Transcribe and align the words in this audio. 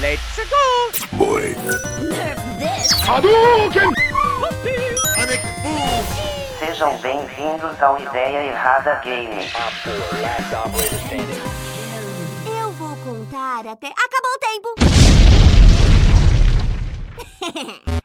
Let's 0.00 0.40
go! 0.48 1.16
Boy. 1.18 1.54
Sejam 6.58 6.96
bem-vindos 6.98 7.82
ao 7.82 8.00
Ideia 8.00 8.46
Errada 8.46 8.94
Game. 9.04 9.46
Eu 12.46 12.72
vou 12.72 12.96
contar 12.96 13.66
até. 13.66 13.88
Acabou 13.88 14.32
o 14.32 14.38
tempo! 14.38 14.74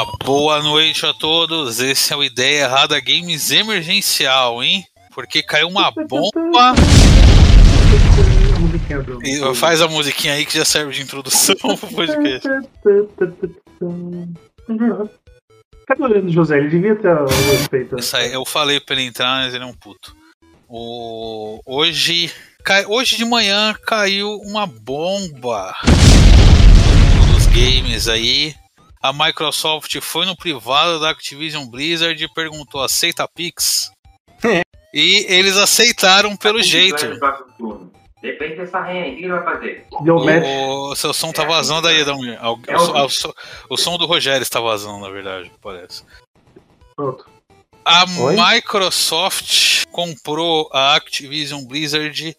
Opa, 0.00 0.16
boa 0.24 0.62
noite 0.62 1.04
a 1.04 1.12
todos. 1.12 1.80
Esse 1.80 2.12
é 2.12 2.16
o 2.16 2.22
Ideia 2.22 2.64
Errada 2.64 3.00
Games 3.00 3.50
Emergencial, 3.50 4.62
hein? 4.62 4.84
Porque 5.12 5.42
caiu 5.42 5.66
uma 5.66 5.90
bomba. 5.90 6.74
E 9.24 9.54
faz 9.56 9.82
a 9.82 9.88
musiquinha 9.88 10.34
aí 10.34 10.46
que 10.46 10.56
já 10.56 10.64
serve 10.64 10.92
de 10.92 11.02
introdução 11.02 11.56
pro 11.56 11.76
podcast. 11.76 12.48
Cadê 15.84 16.02
o 16.02 16.06
Leandro 16.06 16.30
José? 16.30 16.58
Ele 16.58 16.68
devia 16.68 16.94
ter 16.94 17.08
o 17.08 17.26
respeito. 17.26 17.98
Isso 17.98 18.16
aí, 18.16 18.32
eu 18.32 18.44
falei 18.44 18.78
pra 18.78 18.94
ele 18.94 19.06
entrar, 19.06 19.44
mas 19.44 19.52
ele 19.52 19.64
é 19.64 19.66
um 19.66 19.74
puto. 19.74 20.14
O... 20.68 21.58
Hoje, 21.66 22.30
cai... 22.62 22.86
Hoje 22.86 23.16
de 23.16 23.24
manhã 23.24 23.74
caiu 23.84 24.36
uma 24.44 24.64
bomba 24.64 25.74
dos 27.32 27.46
games 27.46 28.06
aí. 28.06 28.54
A 29.02 29.12
Microsoft 29.12 30.00
foi 30.00 30.26
no 30.26 30.36
privado 30.36 30.98
da 31.00 31.10
Activision 31.10 31.66
Blizzard 31.66 32.22
e 32.22 32.28
perguntou: 32.34 32.82
aceita 32.82 33.28
Pix? 33.28 33.90
e 34.92 35.26
eles 35.28 35.56
aceitaram 35.56 36.36
pelo 36.36 36.62
jeito. 36.62 36.96
Depende 38.20 38.56
dessa 38.56 38.80
renha 38.80 39.04
aí, 39.04 39.14
o 39.14 39.16
que 39.16 39.28
vai 39.28 39.44
fazer? 39.44 39.86
O 39.92 40.94
seu 40.96 41.12
som 41.14 41.30
tá 41.32 41.44
vazando 41.44 41.86
aí, 41.86 42.00
Adalmir. 42.02 42.36
O, 42.44 42.58
É 42.66 42.76
o- 42.76 43.04
o 43.04 43.08
som- 43.08 43.32
o 43.70 43.76
som 43.76 43.96
do 43.96 44.06
Rogério 44.06 44.42
está 44.42 44.58
vazando, 44.60 44.98
na 44.98 45.08
verdade, 45.08 45.52
parece. 45.62 46.02
Pronto. 46.96 47.24
A 47.84 48.04
Oi? 48.20 48.34
Microsoft 48.36 49.84
comprou 49.92 50.68
a 50.72 50.96
Activision 50.96 51.64
Blizzard 51.64 52.36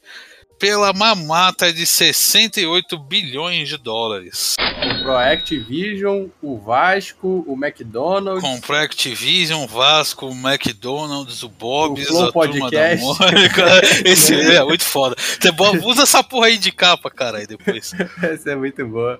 pela 0.59 0.91
mamata 0.91 1.71
de 1.71 1.85
68 1.85 2.97
bilhões 2.99 3.69
de 3.69 3.77
dólares. 3.77 4.55
Comprou 4.83 5.15
a 5.15 5.31
Activision, 5.31 6.27
o 6.41 6.57
Vasco, 6.59 7.43
o 7.47 7.53
McDonald's. 7.53 8.43
Comprou 8.43 8.77
a 8.77 8.83
Activision, 8.83 9.65
Vasco, 9.65 10.27
o 10.27 10.33
McDonald's, 10.33 11.41
o 11.43 11.49
Bob's, 11.49 12.09
O 12.09 12.13
Flow 12.13 12.27
a 12.27 12.31
turma 12.31 12.71
da 12.71 12.79
Podcast. 12.79 13.05
Mônica. 13.05 13.65
Esse 14.05 14.33
é 14.33 14.63
muito 14.63 14.83
foda. 14.83 15.15
Você 15.17 15.49
usa 15.85 16.03
essa 16.03 16.21
porra 16.21 16.47
aí 16.47 16.57
de 16.57 16.71
capa, 16.71 17.09
cara, 17.09 17.37
aí 17.37 17.47
depois. 17.47 17.93
Essa 18.21 18.51
é 18.51 18.55
muito 18.55 18.85
boa. 18.85 19.19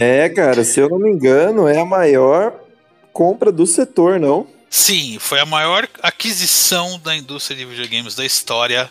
É, 0.00 0.28
cara, 0.28 0.64
se 0.64 0.80
eu 0.80 0.88
não 0.88 0.98
me 0.98 1.10
engano, 1.10 1.68
é 1.68 1.78
a 1.78 1.84
maior 1.84 2.54
compra 3.12 3.52
do 3.52 3.66
setor, 3.66 4.18
não? 4.18 4.46
Sim, 4.68 5.18
foi 5.18 5.40
a 5.40 5.46
maior 5.46 5.88
aquisição 6.00 6.98
da 7.00 7.16
indústria 7.16 7.56
de 7.56 7.64
videogames 7.64 8.14
da 8.14 8.24
história. 8.24 8.90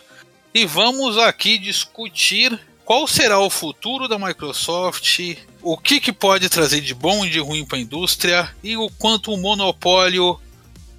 E 0.52 0.66
vamos 0.66 1.16
aqui 1.16 1.58
discutir 1.58 2.58
qual 2.84 3.06
será 3.06 3.38
o 3.38 3.48
futuro 3.48 4.08
da 4.08 4.18
Microsoft, 4.18 5.36
o 5.62 5.78
que, 5.78 6.00
que 6.00 6.12
pode 6.12 6.48
trazer 6.48 6.80
de 6.80 6.92
bom 6.92 7.24
e 7.24 7.30
de 7.30 7.38
ruim 7.38 7.64
para 7.64 7.78
a 7.78 7.80
indústria 7.80 8.50
e 8.62 8.76
o 8.76 8.90
quanto 8.98 9.32
o 9.32 9.36
monopólio 9.36 10.36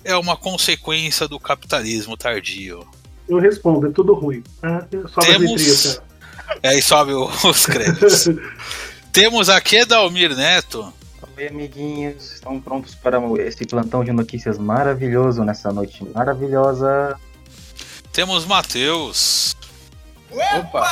é 0.05 0.15
uma 0.15 0.37
consequência 0.37 1.27
do 1.27 1.37
capitalismo 1.37 2.15
tardio. 2.15 2.87
Eu 3.27 3.39
respondo, 3.39 3.87
é 3.87 3.91
tudo 3.91 4.13
ruim. 4.13 4.41
Ah, 4.63 4.85
sobe 5.09 5.27
Temos-. 5.27 6.01
E 6.63 6.67
aí 6.67 6.81
sobe 6.81 7.11
os 7.13 7.65
créditos. 7.65 8.29
Temos 9.11 9.49
aqui 9.49 9.77
Edalmir 9.77 10.33
Neto. 10.33 10.93
Oi, 11.37 11.47
amiguinhos. 11.47 12.35
Estão 12.35 12.59
prontos 12.61 12.95
para 12.95 13.19
esse 13.41 13.65
plantão 13.65 14.01
de 14.03 14.13
notícias 14.13 14.57
maravilhoso 14.57 15.43
nessa 15.43 15.73
noite 15.73 16.05
maravilhosa? 16.13 17.19
Temos 18.13 18.45
Matheus. 18.45 19.55
Opa! 20.31 20.87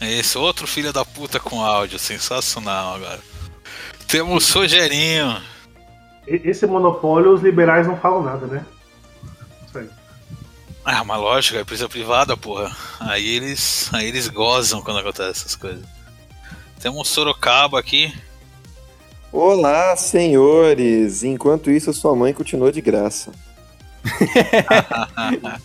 Esse 0.00 0.36
outro 0.36 0.66
filho 0.66 0.92
da 0.92 1.04
puta 1.04 1.40
com 1.40 1.60
áudio, 1.64 1.98
sensacional 1.98 2.94
agora. 2.96 3.20
Temos 4.06 4.50
Rogerinho. 4.52 5.40
E- 6.28 6.42
Esse 6.44 6.66
monopólio, 6.66 7.32
os 7.32 7.42
liberais 7.42 7.86
não 7.86 7.96
falam 7.96 8.22
nada, 8.22 8.46
né? 8.46 8.64
Isso 9.66 9.78
aí. 9.78 9.88
Ah, 10.84 11.02
mas 11.04 11.18
lógico, 11.18 11.56
é 11.56 11.62
empresa 11.62 11.88
privada, 11.88 12.36
porra. 12.36 12.74
Aí 13.00 13.26
eles, 13.26 13.88
aí 13.94 14.06
eles 14.06 14.28
gozam 14.28 14.82
quando 14.82 15.00
acontecem 15.00 15.30
essas 15.30 15.56
coisas. 15.56 15.84
Temos 16.80 17.08
Sorocaba 17.08 17.78
aqui. 17.80 18.12
Olá, 19.32 19.96
senhores! 19.96 21.22
Enquanto 21.24 21.70
isso, 21.70 21.90
a 21.90 21.94
sua 21.94 22.14
mãe 22.14 22.32
continua 22.32 22.70
de 22.70 22.80
graça. 22.80 23.32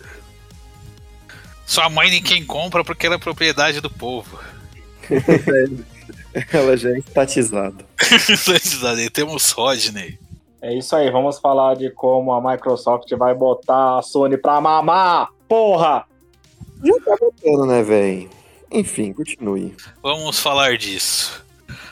Sua 1.66 1.88
mãe 1.88 2.10
ninguém 2.10 2.44
compra 2.44 2.82
porque 2.82 3.06
ela 3.06 3.14
é 3.14 3.18
propriedade 3.18 3.80
do 3.80 3.88
povo. 3.88 4.40
Ela 6.52 6.76
já 6.76 6.90
é 6.90 6.98
estatizada. 6.98 7.84
Aí 8.96 9.10
temos 9.10 9.50
Rodney. 9.50 10.18
É 10.62 10.76
isso 10.76 10.94
aí, 10.94 11.10
vamos 11.10 11.38
falar 11.38 11.74
de 11.74 11.90
como 11.90 12.32
a 12.32 12.52
Microsoft 12.52 13.10
vai 13.16 13.34
botar 13.34 13.98
a 13.98 14.02
Sony 14.02 14.36
pra 14.36 14.60
mamar, 14.60 15.30
porra! 15.48 16.04
Já 16.84 16.94
tá 17.04 17.16
botando, 17.18 17.66
né, 17.66 17.82
velho? 17.82 18.30
Enfim, 18.70 19.12
continue. 19.12 19.74
Vamos 20.02 20.38
falar 20.38 20.76
disso. 20.76 21.44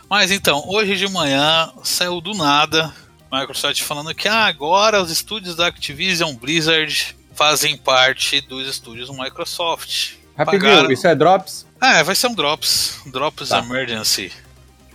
Mas 0.08 0.30
então, 0.30 0.62
hoje 0.68 0.96
de 0.96 1.08
manhã 1.08 1.72
saiu 1.82 2.20
do 2.20 2.34
nada 2.34 2.94
Microsoft 3.30 3.82
falando 3.82 4.14
que 4.14 4.26
ah, 4.28 4.46
agora 4.46 5.02
os 5.02 5.10
estúdios 5.10 5.54
da 5.54 5.66
Activision 5.66 6.34
Blizzard 6.34 7.14
fazem 7.34 7.76
parte 7.76 8.40
dos 8.40 8.66
estúdios 8.66 9.08
do 9.08 9.14
Microsoft. 9.14 10.14
Rapidinho, 10.36 10.70
Pagaram- 10.72 10.90
isso 10.92 11.06
é 11.06 11.14
Drops? 11.14 11.66
É, 11.80 12.02
vai 12.02 12.14
ser 12.14 12.26
um 12.28 12.34
Drops. 12.34 13.00
Drops 13.06 13.48
Tá. 13.50 13.58
Emergency. 13.58 14.32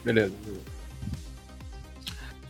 Beleza. 0.03 0.33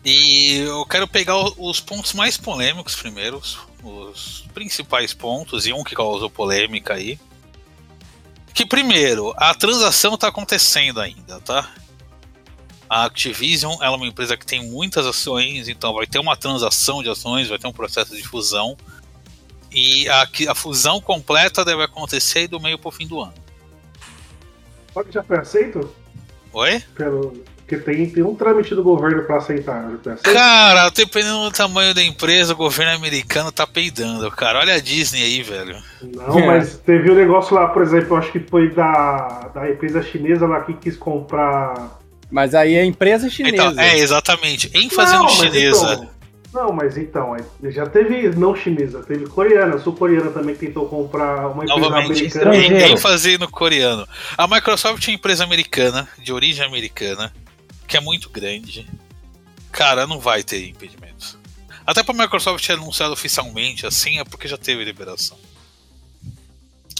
E 0.05 0.57
eu 0.57 0.85
quero 0.85 1.07
pegar 1.07 1.37
os 1.37 1.79
pontos 1.79 2.13
mais 2.13 2.35
polêmicos 2.37 2.95
primeiro, 2.95 3.37
os, 3.37 3.57
os 3.83 4.43
principais 4.53 5.13
pontos, 5.13 5.65
e 5.65 5.71
um 5.73 5.83
que 5.83 5.95
causou 5.95 6.29
polêmica 6.29 6.93
aí. 6.95 7.17
Que 8.53 8.65
primeiro, 8.65 9.33
a 9.37 9.53
transação 9.55 10.15
está 10.15 10.27
acontecendo 10.27 10.99
ainda, 10.99 11.39
tá? 11.39 11.69
A 12.89 13.05
Activision 13.05 13.75
ela 13.81 13.93
é 13.93 13.97
uma 13.97 14.07
empresa 14.07 14.37
que 14.37 14.45
tem 14.45 14.69
muitas 14.69 15.05
ações, 15.05 15.67
então 15.67 15.93
vai 15.93 16.05
ter 16.05 16.19
uma 16.19 16.37
transação 16.37 17.01
de 17.01 17.09
ações, 17.09 17.47
vai 17.47 17.57
ter 17.57 17.67
um 17.67 17.73
processo 17.73 18.15
de 18.15 18.23
fusão. 18.23 18.77
E 19.71 20.07
a, 20.09 20.27
a 20.49 20.55
fusão 20.55 21.01
completa 21.01 21.65
deve 21.65 21.83
acontecer 21.83 22.39
aí 22.39 22.47
do 22.47 22.59
meio 22.59 22.77
pro 22.77 22.91
fim 22.91 23.07
do 23.07 23.21
ano. 23.21 23.33
Só 24.93 25.03
que 25.03 25.11
já 25.11 25.23
foi 25.23 25.37
aceito? 25.37 25.89
Oi? 26.53 26.83
Pelo... 26.95 27.43
Porque 27.65 27.77
tem, 27.77 28.09
tem 28.09 28.21
um 28.21 28.35
trâmite 28.35 28.75
do 28.75 28.83
governo 28.83 29.23
pra 29.23 29.37
aceitar. 29.37 29.89
Já 29.89 29.97
foi 29.97 30.13
aceito? 30.13 30.33
Cara, 30.33 30.89
dependendo 30.89 31.45
do 31.45 31.51
tamanho 31.51 31.93
da 31.93 32.03
empresa, 32.03 32.53
o 32.53 32.57
governo 32.57 32.93
americano 32.93 33.51
tá 33.51 33.65
peidando, 33.65 34.29
cara. 34.31 34.59
Olha 34.59 34.75
a 34.75 34.79
Disney 34.79 35.23
aí, 35.23 35.41
velho. 35.41 35.81
Não, 36.01 36.45
mas 36.45 36.77
teve 36.77 37.09
um 37.09 37.15
negócio 37.15 37.55
lá, 37.55 37.69
por 37.69 37.81
exemplo, 37.81 38.09
eu 38.09 38.17
acho 38.17 38.31
que 38.31 38.39
foi 38.39 38.69
da, 38.69 39.49
da 39.55 39.71
empresa 39.71 40.03
chinesa 40.03 40.45
lá 40.45 40.61
que 40.61 40.73
quis 40.73 40.97
comprar. 40.97 42.02
Mas 42.33 42.55
aí 42.55 42.73
é 42.73 42.83
empresa 42.83 43.29
chinesa. 43.29 43.55
Então, 43.55 43.79
é, 43.79 43.95
exatamente. 43.99 44.69
ênfase 44.73 45.13
Não, 45.13 45.19
no 45.19 45.25
mas 45.25 45.35
chinesa. 45.37 45.93
então- 45.93 46.09
não, 46.51 46.71
mas 46.73 46.97
então, 46.97 47.33
aí 47.35 47.43
já 47.71 47.85
teve 47.85 48.29
não 48.29 48.55
chinesa, 48.55 49.03
teve 49.03 49.27
coreana, 49.27 49.77
sul-coreana 49.77 50.31
também 50.31 50.55
tentou 50.55 50.87
comprar 50.87 51.47
uma 51.49 51.63
empresa 51.63 51.79
Novamente, 51.79 52.11
americana. 52.11 52.55
estrangeiro. 52.55 52.91
ênfase 52.93 53.37
no 53.37 53.47
coreano. 53.47 54.07
A 54.35 54.47
Microsoft 54.47 55.07
é 55.07 55.11
uma 55.11 55.15
empresa 55.15 55.43
americana, 55.43 56.09
de 56.17 56.33
origem 56.33 56.65
americana, 56.65 57.31
que 57.87 57.97
é 57.97 57.99
muito 57.99 58.29
grande. 58.31 58.87
Cara, 59.71 60.07
não 60.07 60.19
vai 60.19 60.41
ter 60.43 60.67
impedimentos. 60.67 61.37
Até 61.85 62.01
pra 62.01 62.13
Microsoft 62.15 62.65
ter 62.65 62.73
anunciado 62.73 63.13
oficialmente 63.13 63.85
assim, 63.85 64.19
é 64.19 64.23
porque 64.23 64.47
já 64.47 64.57
teve 64.57 64.83
liberação. 64.83 65.37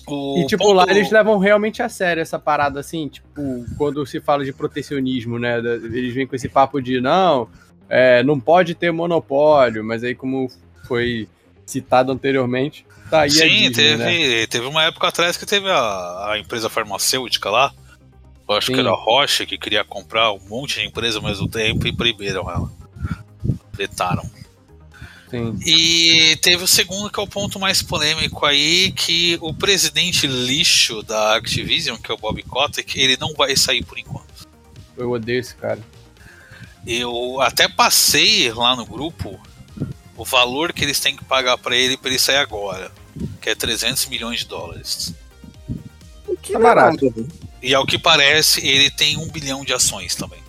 O 0.08 0.40
E, 0.40 0.46
tipo, 0.46 0.64
ponto- 0.64 0.74
lá 0.76 0.86
eles 0.90 1.10
levam 1.12 1.38
realmente 1.38 1.82
a 1.82 1.88
sério 1.90 2.22
essa 2.22 2.38
parada, 2.38 2.80
assim, 2.80 3.08
tipo, 3.08 3.66
quando 3.78 4.06
se 4.06 4.20
fala 4.20 4.44
de 4.44 4.52
protecionismo, 4.52 5.40
né? 5.40 5.60
Eles 5.60 6.14
vêm 6.14 6.28
com 6.28 6.36
esse 6.36 6.50
papo 6.50 6.82
de, 6.82 7.00
não, 7.00 7.48
é, 7.90 8.22
não 8.24 8.40
pode 8.40 8.76
ter 8.76 8.92
monopólio, 8.92 9.84
mas 9.84 10.04
aí, 10.04 10.14
como 10.16 10.50
foi 10.88 11.28
citado 11.66 12.12
anteriormente, 12.12 12.86
tá 13.10 13.22
aí 13.22 13.30
a 13.30 13.32
Sim, 13.32 13.48
Disney, 13.48 13.72
teve, 13.72 13.98
né? 14.42 14.48
teve 14.48 14.66
uma 14.66 14.84
época 14.84 15.08
atrás 15.08 15.38
que 15.38 15.46
teve 15.46 15.70
a, 15.70 16.32
a 16.32 16.38
empresa 16.40 16.70
farmacêutica 16.70 17.50
lá. 17.50 17.72
Eu 18.50 18.56
acho 18.56 18.68
Sim. 18.68 18.74
que 18.74 18.80
era 18.82 18.90
a 18.90 18.96
Rocha 18.96 19.46
que 19.46 19.58
queria 19.58 19.86
comprar 19.86 20.34
um 20.34 20.40
monte 20.50 20.82
de 20.82 20.86
empresa 20.86 21.18
ao 21.20 21.24
mesmo 21.24 21.48
tempo 21.48 21.88
e 21.88 21.96
proibiram 21.96 22.50
ela. 22.52 22.70
Vetaram. 23.72 24.24
Sim. 25.34 25.58
E 25.66 26.36
teve 26.44 26.64
o 26.64 26.68
segundo, 26.68 27.10
que 27.10 27.20
é 27.20 27.24
o 27.24 27.28
ponto 27.28 27.60
mais 27.60 27.82
polêmico 27.82 28.46
aí, 28.46 28.92
que 28.92 29.36
o 29.42 29.52
presidente 29.52 30.28
lixo 30.28 31.02
da 31.02 31.36
Activision, 31.36 31.98
que 31.98 32.12
é 32.12 32.14
o 32.14 32.18
Bob 32.18 32.44
Kotick, 32.44 32.96
ele 33.00 33.18
não 33.18 33.34
vai 33.34 33.56
sair 33.56 33.84
por 33.84 33.98
enquanto. 33.98 34.48
Eu 34.96 35.10
odeio 35.10 35.40
esse 35.40 35.56
cara. 35.56 35.80
Eu 36.86 37.42
até 37.42 37.68
passei 37.68 38.54
lá 38.54 38.76
no 38.76 38.86
grupo 38.86 39.40
o 40.16 40.24
valor 40.24 40.72
que 40.72 40.84
eles 40.84 41.00
têm 41.00 41.16
que 41.16 41.26
pagar 41.26 41.58
pra 41.58 41.76
ele 41.76 41.98
pra 41.98 42.12
ele 42.12 42.20
sair 42.20 42.38
agora, 42.38 42.92
que 43.42 43.50
é 43.50 43.56
300 43.56 44.06
milhões 44.06 44.42
de 44.42 44.46
dólares. 44.46 45.16
Que 46.44 46.54
Tá 46.54 46.60
barato. 46.60 47.06
nada, 47.06 47.22
né? 47.22 47.28
E 47.60 47.74
ao 47.74 47.88
que 47.88 47.98
parece, 47.98 48.64
ele 48.64 48.92
tem 48.92 49.18
um 49.18 49.28
bilhão 49.30 49.66
de 49.66 49.74
ações 49.74 50.14
também. 50.14 50.43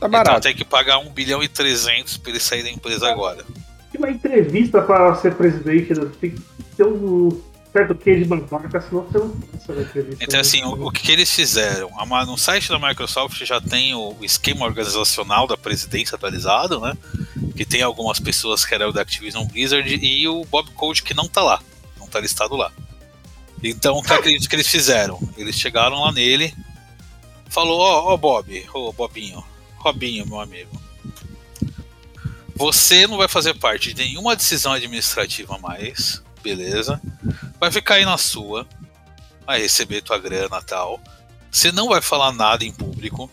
Tá 0.00 0.06
Então 0.06 0.10
barato. 0.10 0.40
tem 0.40 0.54
que 0.56 0.64
pagar 0.64 0.98
um 0.98 1.10
bilhão 1.10 1.42
e 1.42 1.48
300 1.48 2.16
pra 2.16 2.30
ele 2.30 2.40
sair 2.40 2.62
da 2.62 2.70
empresa 2.70 3.06
agora. 3.08 3.44
Tem 3.92 3.98
uma 4.00 4.10
entrevista 4.10 4.80
pra 4.80 5.14
ser 5.16 5.34
presidente, 5.34 5.92
né? 5.92 6.10
tem 6.18 6.30
que 6.30 6.40
ter 6.74 6.84
um 6.84 7.38
certo 7.70 7.94
queijo 7.94 8.22
de 8.22 8.28
babaca, 8.28 8.80
senão 8.80 9.02
você 9.02 9.18
não 9.18 9.28
passa 9.28 9.74
na 9.74 9.82
entrevista. 9.82 10.24
Então, 10.24 10.40
assim, 10.40 10.64
o, 10.64 10.86
o 10.86 10.90
que, 10.90 11.02
que 11.02 11.12
eles 11.12 11.30
fizeram? 11.30 11.90
No 12.26 12.38
site 12.38 12.70
da 12.70 12.78
Microsoft 12.78 13.44
já 13.44 13.60
tem 13.60 13.94
o, 13.94 14.16
esquema 14.22 14.64
organizacional 14.64 15.46
da 15.46 15.56
presidência 15.56 16.16
atualizado, 16.16 16.80
né? 16.80 16.96
Que 17.54 17.66
tem 17.66 17.82
algumas 17.82 18.18
pessoas 18.18 18.64
que 18.64 18.74
eram 18.74 18.92
da 18.92 19.02
Activision 19.02 19.44
Blizzard 19.44 19.94
e 20.02 20.26
o 20.28 20.44
Bob 20.46 20.70
Code 20.70 21.02
que 21.02 21.12
não 21.12 21.28
tá 21.28 21.42
lá, 21.42 21.60
não 21.98 22.06
tá 22.06 22.20
listado 22.20 22.56
lá. 22.56 22.72
Então, 23.62 23.96
o 23.96 24.02
que 24.02 24.10
eu 24.12 24.16
acredito 24.16 24.48
que 24.48 24.56
eles 24.56 24.68
fizeram? 24.68 25.20
Eles 25.36 25.56
chegaram 25.56 26.00
lá 26.00 26.10
nele, 26.10 26.54
falou: 27.50 27.80
Ó, 27.80 28.14
ó, 28.14 28.16
Bob, 28.16 28.66
ô 28.72 28.92
Bobinho, 28.92 29.44
Robinho, 29.80 30.26
meu 30.26 30.40
amigo. 30.40 30.80
Você 32.54 33.06
não 33.06 33.16
vai 33.16 33.26
fazer 33.26 33.54
parte 33.54 33.94
de 33.94 34.04
nenhuma 34.04 34.36
decisão 34.36 34.72
administrativa 34.72 35.58
mais, 35.58 36.22
beleza? 36.42 37.00
Vai 37.58 37.70
ficar 37.72 37.94
aí 37.94 38.04
na 38.04 38.18
sua, 38.18 38.66
vai 39.46 39.62
receber 39.62 40.02
tua 40.02 40.18
grana 40.18 40.60
tal. 40.60 41.00
Você 41.50 41.72
não 41.72 41.88
vai 41.88 42.02
falar 42.02 42.32
nada 42.32 42.64
em 42.64 42.70
público. 42.70 43.30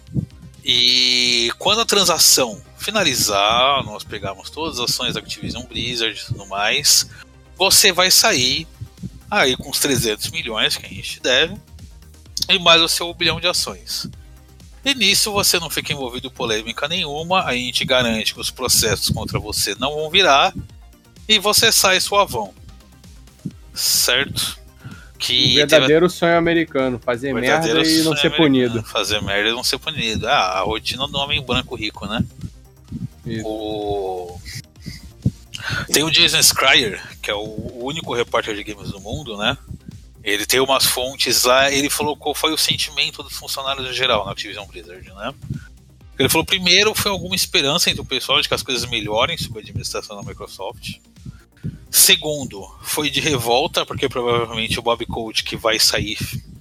E 0.64 1.52
quando 1.60 1.82
a 1.82 1.86
transação 1.86 2.62
finalizar, 2.78 3.84
nós 3.84 4.04
pegamos 4.04 4.50
todas 4.50 4.80
as 4.80 4.90
ações 4.90 5.14
da 5.14 5.20
Activision 5.20 5.64
Blizzard 5.64 6.18
e 6.18 6.26
tudo 6.26 6.46
mais, 6.48 7.10
você 7.58 7.92
vai 7.92 8.10
sair 8.10 8.66
aí 9.30 9.58
com 9.58 9.70
os 9.70 9.80
300 9.80 10.32
milhões 10.32 10.78
que 10.78 10.86
a 10.86 10.90
gente 10.90 11.20
deve 11.20 11.56
e 12.50 12.60
mais 12.60 12.82
o 12.82 12.88
seu 12.88 13.14
bilhão 13.14 13.40
de 13.42 13.48
ações. 13.48 14.10
E 14.88 14.96
nisso 14.96 15.34
você 15.34 15.60
não 15.60 15.70
fica 15.70 15.92
envolvido 15.92 16.28
em 16.28 16.30
polêmica 16.30 16.88
nenhuma, 16.88 17.44
a 17.44 17.52
gente 17.54 17.84
garante 17.84 18.34
que 18.34 18.40
os 18.40 18.50
processos 18.50 19.10
contra 19.10 19.38
você 19.38 19.76
não 19.78 19.94
vão 19.94 20.10
virar 20.10 20.54
e 21.28 21.38
você 21.40 21.74
sai 21.74 22.00
suavão. 22.00 22.54
Certo? 23.74 24.58
O 25.14 25.18
Que 25.18 25.56
teve- 25.56 25.56
verdadeiro 25.66 26.10
sonho 26.10 26.38
americano, 26.38 27.02
fazer 27.04 27.34
merda 27.34 27.68
e 27.68 28.02
não 28.02 28.16
ser 28.16 28.30
punido. 28.30 28.82
Fazer 28.84 29.22
merda 29.22 29.50
e 29.50 29.52
não 29.52 29.62
ser 29.64 29.78
punido. 29.78 30.26
Ah, 30.26 30.60
a 30.60 30.62
rotina 30.62 31.06
do 31.06 31.18
homem 31.18 31.44
branco 31.46 31.76
rico, 31.76 32.08
né? 32.08 32.24
Isso. 33.26 33.46
O... 33.46 34.40
Tem 35.92 36.02
o 36.04 36.10
Jason 36.10 36.42
Schreier, 36.42 37.06
que 37.22 37.30
é 37.30 37.36
o 37.36 37.84
único 37.84 38.14
repórter 38.14 38.56
de 38.56 38.64
games 38.64 38.90
do 38.92 39.02
mundo, 39.02 39.36
né? 39.36 39.58
Ele 40.24 40.46
tem 40.46 40.60
umas 40.60 40.86
fontes 40.86 41.44
lá, 41.44 41.72
ele 41.72 41.90
falou 41.90 42.18
qual 42.18 42.36
foi 42.36 42.52
o 42.52 42.58
sentimento 42.58 43.24
dos 43.24 43.34
funcionários 43.34 43.88
em 43.88 43.94
geral 43.94 44.26
na 44.26 44.32
Activision 44.32 44.66
Blizzard, 44.66 45.08
né? 45.14 45.34
Ele 46.20 46.30
falou, 46.30 46.46
primeiro, 46.46 46.96
foi 46.96 47.12
alguma 47.12 47.36
esperança 47.36 47.90
entre 47.90 48.02
o 48.02 48.06
pessoal 48.06 48.42
de 48.42 48.48
que 48.48 48.54
as 48.54 48.64
coisas 48.64 48.90
melhorem 48.90 49.38
sob 49.38 49.60
a 49.60 49.62
administração 49.62 50.16
da 50.16 50.28
Microsoft. 50.28 50.96
Segundo, 51.90 52.68
foi 52.82 53.10
de 53.10 53.20
revolta, 53.20 53.86
porque 53.86 54.10
provavelmente 54.10 54.80
o 54.80 54.82
Bob 54.82 55.06
Coach 55.06 55.44
que 55.44 55.56
vai 55.56 55.80
sair 55.80 56.18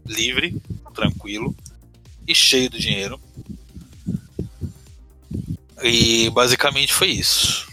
livre, 0.07 0.61
tranquilo 0.95 1.55
e 2.27 2.35
cheio 2.35 2.71
do 2.71 2.79
dinheiro. 2.79 3.21
E 5.83 6.31
basicamente 6.31 6.93
foi 6.93 7.09
isso. 7.09 7.67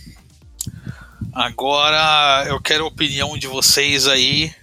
Agora 1.31 2.45
eu 2.47 2.61
quero 2.61 2.83
a 2.83 2.87
opinião 2.87 3.37
de 3.37 3.47
vocês 3.47 4.07
aí. 4.07 4.53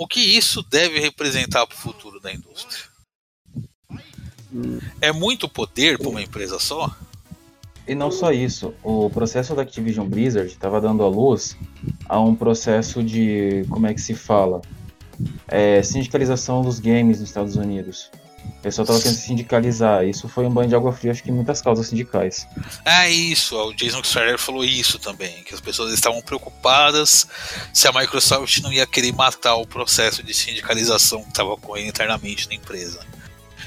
O 0.00 0.06
que 0.06 0.18
isso 0.18 0.62
deve 0.62 0.98
representar 0.98 1.66
para 1.66 1.76
o 1.76 1.78
futuro 1.78 2.18
da 2.20 2.32
indústria? 2.32 2.84
É 4.98 5.12
muito 5.12 5.46
poder 5.46 5.98
para 5.98 6.08
uma 6.08 6.22
empresa 6.22 6.58
só? 6.58 6.90
E 7.86 7.94
não 7.94 8.10
só 8.10 8.32
isso, 8.32 8.72
o 8.82 9.10
processo 9.10 9.54
da 9.54 9.60
Activision 9.60 10.08
Blizzard 10.08 10.50
estava 10.50 10.80
dando 10.80 11.02
à 11.02 11.06
luz 11.06 11.54
a 12.08 12.18
um 12.18 12.34
processo 12.34 13.02
de, 13.02 13.66
como 13.68 13.86
é 13.88 13.92
que 13.92 14.00
se 14.00 14.14
fala, 14.14 14.62
É, 15.46 15.82
sindicalização 15.82 16.62
dos 16.62 16.80
games 16.80 17.20
nos 17.20 17.28
Estados 17.28 17.56
Unidos. 17.56 18.10
O 18.44 18.62
pessoal 18.62 18.84
estava 18.84 19.00
querendo 19.00 19.16
se 19.16 19.26
sindicalizar. 19.26 20.04
Isso 20.04 20.28
foi 20.28 20.44
um 20.44 20.50
banho 20.50 20.68
de 20.68 20.74
água 20.74 20.92
fria, 20.92 21.12
acho 21.12 21.22
que 21.22 21.30
em 21.30 21.34
muitas 21.34 21.62
causas 21.62 21.86
sindicais. 21.86 22.46
É 22.84 23.10
isso, 23.10 23.56
o 23.56 23.72
Jason 23.72 24.02
Schreier 24.04 24.38
falou 24.38 24.64
isso 24.64 24.98
também, 24.98 25.42
que 25.44 25.54
as 25.54 25.60
pessoas 25.60 25.92
estavam 25.94 26.20
preocupadas 26.20 27.26
se 27.72 27.88
a 27.88 27.92
Microsoft 27.92 28.58
não 28.60 28.72
ia 28.72 28.86
querer 28.86 29.12
matar 29.12 29.54
o 29.56 29.66
processo 29.66 30.22
de 30.22 30.34
sindicalização 30.34 31.22
que 31.22 31.30
estava 31.30 31.50
ocorrendo 31.50 31.88
internamente 31.88 32.48
na 32.48 32.54
empresa. 32.54 33.00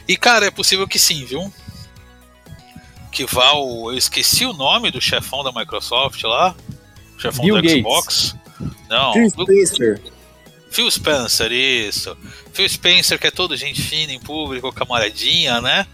E 0.08 0.16
cara, 0.18 0.46
é 0.46 0.52
possível 0.52 0.88
que 0.88 1.00
sim, 1.00 1.26
viu? 1.26 1.52
Que 3.12 3.26
vá 3.26 3.54
o. 3.54 3.92
Eu 3.92 3.98
esqueci 3.98 4.46
o 4.46 4.54
nome 4.54 4.92
do 4.92 5.00
chefão 5.00 5.44
da 5.44 5.52
Microsoft 5.52 6.22
lá. 6.24 6.56
O 7.16 7.20
chefão 7.20 7.46
Bill 7.46 7.56
do 7.56 7.62
Gates. 7.62 7.80
Xbox. 7.80 8.36
Não, 8.90 9.14
Phil 9.14 9.30
Spencer. 9.30 10.13
Phil 10.74 10.90
Spencer, 10.90 11.52
isso. 11.52 12.18
Phil 12.52 12.68
Spencer, 12.68 13.20
que 13.20 13.28
é 13.28 13.32
todo 13.32 13.56
gente 13.56 13.80
fina 13.80 14.12
em 14.12 14.20
público, 14.20 14.74
camaradinha, 14.74 15.62
né? 15.62 15.86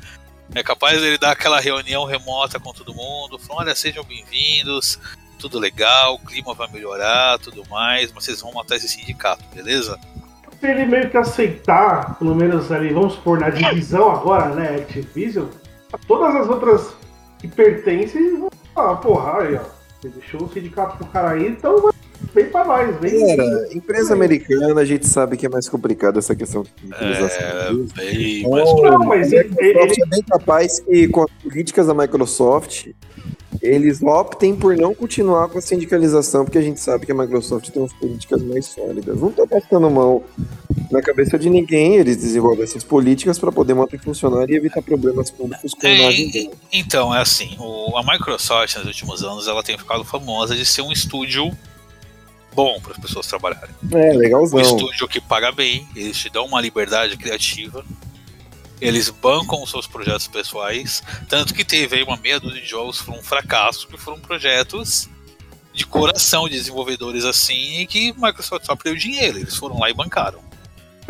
É 0.56 0.64
capaz 0.64 1.02
dele 1.02 1.18
dar 1.18 1.32
aquela 1.32 1.60
reunião 1.60 2.06
remota 2.06 2.62
com 2.62 2.72
todo 2.72 2.96
mundo, 2.96 3.38
falando, 3.38 3.66
olha, 3.66 3.76
sejam 3.76 4.06
bem-vindos, 4.06 4.98
tudo 5.38 5.60
legal, 5.60 6.16
o 6.16 6.20
clima 6.20 6.54
vai 6.54 6.72
melhorar, 6.72 7.38
tudo 7.40 7.62
mais, 7.70 8.14
mas 8.14 8.24
vocês 8.24 8.42
vão 8.42 8.54
matar 8.54 8.78
esse 8.78 8.88
sindicato, 8.88 9.44
beleza? 9.54 10.00
Ele 10.64 10.86
meio 10.86 11.10
que 11.10 11.18
aceitar, 11.18 12.18
pelo 12.18 12.34
menos 12.34 12.72
ali, 12.72 12.94
vamos 12.94 13.14
supor, 13.14 13.38
na 13.38 13.50
divisão 13.50 14.10
agora, 14.10 14.56
né, 14.56 14.78
Activision, 14.78 15.48
todas 16.08 16.36
as 16.36 16.48
outras 16.48 16.94
que 17.40 17.50
pertencem 17.50 18.40
vão 18.40 18.50
porra, 19.02 19.42
aí, 19.42 19.56
ó, 19.56 19.64
você 20.00 20.08
deixou 20.08 20.44
o 20.44 20.54
sindicato 20.54 20.98
pro 20.98 21.08
cara 21.08 21.32
aí, 21.32 21.48
então 21.48 21.92
vem 22.42 22.52
pra 22.52 22.64
nós, 22.66 22.96
vem. 23.00 23.36
Cara, 23.36 23.68
empresa 23.74 24.14
americana, 24.14 24.82
a 24.82 24.86
gente 24.86 25.08
sabe 25.08 25.36
que 25.38 25.46
é 25.46 25.50
mais 25.50 25.68
complicado 25.68 26.18
essa 26.20 26.36
questão 26.36 26.64
de 26.64 26.70
utilização. 26.94 27.38
É, 27.42 27.72
bem, 27.96 28.40
Então, 28.40 28.52
mas 28.52 28.82
Não, 28.92 29.00
mas 29.00 29.32
ele- 29.34 29.50
Microsoft 29.50 30.00
é 30.00 30.06
bem 30.08 30.24
capaz 30.24 30.80
que 30.80 31.08
com 31.08 31.24
as 31.24 31.32
políticas 31.44 31.88
da 31.88 31.94
Microsoft 31.94 32.88
eles 33.62 34.02
optem 34.02 34.56
por 34.56 34.78
não 34.78 34.94
continuar 34.96 35.50
com 35.50 35.58
a 35.58 35.62
sindicalização, 35.62 36.46
porque 36.46 36.58
a 36.58 36.62
gente 36.62 36.80
sabe 36.80 37.06
que 37.06 37.12
a 37.12 37.16
Microsoft 37.16 37.70
tem 37.70 37.82
umas 37.82 37.92
políticas 37.94 38.42
mais 38.42 38.66
sólidas. 38.68 39.20
Não 39.20 39.32
tô 39.32 39.46
passando 39.46 39.90
mão 39.90 40.24
na 40.90 41.02
cabeça 41.02 41.38
de 41.38 41.50
ninguém, 41.50 41.96
eles 41.98 42.16
desenvolvem 42.16 42.64
essas 42.64 42.84
políticas 42.86 43.38
para 43.38 43.52
poder 43.52 43.74
manter 43.74 44.00
funcionando 44.00 44.50
e 44.50 44.56
evitar 44.56 44.82
problemas 44.82 45.30
públicos 45.30 45.74
com 45.74 45.86
É, 45.88 46.12
e- 46.12 46.50
então, 46.72 47.14
é 47.14 47.20
assim, 47.20 47.58
o- 47.60 47.98
a 47.98 48.04
Microsoft 48.04 48.78
nos 48.78 48.86
últimos 48.88 49.24
anos 49.24 49.48
ela 49.48 49.62
tem 49.62 49.78
ficado 49.78 50.06
famosa 50.06 50.56
de 50.56 50.66
ser 50.66 50.82
um 50.84 50.92
estúdio 50.92 51.52
bom 52.60 52.82
para 52.82 52.92
as 52.92 52.98
pessoas 52.98 53.26
trabalharem. 53.26 53.74
É, 53.92 54.12
um 54.12 54.18
legalzão. 54.18 54.60
estúdio 54.60 55.08
que 55.08 55.22
paga 55.22 55.52
bem, 55.52 55.88
eles 55.96 56.18
te 56.18 56.30
dão 56.30 56.46
uma 56.46 56.60
liberdade 56.60 57.16
criativa, 57.16 57.86
eles 58.82 59.10
bancam 59.10 59.64
os 59.64 59.70
seus 59.70 59.88
projetos 59.88 60.28
pessoais, 60.28 61.02
tanto 61.30 61.54
que 61.54 61.64
teve 61.64 61.98
aí 61.98 62.04
uma 62.04 62.18
meia 62.18 62.40
dúzia 62.40 62.62
de 62.62 62.68
jogos 62.68 63.00
que 63.00 63.06
foram 63.06 63.20
um 63.20 63.24
fracasso, 63.24 63.88
que 63.88 63.98
foram 63.98 64.20
projetos 64.20 65.10
de 65.74 65.86
coração 65.86 66.50
de 66.50 66.56
desenvolvedores 66.56 67.24
assim, 67.24 67.80
e 67.80 67.88
que 67.88 68.14
Microsoft 68.18 68.66
só 68.66 68.76
perdeu 68.76 69.00
dinheiro, 69.00 69.38
eles 69.38 69.56
foram 69.56 69.80
lá 69.80 69.90
e 69.90 69.94
bancaram. 69.94 70.40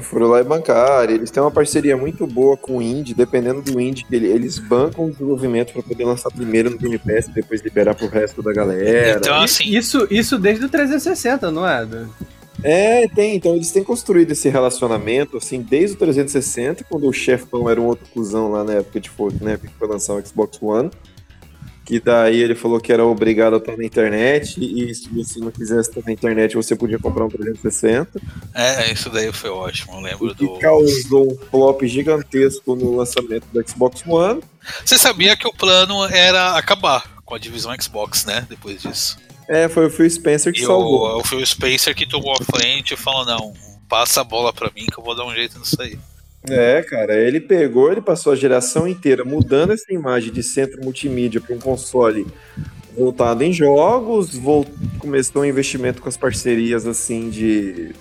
Foram 0.01 0.27
lá 0.27 0.39
e 0.39 0.43
bancaram. 0.43 1.13
Eles 1.13 1.29
têm 1.31 1.41
uma 1.41 1.51
parceria 1.51 1.95
muito 1.97 2.25
boa 2.27 2.55
com 2.57 2.77
o 2.77 2.81
Indie, 2.81 3.13
dependendo 3.13 3.61
do 3.61 3.79
Indie, 3.79 4.05
ele- 4.11 4.27
eles 4.27 4.57
bancam 4.59 5.05
o 5.05 5.11
desenvolvimento 5.11 5.73
para 5.73 5.83
poder 5.83 6.05
lançar 6.05 6.29
primeiro 6.31 6.69
no 6.69 6.77
Game 6.77 6.97
Pass 6.97 7.27
e 7.27 7.31
depois 7.31 7.61
liberar 7.61 7.95
pro 7.95 8.07
resto 8.07 8.41
da 8.41 8.53
galera. 8.53 9.17
Então, 9.17 9.35
assim, 9.41 9.63
Isso, 9.69 10.07
isso 10.11 10.37
desde 10.37 10.65
o 10.65 10.69
360, 10.69 11.51
não 11.51 11.67
é? 11.67 11.87
É, 12.63 13.07
tem. 13.07 13.35
Então 13.35 13.55
eles 13.55 13.71
têm 13.71 13.83
construído 13.83 14.31
esse 14.31 14.49
relacionamento, 14.49 15.37
assim, 15.37 15.61
desde 15.61 15.95
o 15.95 15.99
360, 15.99 16.83
quando 16.89 17.07
o 17.07 17.13
chefão 17.13 17.69
era 17.69 17.79
um 17.79 17.85
outro 17.85 18.05
cuzão 18.13 18.51
lá 18.51 18.63
na 18.63 18.73
época 18.73 18.99
de 18.99 19.09
Fortnite, 19.09 19.43
na 19.45 19.51
época 19.51 19.69
que 19.69 19.79
foi 19.79 19.87
lançar 19.87 20.13
o 20.15 20.25
Xbox 20.25 20.57
One. 20.61 20.89
Que 21.89 21.99
daí 21.99 22.39
ele 22.39 22.53
falou 22.53 22.79
que 22.79 22.93
era 22.93 23.03
obrigado 23.03 23.55
a 23.55 23.57
estar 23.57 23.75
na 23.75 23.83
internet, 23.83 24.57
e 24.61 24.93
se 24.93 25.09
você 25.09 25.39
não 25.39 25.49
quisesse 25.49 25.89
estar 25.89 26.01
na 26.05 26.11
internet, 26.11 26.55
você 26.55 26.75
podia 26.75 26.99
comprar 26.99 27.25
um 27.25 27.29
360. 27.29 28.21
é, 28.53 28.93
isso 28.93 29.09
daí 29.09 29.33
foi 29.33 29.49
ótimo, 29.49 29.95
eu 29.95 29.99
lembro 30.01 30.27
O 30.27 30.35
que 30.35 30.45
do. 30.45 30.59
causou 30.59 31.33
um 31.33 31.37
flop 31.49 31.81
gigantesco 31.85 32.75
no 32.75 32.95
lançamento 32.95 33.47
do 33.51 33.67
Xbox 33.67 34.03
One. 34.05 34.39
Você 34.85 34.99
sabia 34.99 35.35
que 35.35 35.47
o 35.47 35.51
plano 35.51 36.05
era 36.05 36.55
acabar 36.55 37.03
com 37.25 37.33
a 37.33 37.39
divisão 37.39 37.73
Xbox, 37.81 38.23
né? 38.23 38.45
Depois 38.47 38.81
disso. 38.83 39.17
É, 39.47 39.67
foi 39.67 39.87
o 39.87 39.89
Phil 39.89 40.07
Spencer 40.07 40.53
que 40.53 40.61
E 40.61 40.65
salvou. 40.67 41.15
o, 41.15 41.19
o 41.21 41.23
Phil 41.23 41.43
Spencer 41.43 41.95
que 41.95 42.05
tomou 42.07 42.33
a 42.39 42.43
frente 42.55 42.93
e 42.93 42.97
falou: 42.97 43.25
não, 43.25 43.51
passa 43.89 44.21
a 44.21 44.23
bola 44.23 44.53
pra 44.53 44.69
mim 44.75 44.85
que 44.85 44.99
eu 44.99 45.03
vou 45.03 45.15
dar 45.15 45.25
um 45.25 45.33
jeito 45.33 45.57
nisso 45.57 45.81
aí. 45.81 45.97
É, 46.51 46.81
cara, 46.83 47.15
ele 47.15 47.39
pegou, 47.39 47.91
ele 47.91 48.01
passou 48.01 48.33
a 48.33 48.35
geração 48.35 48.87
inteira 48.87 49.23
mudando 49.25 49.71
essa 49.73 49.91
imagem 49.93 50.31
de 50.31 50.41
centro 50.43 50.83
multimídia 50.83 51.39
para 51.41 51.55
um 51.55 51.59
console 51.59 52.25
voltado 52.97 53.43
em 53.43 53.53
jogos, 53.53 54.35
vol- 54.35 54.65
começou 54.97 55.41
um 55.41 55.45
investimento 55.45 56.01
com 56.01 56.09
as 56.09 56.17
parcerias 56.17 56.85
assim 56.85 57.29
de, 57.29 57.93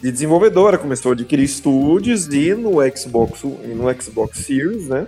de 0.00 0.12
desenvolvedora, 0.12 0.78
começou 0.78 1.10
a 1.12 1.14
adquirir 1.14 1.44
estúdios 1.44 2.26
e 2.28 2.54
no 2.54 2.74
Xbox, 2.96 3.42
no 3.42 4.02
Xbox 4.02 4.38
Series, 4.38 4.86
né? 4.88 5.06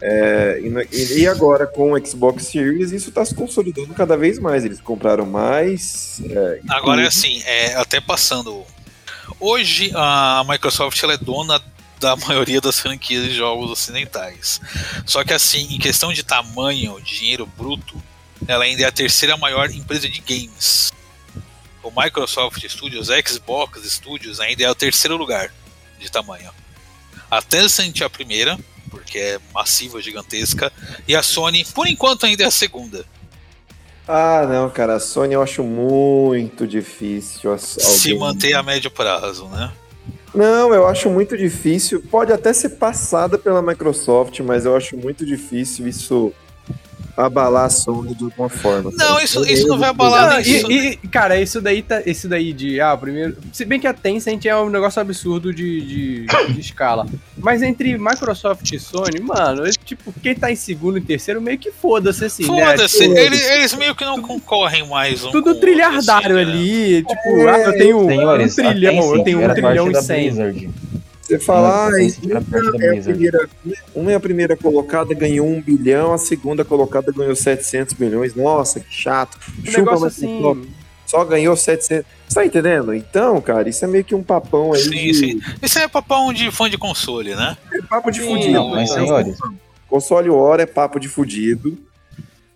É, 0.00 0.60
e, 0.92 1.20
e- 1.22 1.26
agora 1.26 1.66
com 1.66 1.92
o 1.92 2.06
Xbox 2.06 2.44
Series 2.46 2.92
isso 2.92 3.08
está 3.08 3.24
se 3.24 3.34
consolidando 3.34 3.94
cada 3.94 4.16
vez 4.16 4.38
mais. 4.38 4.64
Eles 4.64 4.80
compraram 4.80 5.24
mais. 5.24 6.20
é, 6.28 6.60
Agora 6.68 7.02
é 7.02 7.06
assim, 7.06 7.40
é, 7.46 7.74
até 7.74 8.00
passando. 8.00 8.62
Hoje 9.40 9.90
a 9.94 10.44
Microsoft 10.48 11.02
ela 11.02 11.14
é 11.14 11.16
dona 11.16 11.62
da 12.00 12.16
maioria 12.16 12.60
das 12.60 12.80
franquias 12.80 13.24
de 13.24 13.34
jogos 13.34 13.70
ocidentais. 13.70 14.60
Só 15.06 15.24
que 15.24 15.32
assim, 15.32 15.74
em 15.74 15.78
questão 15.78 16.12
de 16.12 16.22
tamanho, 16.22 17.00
dinheiro 17.00 17.46
bruto, 17.46 18.00
ela 18.46 18.64
ainda 18.64 18.82
é 18.82 18.86
a 18.86 18.92
terceira 18.92 19.36
maior 19.36 19.70
empresa 19.70 20.08
de 20.08 20.20
games. 20.20 20.92
O 21.82 21.90
Microsoft 21.90 22.62
Studios, 22.68 23.08
Xbox 23.26 23.82
Studios 23.90 24.40
ainda 24.40 24.64
é 24.64 24.70
o 24.70 24.74
terceiro 24.74 25.16
lugar 25.16 25.52
de 25.98 26.10
tamanho. 26.10 26.50
A 27.30 27.42
Tencent 27.42 28.00
é 28.00 28.04
a 28.04 28.10
primeira, 28.10 28.58
porque 28.90 29.18
é 29.18 29.40
massiva, 29.52 30.00
gigantesca, 30.00 30.72
e 31.08 31.16
a 31.16 31.22
Sony, 31.22 31.64
por 31.64 31.86
enquanto, 31.86 32.26
ainda 32.26 32.44
é 32.44 32.46
a 32.46 32.50
segunda. 32.50 33.04
Ah, 34.06 34.46
não, 34.48 34.68
cara, 34.68 34.96
a 34.96 35.00
Sony 35.00 35.32
eu 35.34 35.42
acho 35.42 35.62
muito 35.62 36.66
difícil. 36.66 37.52
as- 37.52 37.62
Se 37.62 38.10
alguém- 38.10 38.18
manter 38.20 38.52
a 38.54 38.62
médio 38.62 38.90
prazo, 38.90 39.46
né? 39.46 39.72
Não, 40.34 40.74
eu 40.74 40.86
acho 40.86 41.08
muito 41.08 41.36
difícil. 41.38 42.02
Pode 42.10 42.32
até 42.32 42.52
ser 42.52 42.70
passada 42.70 43.38
pela 43.38 43.62
Microsoft, 43.62 44.40
mas 44.40 44.64
eu 44.66 44.76
acho 44.76 44.96
muito 44.96 45.24
difícil 45.24 45.86
isso 45.86 46.32
abalar 47.16 47.66
a 47.66 47.70
Sony 47.70 48.14
de 48.14 48.24
alguma 48.24 48.48
forma. 48.48 48.90
Não, 48.92 49.08
cara. 49.14 49.24
isso, 49.24 49.44
isso 49.44 49.66
não 49.68 49.78
vai 49.78 49.90
abalar 49.90 50.30
Não, 50.30 50.40
nem 50.40 50.56
isso. 50.56 50.70
e, 50.70 50.98
e, 51.02 51.08
cara, 51.08 51.40
isso 51.40 51.60
daí 51.60 51.82
tá. 51.82 52.02
Isso 52.04 52.28
daí 52.28 52.52
de. 52.52 52.80
Ah, 52.80 52.96
primeiro. 52.96 53.36
Se 53.52 53.64
bem 53.64 53.78
que 53.80 53.86
a 53.86 53.92
Tencent 53.94 54.44
é 54.46 54.56
um 54.56 54.68
negócio 54.70 55.00
absurdo 55.00 55.52
de, 55.52 55.80
de, 55.80 56.26
de 56.54 56.60
escala. 56.60 57.06
Mas 57.38 57.62
entre 57.62 57.96
Microsoft 57.98 58.70
e 58.72 58.78
Sony, 58.78 59.20
mano, 59.20 59.62
tipo, 59.84 60.12
quem 60.22 60.34
tá 60.34 60.50
em 60.50 60.56
segundo 60.56 60.98
e 60.98 61.00
terceiro, 61.00 61.40
meio 61.40 61.58
que 61.58 61.70
foda-se 61.70 62.24
assim, 62.24 62.50
né? 62.50 62.66
Foda-se, 62.70 62.98
Tipo, 62.98 63.16
eles, 63.18 63.50
eles 63.50 63.74
meio 63.74 63.94
que 63.94 64.04
não 64.04 64.20
concorrem 64.20 64.86
mais 64.88 65.24
um 65.24 65.30
Tudo 65.30 65.54
trilhardário 65.56 66.36
assim, 66.38 66.46
né? 66.46 66.52
ali. 66.52 67.04
Tipo, 67.04 67.28
É, 67.40 67.50
ah, 67.50 67.58
eu 67.68 67.78
tenho 67.78 67.98
um 67.98 68.06
Senhores, 68.08 68.58
a 68.58 68.62
trilhão, 68.62 69.14
eu 69.16 69.24
tenho 69.24 69.44
um 69.44 69.54
trilhão 69.54 69.88
e 69.88 69.92
da 69.92 70.02
cem. 70.02 70.72
Você 71.24 71.38
fala, 71.38 71.86
ah, 71.86 71.88
uma 71.88 71.98
é, 71.98 72.36
a 72.36 72.40
Blizzard. 72.40 73.02
primeira, 73.04 73.48
uma 73.94 74.12
é 74.12 74.14
a 74.14 74.20
primeira 74.20 74.56
colocada, 74.56 75.14
ganhou 75.14 75.46
um 75.48 75.60
bilhão, 75.60 76.12
a 76.12 76.18
segunda 76.18 76.66
colocada 76.66 77.10
ganhou 77.10 77.34
700 77.34 77.94
milhões. 77.94 78.34
Nossa, 78.34 78.78
que 78.78 78.92
chato. 78.92 79.38
Um 79.66 79.70
Chupa, 79.70 80.06
assim. 80.06 80.68
Só 81.06 81.24
ganhou 81.24 81.56
700. 81.56 82.04
Você 82.28 82.34
tá 82.34 82.44
entendendo? 82.44 82.92
Então, 82.92 83.40
cara, 83.40 83.68
isso 83.68 83.82
é 83.84 83.88
meio 83.88 84.04
que 84.04 84.14
um 84.14 84.22
papão 84.22 84.74
aí 84.74 84.80
Sim, 84.80 84.90
de 84.90 85.14
sim. 85.14 85.40
Isso 85.62 85.78
é 85.78 85.88
papão 85.88 86.30
de 86.32 86.50
fã 86.50 86.68
de 86.68 86.76
console, 86.76 87.34
né? 87.34 87.56
é 87.72 87.80
papo 87.82 88.10
de 88.10 88.20
Sim, 88.20 88.28
fudido. 88.28 88.52
Não, 88.52 88.68
mas 88.68 88.90
Então, 88.90 89.06
senhores, 89.06 89.38
Console 89.88 90.28
War 90.28 90.60
é 90.60 90.66
papo 90.66 91.00
de 91.00 91.08
fudido. 91.08 91.78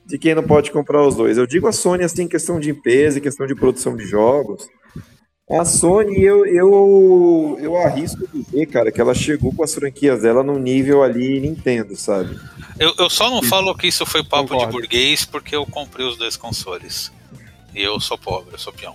De 0.05 0.19
quem 0.19 0.35
não 0.35 0.43
pode 0.43 0.71
comprar 0.71 1.07
os 1.07 1.15
dois. 1.15 1.37
Eu 1.37 1.47
digo 1.47 1.69
a 1.69 1.73
Sony 1.73 2.03
assim, 2.03 2.23
em 2.23 2.29
questão 2.29 2.59
de 2.59 2.71
empresa, 2.71 3.19
em 3.19 3.23
questão 3.23 3.47
de 3.47 3.55
produção 3.55 3.95
de 3.95 4.05
jogos. 4.07 4.67
A 5.51 5.65
Sony, 5.65 6.23
eu, 6.23 6.45
eu, 6.45 7.59
eu 7.61 7.77
arrisco 7.79 8.29
dizer, 8.33 8.67
cara, 8.67 8.93
que 8.93 9.01
ela 9.01 9.15
chegou 9.15 9.53
com 9.53 9.65
as 9.65 9.75
franquias 9.75 10.21
dela 10.21 10.43
num 10.43 10.59
nível 10.59 11.03
ali 11.03 11.41
Nintendo, 11.41 11.97
sabe? 11.97 12.39
Eu, 12.79 12.93
eu 12.99 13.09
só 13.09 13.31
não 13.31 13.43
falo 13.43 13.75
que 13.75 13.87
isso 13.87 14.05
foi 14.05 14.23
papo 14.23 14.49
Concordo. 14.49 14.67
de 14.67 14.73
burguês 14.73 15.25
porque 15.25 15.57
eu 15.57 15.65
comprei 15.65 16.07
os 16.07 16.19
dois 16.19 16.37
consoles. 16.37 17.11
E 17.75 17.83
eu 17.83 17.99
sou 17.99 18.19
pobre, 18.19 18.51
eu 18.53 18.59
sou 18.59 18.73
peão. 18.73 18.95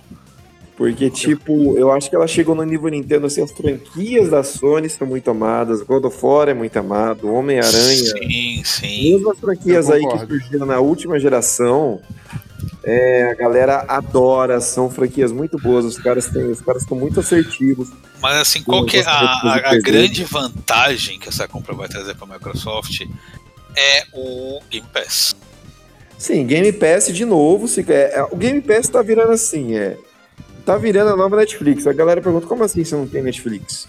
Porque, 0.76 1.08
tipo, 1.08 1.76
eu 1.78 1.92
acho 1.92 2.10
que 2.10 2.16
ela 2.16 2.26
chegou 2.26 2.54
no 2.54 2.64
nível 2.64 2.88
Nintendo, 2.88 3.26
assim, 3.26 3.42
as 3.42 3.52
franquias 3.52 4.30
da 4.30 4.42
Sony 4.42 4.88
são 4.88 5.06
muito 5.06 5.30
amadas, 5.30 5.82
God 5.82 6.04
of 6.04 6.18
War 6.20 6.48
é 6.48 6.54
muito 6.54 6.76
amado, 6.76 7.32
Homem-Aranha. 7.32 7.72
Sim, 7.72 8.62
sim. 8.64 9.12
Mesmo 9.12 9.30
as 9.30 9.38
franquias 9.38 9.88
aí 9.88 10.00
que 10.00 10.18
surgiram 10.18 10.66
na 10.66 10.80
última 10.80 11.18
geração, 11.20 12.00
é, 12.82 13.30
a 13.30 13.34
galera 13.34 13.84
adora, 13.88 14.60
são 14.60 14.90
franquias 14.90 15.32
muito 15.32 15.58
boas, 15.58 15.84
os 15.84 15.98
caras 15.98 16.26
têm, 16.26 16.50
os 16.50 16.60
caras 16.60 16.82
estão 16.82 16.96
muito 16.96 17.20
assertivos. 17.20 17.88
Mas 18.20 18.36
assim, 18.36 18.62
qual 18.62 18.84
que 18.86 18.98
é 18.98 19.04
a, 19.04 19.70
a- 19.70 19.78
grande 19.80 20.24
vantagem 20.24 21.18
que 21.18 21.28
essa 21.28 21.46
compra 21.48 21.74
vai 21.74 21.88
trazer 21.88 22.14
para 22.14 22.26
a 22.26 22.38
Microsoft 22.38 23.00
é 23.76 24.04
o 24.12 24.60
Game 24.70 24.86
Pass. 24.92 25.34
Sim, 26.16 26.46
Game 26.46 26.72
Pass 26.72 27.12
de 27.12 27.24
novo, 27.24 27.66
se, 27.68 27.80
é, 27.92 28.18
é, 28.18 28.22
o 28.30 28.36
Game 28.36 28.60
Pass 28.62 28.88
tá 28.88 29.02
virando 29.02 29.32
assim, 29.32 29.76
é. 29.76 29.98
Tá 30.64 30.78
virando 30.78 31.10
a 31.10 31.16
nova 31.16 31.36
Netflix. 31.36 31.86
A 31.86 31.92
galera 31.92 32.22
pergunta, 32.22 32.46
como 32.46 32.64
assim 32.64 32.82
você 32.82 32.94
não 32.94 33.06
tem 33.06 33.22
Netflix? 33.22 33.86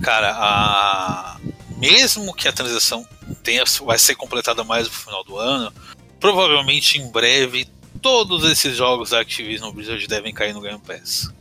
Cara, 0.00 0.30
a... 0.32 1.36
mesmo 1.76 2.32
que 2.34 2.46
a 2.46 2.52
transação 2.52 3.04
tenha, 3.42 3.64
vai 3.84 3.98
ser 3.98 4.14
completada 4.14 4.62
mais 4.62 4.86
no 4.86 4.92
final 4.92 5.24
do 5.24 5.36
ano, 5.36 5.72
provavelmente 6.20 7.00
em 7.00 7.10
breve 7.10 7.66
todos 8.00 8.50
esses 8.50 8.76
jogos 8.76 9.10
da 9.10 9.20
Activision 9.20 9.72
Blizzard 9.72 10.06
devem 10.06 10.32
cair 10.32 10.52
no 10.52 10.60
Game 10.60 10.80
Pass. 10.80 11.32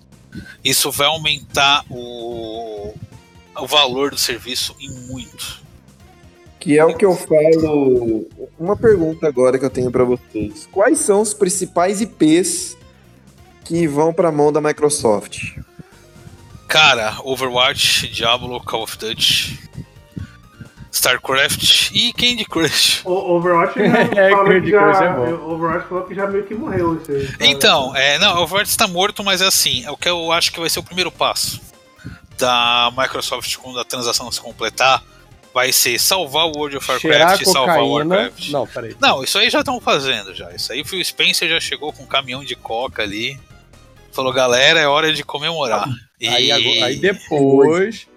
Isso 0.64 0.92
vai 0.92 1.08
aumentar 1.08 1.86
o, 1.90 2.94
o 3.56 3.68
valor 3.68 4.12
do 4.12 4.18
serviço 4.18 4.76
em 4.80 4.90
muito. 5.08 5.66
Que 6.60 6.78
é 6.78 6.84
o 6.84 6.96
que 6.96 7.06
eu 7.06 7.16
falo. 7.16 8.28
Uma 8.60 8.76
pergunta 8.76 9.28
agora 9.28 9.58
que 9.58 9.66
eu 9.66 9.70
tenho 9.70 9.92
pra 9.92 10.04
vocês. 10.04 10.68
Quais 10.72 11.00
são 11.00 11.22
os 11.22 11.34
principais 11.34 12.02
IPs 12.02 12.78
que 13.64 13.88
vão 13.88 14.14
pra 14.14 14.32
mão 14.32 14.52
da 14.52 14.60
Microsoft? 14.60 15.58
Cara, 16.68 17.18
Overwatch, 17.24 18.10
Diablo, 18.10 18.60
Call 18.62 18.84
of 18.84 18.98
Duty, 18.98 19.58
StarCraft 20.98 21.92
e 21.94 22.12
Candy 22.14 22.46
Crush. 22.46 23.02
O 23.06 23.36
Overwatch 23.36 23.80
já 23.80 23.86
É, 24.20 24.30
falou 24.32 24.46
que 24.46 24.52
Candy 24.54 24.72
Crush 24.72 24.98
já. 24.98 25.06
é 25.06 25.14
bom. 25.14 25.32
o 25.32 25.54
Overwatch 25.54 25.88
falou 25.88 26.04
que 26.06 26.16
já 26.16 26.28
meio 26.28 26.44
que 26.46 26.56
morreu 26.56 27.00
isso 27.02 27.12
aí. 27.12 27.30
Então, 27.50 27.96
é, 27.96 28.18
não, 28.20 28.40
o 28.40 28.44
Overwatch 28.44 28.70
está 28.70 28.88
morto, 28.88 29.24
mas 29.24 29.42
é 29.42 29.46
assim, 29.48 29.86
é 29.86 29.92
o 29.92 29.98
que 29.98 30.10
eu 30.10 30.32
acho 30.32 30.52
que 30.52 30.60
vai 30.60 30.70
ser 30.70 30.80
o 30.80 30.84
primeiro 30.84 31.12
passo 31.12 31.62
da 32.38 32.92
Microsoft 32.96 33.56
quando 33.58 33.80
a 33.80 33.84
transação 33.84 34.32
se 34.32 34.40
completar, 34.40 35.04
vai 35.54 35.72
ser 35.72 36.00
salvar 36.00 36.46
o 36.46 36.52
World 36.56 36.78
of 36.78 36.92
Warcraft 36.92 37.42
e 37.42 37.46
salvar 37.46 37.82
o. 37.82 37.94
Warcraft. 37.94 38.50
Não, 38.50 38.68
peraí. 38.68 38.96
Não, 39.00 39.24
isso 39.24 39.38
aí 39.40 39.50
já 39.50 39.60
estão 39.60 39.82
fazendo 39.82 40.34
já. 40.36 40.52
Isso 40.52 40.72
aí 40.72 40.82
o 40.82 41.04
Spencer 41.04 41.50
já 41.50 41.60
chegou 41.60 41.92
com 41.92 42.04
um 42.04 42.08
caminhão 42.08 42.44
de 42.44 42.56
coca 42.56 43.02
ali. 43.02 43.40
Falou, 44.12 44.32
galera, 44.34 44.80
é 44.80 44.88
hora 44.88 45.12
de 45.14 45.24
comemorar. 45.24 45.88
E, 46.20 46.28
aí 46.28 46.96
depois. 46.98 48.08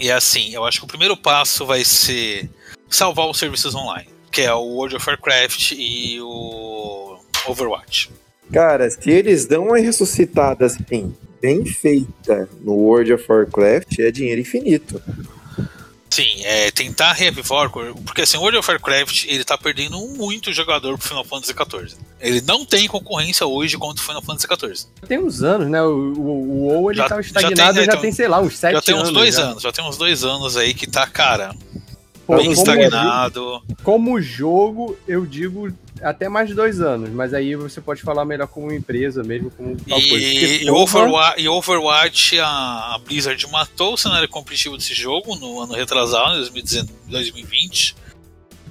E 0.00 0.10
assim, 0.10 0.54
eu 0.54 0.64
acho 0.64 0.80
que 0.80 0.84
o 0.84 0.88
primeiro 0.88 1.16
passo 1.16 1.66
vai 1.66 1.84
ser 1.84 2.48
salvar 2.88 3.28
os 3.28 3.38
serviços 3.38 3.74
online, 3.74 4.08
que 4.30 4.42
é 4.42 4.52
o 4.52 4.62
World 4.62 4.96
of 4.96 5.08
Warcraft 5.08 5.72
e 5.72 6.20
o 6.20 7.18
Overwatch. 7.46 8.10
Cara, 8.52 8.88
se 8.90 9.10
eles 9.10 9.46
dão 9.46 9.66
uma 9.66 9.78
ressuscitada 9.78 10.66
assim, 10.66 11.14
bem 11.40 11.64
feita 11.64 12.48
no 12.62 12.72
World 12.72 13.12
of 13.12 13.24
Warcraft, 13.28 13.98
é 13.98 14.10
dinheiro 14.10 14.40
infinito. 14.40 15.00
Sim, 16.18 16.42
é 16.44 16.70
tentar 16.72 17.12
reavivar, 17.12 17.70
porque 17.70 18.22
assim, 18.22 18.36
o 18.36 18.40
World 18.40 18.58
of 18.58 18.68
Warcraft 18.68 19.24
ele 19.26 19.44
tá 19.44 19.56
perdendo 19.56 19.96
muito 20.00 20.52
jogador 20.52 20.98
pro 20.98 21.06
Final 21.06 21.24
Fantasy 21.24 21.52
XIV. 21.52 21.96
Ele 22.20 22.40
não 22.40 22.64
tem 22.64 22.88
concorrência 22.88 23.46
hoje 23.46 23.78
contra 23.78 24.02
o 24.02 24.06
Final 24.06 24.22
Fantasy 24.22 24.48
XIV. 24.76 24.88
Tem 25.06 25.18
uns 25.18 25.42
anos, 25.44 25.68
né? 25.68 25.80
O, 25.80 25.86
o, 25.92 26.62
WoW 26.66 26.90
ele 26.90 26.98
Já- 26.98 27.08
já 27.08 27.20
estagnado 27.20 27.74
tem, 27.76 27.84
já, 27.84 27.94
né, 27.94 28.00
tem, 28.00 28.10
sei 28.10 28.26
lá, 28.26 28.40
uns 28.40 28.58
sete 28.58 28.72
já 28.74 28.82
tem 28.82 28.94
uns 28.96 29.02
anos. 29.02 29.12
dois 29.12 29.34
já. 29.36 29.42
anos, 29.42 29.62
já 29.62 29.70
tem 29.72 29.84
uns 29.84 29.96
dois 29.96 30.24
anos 30.24 30.56
aí 30.56 30.74
que 30.74 30.88
tá, 30.88 31.06
cara, 31.06 31.54
Pô, 32.28 32.36
bem 32.36 32.54
como, 32.54 32.58
estagnado. 32.58 33.62
como 33.82 34.20
jogo, 34.20 34.94
eu 35.08 35.24
digo 35.24 35.72
até 36.02 36.28
mais 36.28 36.46
de 36.46 36.54
dois 36.54 36.78
anos, 36.78 37.08
mas 37.08 37.32
aí 37.32 37.56
você 37.56 37.80
pode 37.80 38.02
falar 38.02 38.26
melhor 38.26 38.46
como 38.46 38.70
empresa 38.70 39.22
mesmo, 39.24 39.50
como 39.50 39.74
tal 39.76 39.98
coisa. 39.98 40.14
E, 40.14 40.40
Porque, 40.40 40.64
e 40.64 40.66
porra, 40.66 40.82
Overwatch, 40.82 41.40
e 41.40 41.48
Overwatch, 41.48 42.38
a, 42.40 42.46
a 42.46 43.00
Blizzard 43.02 43.50
matou 43.50 43.94
o 43.94 43.96
cenário 43.96 44.28
competitivo 44.28 44.76
desse 44.76 44.92
jogo 44.92 45.36
no 45.36 45.62
ano 45.62 45.72
retrasado, 45.72 46.34
em 46.34 46.40
2019 46.40 46.98
2020. 47.08 47.96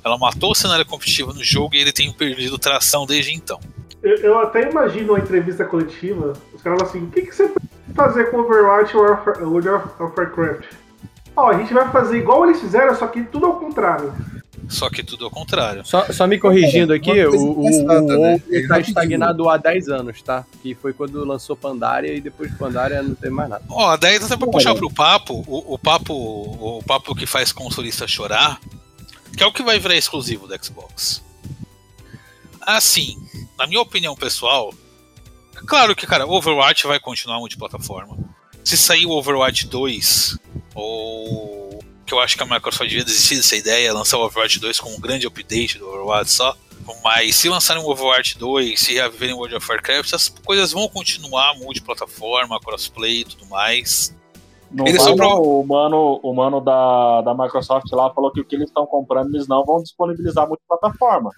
Ela 0.05 0.19
matou 0.19 0.51
o 0.51 0.55
cenário 0.55 0.85
competitivo 0.85 1.33
no 1.33 1.43
jogo 1.43 1.73
e 1.73 1.79
ele 1.79 1.91
tem 1.91 2.13
perdido 2.13 2.59
tração 2.59 3.07
desde 3.07 3.33
então. 3.33 3.59
Eu, 4.03 4.17
eu 4.17 4.39
até 4.39 4.69
imagino 4.69 5.13
uma 5.13 5.19
entrevista 5.19 5.65
coletiva, 5.65 6.33
os 6.53 6.61
caras 6.61 6.77
falam 6.79 6.91
assim, 6.91 7.07
o 7.07 7.09
que, 7.09 7.23
que 7.23 7.35
você 7.35 7.47
pode 7.47 7.67
fazer 7.95 8.25
com 8.29 8.37
Overwatch 8.37 8.95
ou 8.95 9.03
World 9.49 9.69
of 9.69 9.87
Warcraft? 9.99 10.86
Ó, 11.37 11.51
a 11.51 11.57
gente 11.59 11.71
vai 11.71 11.89
fazer 11.91 12.17
igual 12.17 12.45
eles 12.45 12.59
fizeram, 12.59 12.95
só 12.95 13.05
que 13.05 13.23
tudo 13.23 13.45
ao 13.45 13.59
contrário. 13.59 14.11
Só 14.67 14.89
que 14.89 15.03
tudo 15.03 15.25
ao 15.25 15.31
contrário. 15.31 15.85
Só, 15.85 16.11
só 16.11 16.25
me 16.25 16.39
corrigindo 16.39 16.91
aqui, 16.91 17.11
Uma 17.11 17.29
coisa 17.29 17.45
o, 17.45 17.51
o, 17.51 17.65
o 17.65 18.19
né? 18.19 18.39
Tá 18.39 18.45
Rapidinho. 18.45 18.79
estagnado 18.81 19.47
há 19.47 19.55
10 19.55 19.87
anos, 19.89 20.21
tá? 20.23 20.43
Que 20.63 20.73
foi 20.73 20.93
quando 20.93 21.23
lançou 21.23 21.55
Pandaria 21.55 22.13
e 22.15 22.19
depois 22.19 22.51
de 22.51 22.57
Pandaria 22.57 23.03
não 23.03 23.13
tem 23.13 23.29
mais 23.29 23.49
nada. 23.49 23.63
Ó, 23.69 23.95
daí 23.95 24.17
até 24.17 24.35
pra 24.35 24.47
puxar 24.47 24.73
pro 24.73 24.91
papo, 24.91 25.45
o, 25.47 25.75
o 25.75 25.77
papo, 25.77 26.13
o 26.13 26.83
papo 26.83 27.15
que 27.15 27.27
faz 27.27 27.51
consolista 27.51 28.07
chorar, 28.07 28.59
que 29.37 29.43
é 29.43 29.45
o 29.45 29.53
que 29.53 29.61
vai 29.61 29.77
virar 29.77 29.95
exclusivo 29.95 30.47
do 30.47 30.65
Xbox. 30.65 31.23
Assim, 32.59 33.15
na 33.57 33.67
minha 33.67 33.79
opinião 33.79 34.15
pessoal, 34.15 34.73
é 35.55 35.65
claro 35.65 35.95
que, 35.95 36.07
cara, 36.07 36.25
Overwatch 36.25 36.87
vai 36.87 36.99
continuar 36.99 37.37
multiplataforma. 37.37 38.17
Se 38.63 38.75
sair 38.75 39.05
o 39.05 39.11
Overwatch 39.11 39.67
2, 39.67 40.37
ou 40.77 41.79
que 42.05 42.13
eu 42.13 42.19
acho 42.19 42.37
que 42.37 42.43
a 42.43 42.45
Microsoft 42.45 42.87
devia 42.87 43.03
desistir 43.03 43.35
dessa 43.35 43.55
ideia, 43.55 43.93
lançar 43.93 44.17
o 44.17 44.23
Overwatch 44.23 44.59
2 44.59 44.79
com 44.79 44.89
um 44.93 44.99
grande 44.99 45.25
update 45.25 45.79
do 45.79 45.89
Overwatch 45.89 46.31
só. 46.31 46.55
Mas 47.03 47.35
se 47.35 47.49
lançarem 47.49 47.83
o 47.83 47.89
Overwatch 47.89 48.37
2, 48.37 48.79
se 48.79 48.93
reviverem 48.93 49.33
o 49.33 49.39
World 49.39 49.55
of 49.55 49.69
Warcraft, 49.69 50.05
essas 50.05 50.29
coisas 50.29 50.71
vão 50.71 50.87
continuar 50.87 51.53
multiplataforma, 51.55 52.59
crossplay 52.61 53.21
e 53.21 53.25
tudo 53.25 53.45
mais. 53.47 54.15
Não 54.71 54.87
Eles 54.87 55.03
não. 55.03 55.41
O 55.41 55.65
mano, 55.65 56.19
o 56.21 56.33
mano 56.33 56.61
da, 56.61 57.21
da 57.21 57.33
Microsoft 57.33 57.91
lá 57.91 58.13
falou 58.13 58.31
que 58.31 58.39
o 58.39 58.45
que 58.45 58.55
eles 58.55 58.69
estão 58.69 58.85
comprando 58.85 59.33
eles 59.33 59.47
não 59.47 59.65
vão 59.65 59.81
disponibilizar 59.81 60.47
multiplataforma. 60.47 61.31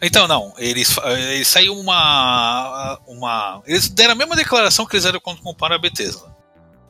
Então, 0.00 0.28
não, 0.28 0.52
eles, 0.56 0.96
eles 0.98 1.48
saiu 1.48 1.74
uma, 1.74 2.98
uma. 3.06 3.62
Eles 3.66 3.88
deram 3.88 4.12
a 4.12 4.16
mesma 4.16 4.36
declaração 4.36 4.86
que 4.86 4.94
eles 4.94 5.04
deram 5.04 5.20
quando 5.20 5.42
compraram 5.42 5.76
a 5.76 5.78
Bethesda. 5.78 6.34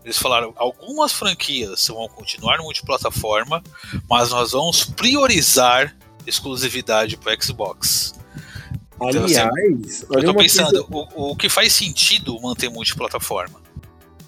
Eles 0.05 0.19
falaram: 0.19 0.53
algumas 0.57 1.13
franquias 1.13 1.87
vão 1.89 2.07
continuar 2.09 2.59
no 2.59 2.65
multiplataforma, 2.65 3.63
mas 4.09 4.31
nós 4.31 4.53
vamos 4.53 4.85
priorizar 4.85 5.97
exclusividade 6.27 7.17
para 7.17 7.35
Xbox. 7.41 8.15
Então, 8.97 9.25
assim, 9.25 9.37
Aliás, 9.39 10.03
Eu 10.03 10.09
olha 10.13 10.25
tô 10.25 10.31
uma 10.33 10.43
pensando, 10.43 10.85
coisa- 10.85 11.09
o, 11.17 11.31
o 11.33 11.37
que 11.37 11.49
faz 11.49 11.73
sentido 11.73 12.39
manter 12.41 12.69
multiplataforma 12.71 13.61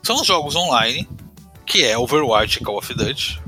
são 0.02 0.16
os 0.20 0.26
jogos 0.26 0.54
online, 0.56 1.08
que 1.64 1.84
é 1.84 1.96
Overwatch 1.98 2.58
e 2.60 2.64
Call 2.64 2.78
of 2.78 2.92
Duty. 2.94 3.40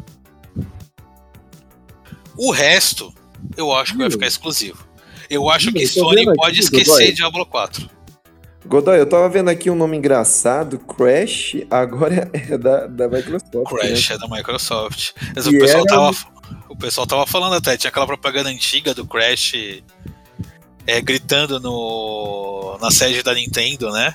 O 2.36 2.50
resto, 2.52 3.12
eu 3.56 3.72
acho 3.72 3.92
que 3.92 3.98
vai 3.98 4.10
ficar 4.10 4.26
exclusivo. 4.26 4.86
Eu 5.28 5.48
acho 5.50 5.72
que 5.72 5.82
Eu 5.82 5.88
tô 5.88 5.94
Sony 6.00 6.22
aqui, 6.22 6.34
pode 6.36 6.60
esquecer 6.60 7.12
Diablo 7.12 7.44
4. 7.46 7.88
Godoy, 8.68 8.98
eu 8.98 9.06
tava 9.06 9.26
vendo 9.30 9.48
aqui 9.48 9.70
um 9.70 9.74
nome 9.74 9.96
engraçado, 9.96 10.78
Crash, 10.78 11.56
agora 11.70 12.30
é 12.50 12.58
da, 12.58 12.86
da 12.86 13.08
Microsoft. 13.08 13.66
Crash 13.66 14.10
né? 14.10 14.16
é 14.16 14.18
da 14.18 14.28
Microsoft. 14.28 15.12
Mas 15.34 15.46
o, 15.46 15.50
pessoal 15.52 15.84
era 15.88 15.96
tava, 15.96 16.16
o 16.68 16.76
pessoal 16.76 17.06
tava 17.06 17.26
falando 17.26 17.54
até, 17.54 17.78
tinha 17.78 17.88
aquela 17.88 18.06
propaganda 18.06 18.50
antiga 18.50 18.92
do 18.92 19.06
Crash 19.06 19.54
é, 20.86 21.00
gritando 21.00 21.58
no, 21.58 22.76
na 22.78 22.90
sede 22.90 23.22
da 23.22 23.32
Nintendo, 23.34 23.90
né? 23.90 24.14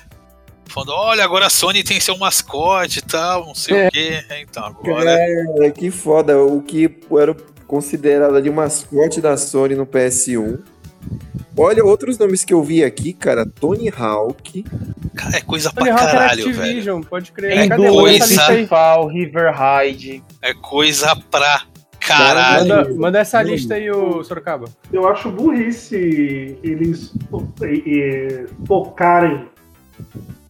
Falando, 0.66 0.92
olha, 0.92 1.24
agora 1.24 1.46
a 1.46 1.50
Sony 1.50 1.82
tem 1.82 2.00
seu 2.00 2.16
mascote 2.16 3.00
e 3.00 3.02
tal, 3.02 3.46
não 3.46 3.54
sei 3.54 3.76
É. 3.76 3.88
o 3.88 3.90
quê. 3.90 4.24
Então, 4.40 4.64
agora. 4.64 5.16
Cara, 5.16 5.70
que 5.72 5.90
foda. 5.90 6.38
O 6.38 6.62
que 6.62 6.90
era 7.18 7.34
considerado 7.66 8.36
ali 8.36 8.48
o 8.48 8.52
mascote 8.52 9.20
da 9.20 9.36
Sony 9.36 9.74
no 9.74 9.86
PS1. 9.86 10.60
Olha 11.56 11.84
outros 11.84 12.18
nomes 12.18 12.44
que 12.44 12.52
eu 12.52 12.62
vi 12.62 12.82
aqui, 12.82 13.12
cara. 13.12 13.46
Tony 13.46 13.88
Hawk. 13.96 14.64
Cara, 15.14 15.36
é 15.36 15.40
coisa 15.40 15.70
Tony 15.72 15.88
pra 15.90 15.94
Hawk 15.94 16.02
era 16.08 16.18
caralho, 16.18 16.44
velho. 16.44 16.58
Activision, 16.60 17.02
pode 17.02 17.32
crer. 17.32 17.56
É 17.58 17.68
Cadê? 17.68 17.88
Coisa-. 17.88 18.66
Fall, 18.66 19.06
River 19.08 19.52
Hide. 19.54 20.22
É 20.42 20.52
coisa 20.54 21.14
pra 21.30 21.62
caralho. 22.00 22.68
Manda, 22.68 22.94
manda 22.94 23.18
essa 23.20 23.40
lista 23.42 23.74
aí, 23.74 23.90
ô 23.90 24.22
Sorocaba. 24.24 24.66
Eu 24.92 25.06
acho 25.08 25.30
burrice 25.30 26.58
eles 26.62 27.12
fo- 27.30 27.46
focarem, 28.66 29.48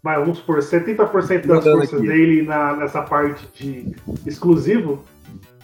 vai, 0.02 0.18
vamos 0.18 0.38
supor, 0.38 0.58
70% 0.58 0.96
das 0.96 1.46
Mandando 1.46 1.76
forças 1.78 1.98
aqui. 1.98 2.06
dele 2.08 2.42
na, 2.42 2.74
nessa 2.76 3.02
parte 3.02 3.46
de 3.54 3.94
exclusivo, 4.26 5.04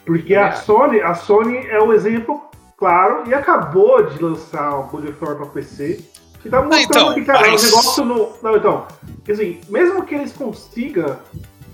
porque 0.05 0.35
a 0.35 0.51
Sony, 0.53 1.01
a 1.01 1.13
Sony 1.13 1.57
é 1.67 1.81
um 1.81 1.91
exemplo 1.93 2.41
claro 2.81 3.29
e 3.29 3.33
acabou 3.35 4.03
de 4.09 4.19
lançar 4.21 4.75
o 4.79 4.83
God 4.87 5.07
of 5.09 5.23
War 5.23 5.35
pra 5.35 5.45
PC. 5.45 6.03
Que 6.41 6.49
tá 6.49 6.63
mostrando 6.63 6.83
então, 6.89 7.13
que, 7.13 7.23
cara, 7.23 7.51
mas- 7.51 7.61
o 7.61 7.65
negócio 7.67 8.03
não. 8.05 8.33
Não, 8.41 8.57
então, 8.57 8.87
assim, 9.29 9.61
mesmo 9.69 10.03
que 10.03 10.15
eles 10.15 10.33
consigam 10.33 11.15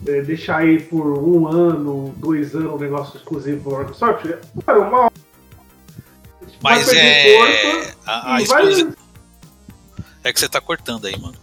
é, 0.05 0.21
deixar 0.21 0.57
aí 0.57 0.81
por 0.81 1.05
um 1.17 1.47
ano, 1.47 2.13
dois 2.17 2.53
anos 2.53 2.73
o 2.73 2.77
negócio 2.77 3.15
exclusivo 3.15 3.69
pra 3.69 3.79
Microsoft, 3.79 4.25
cara, 4.65 4.79
uma 4.81 4.99
hora. 5.03 5.13
Mas 6.61 6.91
é. 6.93 7.37
força 7.37 7.97
A, 8.05 8.35
a 8.35 8.43
vai- 8.43 8.93
É 10.25 10.33
que 10.33 10.39
você 10.39 10.49
tá 10.49 10.59
cortando 10.59 11.05
aí, 11.05 11.17
mano. 11.17 11.35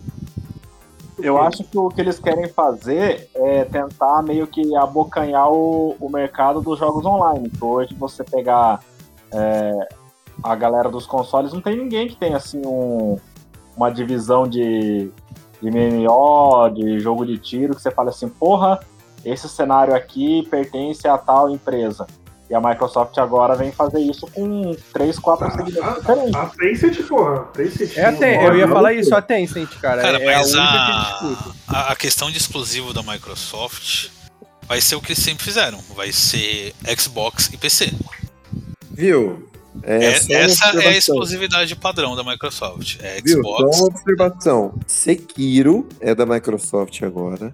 Eu 1.19 1.41
acho 1.41 1.65
que 1.65 1.79
o 1.79 1.89
que 1.89 2.03
eles 2.03 2.19
querem 2.19 2.49
fazer 2.49 3.31
é 3.35 3.65
tentar 3.65 4.21
meio 4.23 4.47
que 4.47 4.77
abocanhar 4.77 5.49
o, 5.51 5.97
o 5.99 6.11
mercado 6.11 6.61
dos 6.61 6.79
jogos 6.79 7.07
online. 7.07 7.49
Que 7.49 7.65
hoje 7.65 7.95
você 7.95 8.23
pegar 8.23 8.81
é, 9.35 9.89
a 10.43 10.55
galera 10.55 10.89
dos 10.89 11.07
consoles, 11.07 11.53
não 11.53 11.61
tem 11.61 11.77
ninguém 11.77 12.09
que 12.09 12.17
tenha 12.17 12.37
assim 12.37 12.63
um- 12.65 13.19
uma 13.77 13.91
divisão 13.91 14.47
de, 14.49 15.11
de 15.61 15.71
MMO, 15.71 16.69
de 16.71 16.99
jogo 17.01 17.27
de 17.27 17.37
tiro, 17.39 17.75
que 17.75 17.83
você 17.83 17.91
fala 17.91 18.11
assim, 18.11 18.29
porra, 18.29 18.79
esse 19.25 19.49
cenário 19.49 19.95
aqui 19.95 20.47
pertence 20.51 21.07
a 21.09 21.19
tal 21.19 21.51
empresa. 21.51 22.07
E 22.51 22.55
a 22.55 22.61
Microsoft 22.61 23.17
agora 23.17 23.57
vem 23.57 23.73
fazer 23.73 24.01
isso 24.01 24.27
com 24.27 24.77
três, 24.93 25.19
quatro 25.19 25.51
segmentos 25.51 25.95
diferentes. 25.97 26.35
A 26.35 26.47
Tencent, 26.47 27.09
porra, 27.09 27.37
a 27.37 27.45
Tencent. 27.45 27.97
É 27.97 28.05
a 28.05 28.13
Ten- 28.13 28.43
eu 28.45 28.57
ia 28.57 28.69
falar 28.69 28.93
isso, 28.93 29.15
a 29.17 29.23
Tencent, 29.23 29.71
cara. 29.81 30.03
Cara, 30.03 30.23
é 30.23 30.35
a 30.35 30.39
mas 30.39 30.53
única 30.53 30.69
a, 30.69 31.41
a, 31.69 31.93
a 31.93 31.97
questão 31.97 32.31
de 32.31 32.37
exclusivo 32.37 32.93
da 32.93 33.03
Microsoft 33.03 34.11
vai 34.69 34.81
ser 34.83 34.95
o 34.97 35.01
que 35.01 35.13
eles 35.13 35.23
sempre 35.25 35.43
fizeram. 35.43 35.79
Vai 35.97 36.13
ser 36.13 36.75
Xbox 36.99 37.49
e 37.53 37.57
PC. 37.57 37.93
Viu? 38.95 39.49
É, 39.83 39.97
É- 40.05 40.13
essa 40.45 40.67
é 40.81 40.89
a 40.89 40.97
exclusividade 40.97 41.75
padrão 41.77 42.15
da 42.15 42.23
Microsoft. 42.23 42.97
É 43.03 43.21
Viu? 43.21 43.39
Xbox. 43.43 43.77
Só 43.77 43.83
uma 43.85 43.89
observação. 43.89 44.75
Sekiro 44.87 45.89
é 46.01 46.15
da 46.15 46.25
Microsoft 46.25 47.03
agora. 47.03 47.53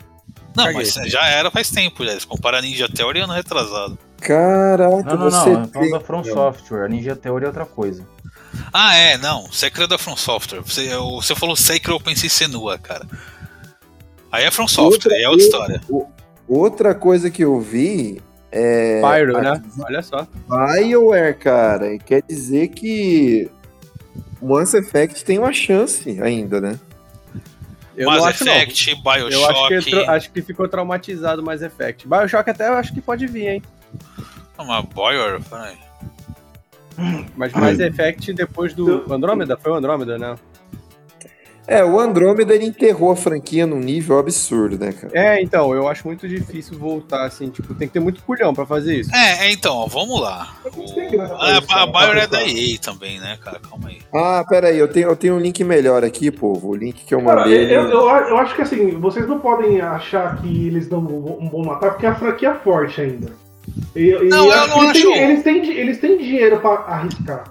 Não, 0.55 0.65
Caguei. 0.65 0.83
mas 0.83 0.93
já 1.11 1.27
era 1.29 1.51
faz 1.51 1.71
tempo. 1.71 2.05
Já. 2.05 2.11
Eles 2.13 2.25
comparam 2.25 2.59
a 2.59 2.63
Ninja 2.63 2.89
Theory 2.89 3.21
ano 3.21 3.33
retrasado. 3.33 3.99
Caraca, 4.21 5.15
Não, 5.15 5.17
não, 5.17 5.31
você 5.31 5.51
não. 5.51 5.67
Tem... 5.67 5.91
da 5.91 6.01
From 6.01 6.23
Software. 6.25 6.85
A 6.85 6.89
Ninja 6.89 7.17
Theory 7.17 7.45
é 7.45 7.49
outra 7.49 7.65
coisa. 7.65 8.07
Ah, 8.73 8.95
é, 8.97 9.17
não. 9.17 9.51
Sekiro 9.51 9.85
é 9.85 9.87
da 9.87 9.97
From 9.97 10.17
Software. 10.17 10.61
Você, 10.61 10.95
você 10.97 11.35
falou 11.35 11.57
Sekiro, 11.57 11.95
eu 11.95 12.01
pensei 12.01 12.29
Senua, 12.29 12.77
cara. 12.77 13.07
Aí 14.31 14.45
é 14.45 14.51
From 14.51 14.69
Software, 14.69 15.15
aí 15.15 15.23
é 15.23 15.29
outra 15.29 15.45
história. 15.45 15.81
Outra 16.49 16.95
coisa 16.95 17.31
que 17.31 17.43
eu 17.45 17.61
vi 17.61 18.21
é. 18.53 19.01
Pyro, 19.01 19.37
a 19.39 19.43
né? 19.43 19.63
Olha 19.85 20.03
só. 20.03 20.27
BioWare, 20.49 21.35
cara. 21.39 21.95
E 21.95 21.99
quer 21.99 22.23
dizer 22.29 22.69
que 22.69 23.51
Mass 24.43 24.75
Effect 24.75 25.25
tem 25.25 25.39
uma 25.39 25.53
chance 25.53 26.21
ainda, 26.21 26.61
né? 26.61 26.79
Eu 27.97 28.09
Mass 28.09 28.19
não 28.19 28.27
acho 28.27 28.45
não. 28.45 28.53
Effect, 28.55 28.95
Bioshock. 29.03 29.33
Eu 29.33 29.47
acho 29.47 29.69
que, 29.69 29.91
tro- 29.91 30.11
acho 30.11 30.31
que 30.33 30.43
ficou 30.43 30.69
traumatizado 30.69 31.43
mais 31.43 31.61
Effect. 31.63 32.09
Bioshock 32.09 32.49
até 32.49 32.69
eu 32.69 32.75
acho 32.75 32.95
que 32.95 33.01
pode 33.01 33.27
vir, 33.27 33.47
hein? 33.49 33.63
Uma 34.59 34.83
Bioware, 34.83 35.41
peraí. 35.49 35.77
Mas 37.37 37.53
Mass 37.53 37.79
Effect 37.79 38.33
depois 38.33 38.75
do 38.75 39.05
Andrômeda? 39.13 39.57
Foi 39.57 39.73
o 39.73 39.75
Andrômeda, 39.75 40.19
né? 40.19 40.35
É, 41.71 41.85
o 41.85 42.01
Andrômeda 42.01 42.53
ele 42.55 42.65
enterrou 42.67 43.13
a 43.13 43.17
franquia 43.17 43.65
num 43.65 43.79
nível 43.79 44.19
absurdo, 44.19 44.77
né, 44.77 44.93
cara? 44.93 45.13
É, 45.17 45.41
então, 45.41 45.73
eu 45.73 45.87
acho 45.87 46.05
muito 46.07 46.27
difícil 46.29 46.77
voltar, 46.77 47.25
assim, 47.25 47.49
tipo, 47.49 47.73
tem 47.75 47.87
que 47.87 47.95
ter 47.95 48.01
muito 48.01 48.23
culhão 48.25 48.53
pra 48.53 48.67
fazer 48.67 48.97
isso. 48.97 49.15
É, 49.15 49.47
é, 49.47 49.53
então, 49.53 49.77
ó, 49.77 49.87
vamos 49.87 50.21
lá. 50.21 50.49
O- 50.77 51.21
a, 51.21 51.83
a 51.83 51.87
Bioware 51.87 52.19
é 52.19 52.27
da 52.27 52.43
EA 52.45 52.77
também, 52.81 53.21
né, 53.21 53.39
cara? 53.41 53.61
Calma 53.61 53.89
aí. 53.89 53.99
Ah, 54.13 54.45
pera 54.49 54.67
aí, 54.67 54.79
eu 54.79 54.89
tenho, 54.89 55.09
eu 55.11 55.15
tenho 55.17 55.35
um 55.37 55.39
link 55.39 55.63
melhor 55.63 56.03
aqui, 56.05 56.31
povo. 56.31 56.71
O 56.71 56.75
link 56.75 57.05
que 57.05 57.15
eu 57.15 57.23
Cara, 57.23 57.43
mandei. 57.43 57.57
eu, 57.59 57.63
ele- 57.63 57.75
eu, 57.95 58.01
eu 58.09 58.37
acho 58.39 58.57
que 58.57 58.63
assim, 58.63 58.91
vocês 58.99 59.29
não 59.29 59.39
podem 59.39 59.81
achar 59.81 60.43
que 60.43 60.67
eles 60.67 60.89
não 60.89 61.01
vão 61.07 61.49
vão 61.51 61.63
matar, 61.65 61.91
porque 61.93 62.07
a 62.07 62.15
franquia 62.17 62.49
é 62.51 62.55
forte 62.55 63.01
ainda. 63.01 63.31
E, 63.95 64.09
e 64.11 64.29
Não, 64.29 64.47
eu 64.47 64.53
acho 64.53 64.69
não 64.69 64.79
que 64.79 64.85
eles, 64.87 65.03
têm, 65.03 65.13
acho. 65.13 65.23
eles, 65.23 65.43
têm, 65.45 65.71
eles 65.79 65.99
têm 66.01 66.19
dinheiro 66.19 66.59
pra 66.59 66.71
arriscar. 66.89 67.45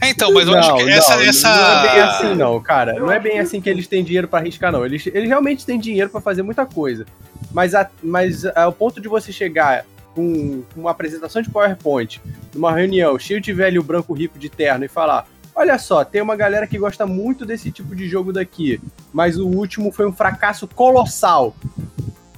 É, 0.00 0.10
então, 0.10 0.32
mas 0.32 0.48
acho 0.48 0.76
que 0.76 0.90
essa. 0.90 1.16
não, 1.16 1.22
essa... 1.22 1.48
não 1.48 1.78
é 1.78 1.82
bem 1.92 2.00
assim, 2.00 2.34
não, 2.34 2.60
cara. 2.60 2.92
Não 2.94 3.12
é 3.12 3.18
bem 3.18 3.38
assim 3.38 3.60
que 3.60 3.68
eles 3.68 3.86
têm 3.86 4.04
dinheiro 4.04 4.28
pra 4.28 4.38
arriscar, 4.38 4.72
não. 4.72 4.84
Eles, 4.84 5.06
eles 5.06 5.28
realmente 5.28 5.64
têm 5.66 5.78
dinheiro 5.78 6.10
pra 6.10 6.20
fazer 6.20 6.42
muita 6.42 6.64
coisa. 6.66 7.06
Mas, 7.52 7.74
a, 7.74 7.88
mas 8.02 8.44
ao 8.44 8.72
ponto 8.72 9.00
de 9.00 9.08
você 9.08 9.32
chegar 9.32 9.84
com, 10.14 10.62
com 10.74 10.80
uma 10.80 10.90
apresentação 10.90 11.40
de 11.40 11.50
PowerPoint, 11.50 12.20
numa 12.54 12.72
reunião 12.72 13.18
cheio 13.18 13.40
de 13.40 13.52
velho 13.52 13.82
branco 13.82 14.12
rico 14.12 14.38
de 14.38 14.48
terno 14.48 14.84
e 14.84 14.88
falar. 14.88 15.26
Olha 15.54 15.76
só, 15.76 16.04
tem 16.04 16.22
uma 16.22 16.36
galera 16.36 16.68
que 16.68 16.78
gosta 16.78 17.04
muito 17.04 17.44
desse 17.44 17.72
tipo 17.72 17.94
de 17.96 18.08
jogo 18.08 18.32
daqui, 18.32 18.80
mas 19.12 19.36
o 19.36 19.46
último 19.48 19.90
foi 19.90 20.06
um 20.06 20.12
fracasso 20.12 20.68
colossal. 20.68 21.54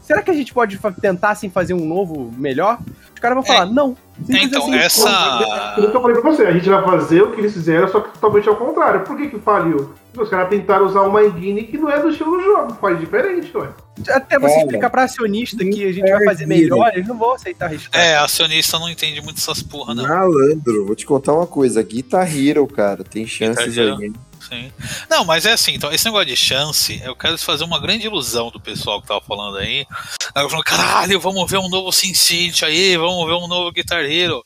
Será 0.02 0.22
que 0.22 0.30
a 0.30 0.34
gente 0.34 0.52
pode 0.54 0.78
tentar 1.00 1.30
assim 1.30 1.50
fazer 1.50 1.74
um 1.74 1.84
novo 1.84 2.32
melhor? 2.36 2.78
Os 3.14 3.20
caras 3.20 3.36
vão 3.36 3.44
É. 3.44 3.46
falar, 3.46 3.66
não. 3.66 3.96
Simples 4.24 4.44
Então, 4.44 4.62
assim. 4.62 4.74
essa. 4.74 5.74
Isso 5.78 5.90
que 5.90 5.96
eu 5.96 6.02
falei 6.02 6.20
pra 6.20 6.30
você, 6.30 6.42
a 6.42 6.52
gente 6.52 6.68
vai 6.68 6.82
fazer 6.82 7.22
o 7.22 7.32
que 7.32 7.40
eles 7.40 7.52
fizeram, 7.52 7.88
só 7.88 8.00
que 8.00 8.12
totalmente 8.12 8.48
ao 8.48 8.56
contrário. 8.56 9.00
Por 9.00 9.16
que 9.16 9.28
que 9.28 9.38
faliu? 9.38 9.92
Os 10.16 10.28
caras 10.28 10.48
tentaram 10.48 10.86
usar 10.86 11.02
uma 11.02 11.22
engine 11.22 11.62
que 11.64 11.78
não 11.78 11.88
é 11.88 12.00
do 12.00 12.10
estilo 12.10 12.36
do 12.36 12.42
jogo, 12.42 12.74
faz 12.80 12.98
diferente, 12.98 13.56
ué. 13.56 13.68
Até 14.08 14.38
você 14.38 14.54
Cara, 14.54 14.60
explicar 14.64 14.90
pra 14.90 15.04
acionista 15.04 15.64
que 15.64 15.84
a 15.84 15.92
gente 15.92 16.10
vai 16.10 16.24
fazer 16.24 16.46
melhor, 16.46 16.90
eles 16.92 17.06
não 17.06 17.16
vão 17.16 17.34
aceitar 17.34 17.66
arriscar. 17.66 18.00
É, 18.00 18.16
acionista 18.16 18.78
não 18.78 18.88
entende 18.88 19.20
muito 19.20 19.38
essas 19.38 19.62
porra, 19.62 19.94
não. 19.94 20.06
Malandro, 20.08 20.86
vou 20.86 20.96
te 20.96 21.06
contar 21.06 21.32
uma 21.32 21.46
coisa. 21.46 21.80
Guitar 21.82 22.26
Hero, 22.36 22.66
cara, 22.66 23.04
tem 23.04 23.26
chances 23.26 23.78
aí. 23.78 24.12
Sim. 24.40 24.72
Não, 25.08 25.24
mas 25.24 25.44
é 25.44 25.52
assim, 25.52 25.74
então, 25.74 25.92
esse 25.92 26.04
negócio 26.04 26.26
de 26.26 26.36
chance, 26.36 27.00
eu 27.04 27.14
quero 27.14 27.36
fazer 27.38 27.64
uma 27.64 27.78
grande 27.78 28.06
ilusão 28.06 28.50
do 28.50 28.60
pessoal 28.60 29.00
que 29.00 29.08
tava 29.08 29.20
falando 29.20 29.58
aí. 29.58 29.86
Aí 30.34 30.44
eu 30.44 30.50
falo, 30.50 30.64
caralho, 30.64 31.20
vamos 31.20 31.50
ver 31.50 31.58
um 31.58 31.68
novo 31.68 31.92
SimCity 31.92 32.64
aí, 32.64 32.96
vamos 32.96 33.26
ver 33.26 33.34
um 33.34 33.46
novo 33.46 33.70
Guitar 33.70 34.04
Hero. 34.04 34.44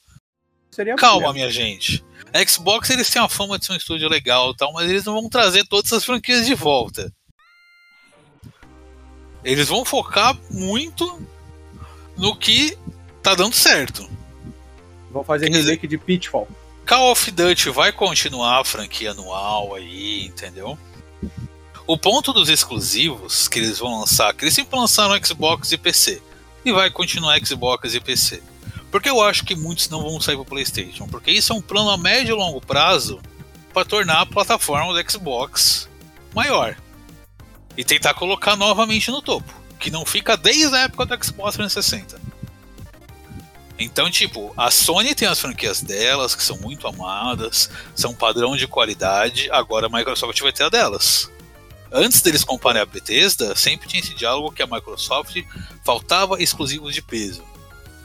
Seria 0.71 0.97
Calma, 0.97 1.33
minha 1.33 1.51
gente. 1.51 2.05
A 2.33 2.45
Xbox, 2.45 2.91
eles 2.91 3.09
têm 3.09 3.23
a 3.23 3.29
fama 3.29 3.59
de 3.59 3.65
ser 3.65 3.73
um 3.73 3.77
estúdio 3.77 4.09
legal 4.09 4.51
e 4.51 4.57
tal, 4.57 4.73
mas 4.73 4.91
eles 4.91 5.05
não 5.05 5.15
vão 5.15 5.29
trazer 5.29 5.65
todas 5.65 5.93
essas 5.93 6.05
franquias 6.05 6.45
de 6.45 6.55
volta. 6.55 7.13
Eles 9.45 9.69
vão 9.69 9.85
focar 9.85 10.37
muito 10.51 11.23
no 12.17 12.35
que 12.35 12.77
tá 13.23 13.35
dando 13.35 13.55
certo. 13.55 14.09
Vão 15.11 15.23
fazer 15.23 15.49
remake 15.49 15.87
de 15.87 15.97
Pitfall. 15.97 16.49
Call 16.87 17.13
of 17.13 17.31
Duty 17.31 17.71
vai 17.71 17.93
continuar 17.93 18.61
a 18.61 18.65
franquia 18.65 19.13
anual 19.13 19.75
aí, 19.75 20.27
entendeu? 20.27 20.79
O 21.87 21.97
ponto 21.97 22.33
dos 22.33 22.49
exclusivos 22.49 23.49
que 23.49 23.59
eles 23.59 23.79
vão 23.79 24.01
lançar, 24.01 24.35
que 24.35 24.45
eles 24.45 24.55
sempre 24.55 24.79
lançaram 24.79 25.19
Xbox 25.23 25.73
e 25.73 25.79
PC, 25.79 26.23
e 26.65 26.73
vai 26.73 26.91
continuar 26.91 27.39
Xbox 27.45 27.95
e 27.95 28.01
PC. 28.01 28.43
Porque 28.91 29.09
eu 29.09 29.23
acho 29.23 29.45
que 29.45 29.57
muitos 29.57 29.89
não 29.89 30.03
vão 30.03 30.21
sair 30.21 30.37
pro 30.37 30.45
PlayStation, 30.45 31.07
porque 31.09 31.31
isso 31.31 31.53
é 31.53 31.57
um 31.57 31.63
plano 31.63 31.91
a 31.91 31.97
médio 31.97 32.35
e 32.35 32.39
longo 32.39 32.61
prazo 32.61 33.21
para 33.73 33.85
tornar 33.85 34.21
a 34.21 34.27
plataforma 34.27 34.93
do 34.93 35.11
Xbox 35.11 35.89
maior 36.35 36.77
e 37.77 37.85
tentar 37.85 38.15
colocar 38.15 38.57
novamente 38.57 39.11
no 39.11 39.21
topo, 39.21 39.53
que 39.81 39.91
não 39.91 40.07
fica 40.07 40.37
desde 40.37 40.75
a 40.77 40.81
época 40.81 41.07
do 41.07 41.25
Xbox 41.25 41.57
360. 41.57 42.24
Então, 43.79 44.11
tipo, 44.11 44.53
a 44.57 44.71
Sony 44.71 45.15
tem 45.15 45.27
as 45.27 45.41
franquias 45.41 45.83
delas, 45.83 46.35
que 46.35 46.43
são 46.43 46.57
muito 46.59 46.87
amadas, 46.87 47.69
são 47.95 48.15
padrão 48.15 48.57
de 48.57 48.69
qualidade, 48.69 49.51
agora 49.51 49.87
a 49.87 49.91
Microsoft 49.91 50.41
vai 50.41 50.53
ter 50.53 50.65
a 50.65 50.69
delas. 50.69 51.31
Antes 51.91 52.21
deles 52.23 52.45
comprarem 52.45 52.83
a 52.83 52.87
Bethesda, 52.87 53.55
sempre 53.57 53.89
tinha 53.89 54.01
esse 54.01 54.15
diálogo 54.15 54.53
que 54.53 54.63
a 54.63 54.67
Microsoft 54.67 55.37
faltava 55.85 56.43
exclusivos 56.43 56.95
de 56.95 57.03
peso. 57.03 57.45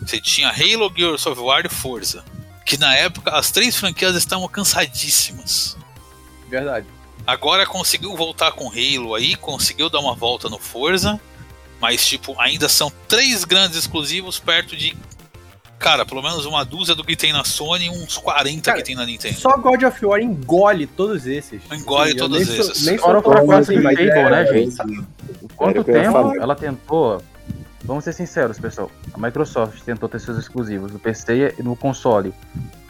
Você 0.01 0.19
tinha 0.19 0.49
Halo, 0.49 0.91
Gears 0.95 1.25
of 1.25 1.39
War 1.39 1.65
e 1.65 1.69
Forza, 1.69 2.23
que 2.65 2.77
na 2.77 2.95
época 2.95 3.31
as 3.31 3.51
três 3.51 3.75
franquias 3.75 4.15
estavam 4.15 4.47
cansadíssimas. 4.47 5.77
Verdade. 6.47 6.87
Agora 7.25 7.65
conseguiu 7.65 8.15
voltar 8.15 8.51
com 8.53 8.69
Halo 8.69 9.13
aí, 9.13 9.35
conseguiu 9.35 9.89
dar 9.89 9.99
uma 9.99 10.15
volta 10.15 10.49
no 10.49 10.57
Forza, 10.57 11.19
mas 11.79 12.07
tipo, 12.07 12.39
ainda 12.39 12.67
são 12.69 12.91
três 13.07 13.43
grandes 13.43 13.77
exclusivos 13.77 14.39
perto 14.39 14.75
de 14.75 14.95
cara, 15.79 16.05
pelo 16.05 16.21
menos 16.21 16.45
uma 16.45 16.63
dúzia 16.65 16.93
do 16.93 17.03
que 17.03 17.15
tem 17.15 17.31
na 17.33 17.43
Sony 17.43 17.85
e 17.85 17.89
uns 17.89 18.17
40 18.17 18.61
Cara, 18.61 18.77
que 18.77 18.83
tem 18.83 18.95
na 18.95 19.05
Nintendo. 19.05 19.35
Só 19.35 19.57
God 19.57 19.81
of 19.83 20.05
War 20.05 20.19
engole 20.19 20.85
todos 20.85 21.25
esses. 21.25 21.61
Engole 21.71 22.11
eu 22.11 22.17
todos 22.17 22.37
nem 22.37 22.45
sou- 22.45 22.71
esses. 22.71 22.85
nem 22.85 22.97
sou 22.97 23.07
Fora 23.07 23.19
o 23.19 23.21
fracasso 23.23 23.71
de 23.73 23.79
mas 23.81 23.97
Fable, 23.97 24.09
é- 24.11 24.29
né, 24.29 24.45
gente? 24.45 24.75
Quanto 25.55 25.71
Era 25.71 25.81
o 25.81 25.85
que 25.85 25.91
eu 25.91 25.95
ia 25.95 26.03
tempo 26.03 26.41
ela 26.41 26.55
tentou. 26.55 27.21
Vamos 27.83 28.03
ser 28.03 28.13
sinceros, 28.13 28.59
pessoal. 28.59 28.91
A 29.13 29.17
Microsoft 29.17 29.81
tentou 29.81 30.07
ter 30.07 30.19
seus 30.19 30.37
exclusivos 30.37 30.91
no 30.91 30.99
PC 30.99 31.55
e 31.57 31.63
no 31.63 31.75
console. 31.75 32.33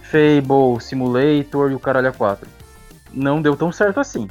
Fable, 0.01 0.81
Simulator 0.81 1.71
e 1.71 1.75
o 1.75 1.79
Caralho 1.79 2.11
4. 2.13 2.47
Não 3.13 3.41
deu 3.41 3.55
tão 3.55 3.71
certo 3.71 3.99
assim. 3.99 4.27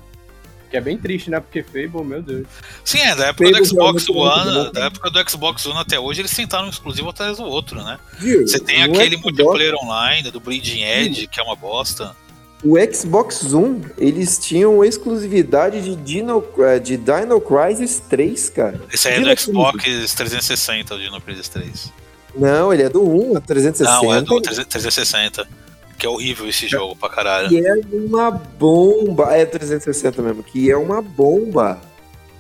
Que 0.70 0.76
é 0.76 0.80
bem 0.80 0.98
triste, 0.98 1.30
né? 1.30 1.40
Porque 1.40 1.62
Fable, 1.62 2.04
meu 2.04 2.20
Deus. 2.22 2.46
Sim, 2.84 2.98
é, 3.00 3.14
da 3.16 3.26
época 3.28 3.44
Fable 3.46 3.60
do 3.60 3.66
Xbox 3.66 4.08
é 4.08 4.12
muito 4.12 4.22
One, 4.22 4.64
bom. 4.66 4.72
da 4.72 4.84
época 4.86 5.10
do 5.10 5.30
Xbox 5.30 5.66
One 5.66 5.78
até 5.78 5.98
hoje, 5.98 6.20
eles 6.20 6.30
tentaram 6.34 6.66
um 6.66 6.70
exclusivo 6.70 7.08
atrás 7.08 7.38
do 7.38 7.44
outro, 7.44 7.82
né? 7.82 7.98
Viu? 8.18 8.46
Você 8.46 8.58
tem 8.60 8.86
No 8.86 8.92
aquele 8.94 9.16
Xbox- 9.16 9.36
multiplayer 9.38 9.74
online 9.76 10.30
do 10.30 10.40
Bleeding 10.40 10.82
Edge, 10.82 11.26
que 11.26 11.40
é 11.40 11.42
uma 11.42 11.56
bosta. 11.56 12.14
O 12.64 12.74
Xbox 12.92 13.54
One, 13.54 13.86
eles 13.96 14.36
tinham 14.38 14.84
exclusividade 14.84 15.80
de 15.80 15.94
Dino, 15.94 16.44
eh, 16.58 16.78
de 16.80 16.96
Dino 16.96 17.40
Crisis 17.40 18.02
3, 18.10 18.50
cara. 18.50 18.80
Esse 18.92 19.06
aí 19.08 19.14
é 19.14 19.18
Dino 19.20 19.32
do 19.34 19.40
Xbox 19.40 20.14
360, 20.14 20.94
o 20.94 20.98
Dino 20.98 21.20
Crisis 21.20 21.48
3. 21.48 21.92
Não, 22.36 22.72
ele 22.74 22.82
é 22.82 22.88
do 22.88 23.02
1 23.08 23.36
a 23.36 23.40
360. 23.40 24.02
Não, 24.02 24.12
é 24.14 24.20
do 24.20 24.40
360. 24.40 25.48
Que 25.98 26.06
é 26.06 26.08
horrível 26.08 26.48
esse 26.48 26.68
jogo 26.68 26.94
pra 26.96 27.08
caralho. 27.08 27.48
Que 27.48 27.58
é 27.66 27.74
uma 27.92 28.30
bomba. 28.30 29.34
É 29.34 29.44
360 29.44 30.22
mesmo, 30.22 30.42
que 30.44 30.70
é 30.70 30.76
uma 30.76 31.02
bomba. 31.02 31.80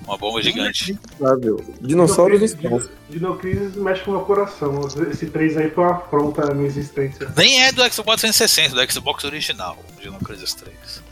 Uma 0.06 0.16
bomba 0.16 0.40
gigante. 0.42 0.98
Dinossauros 1.80 2.38
no 2.38 2.46
espaço. 2.46 2.90
Dino 3.10 3.36
Crisis 3.36 3.74
mexe 3.76 4.02
com 4.04 4.12
o 4.12 4.14
meu 4.14 4.22
coração. 4.24 4.80
Esse 5.10 5.26
3 5.26 5.56
aí 5.58 5.70
foi 5.70 5.84
uma 5.84 5.96
afronta 5.96 6.50
à 6.50 6.54
minha 6.54 6.66
existência. 6.66 7.28
Nem 7.36 7.62
é 7.64 7.72
do 7.72 7.82
Xbox 7.92 8.22
360, 8.22 8.74
do 8.74 8.92
Xbox 8.92 9.24
original, 9.24 9.76
o 9.96 10.00
Dino 10.00 10.18
Crisis 10.20 10.54
3. 10.54 11.02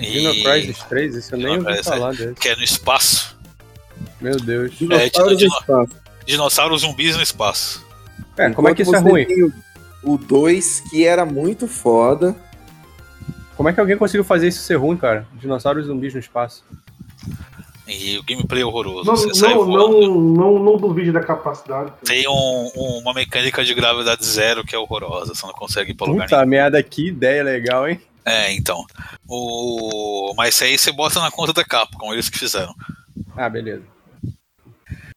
Dino 0.00 0.30
E- 0.32 0.42
Crisis 0.42 0.82
3, 0.88 1.14
isso 1.14 1.34
eu 1.34 1.38
nem 1.38 1.58
ouvi 1.58 1.84
falar 1.84 2.10
desse. 2.12 2.34
Que 2.34 2.48
é 2.48 2.56
no 2.56 2.64
espaço. 2.64 3.38
Meu 4.20 4.36
Deus. 4.36 4.76
Dinossauros 4.76 5.10
Dino- 5.12 5.26
no 5.30 5.36
Dino- 5.36 5.54
espaço. 5.60 5.92
Dinossauros 6.26 6.80
zumbis 6.82 7.16
no 7.16 7.22
espaço. 7.22 7.86
É, 8.36 8.50
como 8.50 8.68
é 8.68 8.74
que 8.74 8.82
isso 8.82 8.94
é 8.94 8.98
Enquanto 8.98 9.12
ruim? 9.12 9.24
tem 9.26 9.52
o- 10.02 10.14
O 10.14 10.18
2, 10.18 10.80
que 10.90 11.04
era 11.04 11.24
muito 11.26 11.66
foda. 11.68 12.34
Como 13.56 13.68
é 13.68 13.72
que 13.72 13.80
alguém 13.80 13.96
conseguiu 13.98 14.24
fazer 14.24 14.48
isso 14.48 14.62
ser 14.62 14.76
ruim, 14.76 14.96
cara? 14.96 15.26
Dinossauros 15.34 15.84
e 15.84 15.88
zumbis 15.88 16.14
no 16.14 16.20
espaço. 16.20 16.64
E 17.86 18.16
o 18.18 18.22
gameplay 18.22 18.62
é 18.62 18.64
horroroso. 18.66 19.04
Não, 19.04 19.66
não, 19.66 19.66
não, 19.66 20.20
não, 20.20 20.58
não 20.60 20.76
duvide 20.76 21.10
da 21.12 21.20
capacidade. 21.20 21.92
Tem 22.04 22.26
um- 22.28 22.70
um- 22.76 22.98
uma 23.00 23.12
mecânica 23.12 23.64
de 23.64 23.74
gravidade 23.74 24.24
zero 24.24 24.64
que 24.64 24.74
é 24.74 24.78
horrorosa, 24.78 25.34
você 25.34 25.44
não 25.44 25.52
consegue 25.52 25.90
ir 25.90 25.94
pra 25.94 26.06
lugar 26.06 26.24
Puta 26.28 26.46
merda, 26.46 26.80
que 26.82 27.08
ideia 27.08 27.42
legal, 27.42 27.88
hein? 27.88 28.00
nenhum. 28.24 28.38
É, 28.38 28.52
então. 28.54 28.84
O... 29.28 30.32
Mas 30.36 30.54
isso 30.54 30.64
aí 30.64 30.78
você 30.78 30.92
bota 30.92 31.20
na 31.20 31.30
conta 31.30 31.52
da 31.52 31.64
Capcom, 31.64 32.12
eles 32.12 32.28
que 32.28 32.38
fizeram. 32.38 32.72
Ah, 33.36 33.48
beleza. 33.48 33.82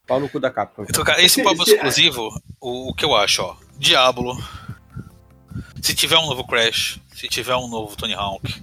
Pau 0.06 0.18
no 0.20 0.28
cu 0.28 0.40
da 0.40 0.50
Capcom. 0.50 0.84
Então, 0.88 1.04
cara, 1.04 1.22
esse 1.22 1.36
Se- 1.36 1.42
papo 1.42 1.64
se- 1.64 1.74
exclusivo, 1.74 2.28
o, 2.60 2.90
o 2.90 2.94
que 2.94 3.04
eu 3.04 3.14
acho, 3.14 3.42
ó. 3.42 3.56
Diablo. 3.78 4.36
Se 5.84 5.94
tiver 5.94 6.16
um 6.16 6.26
novo 6.26 6.46
Crash, 6.46 6.98
se 7.14 7.28
tiver 7.28 7.54
um 7.56 7.68
novo 7.68 7.94
Tony 7.94 8.14
Hawk, 8.14 8.54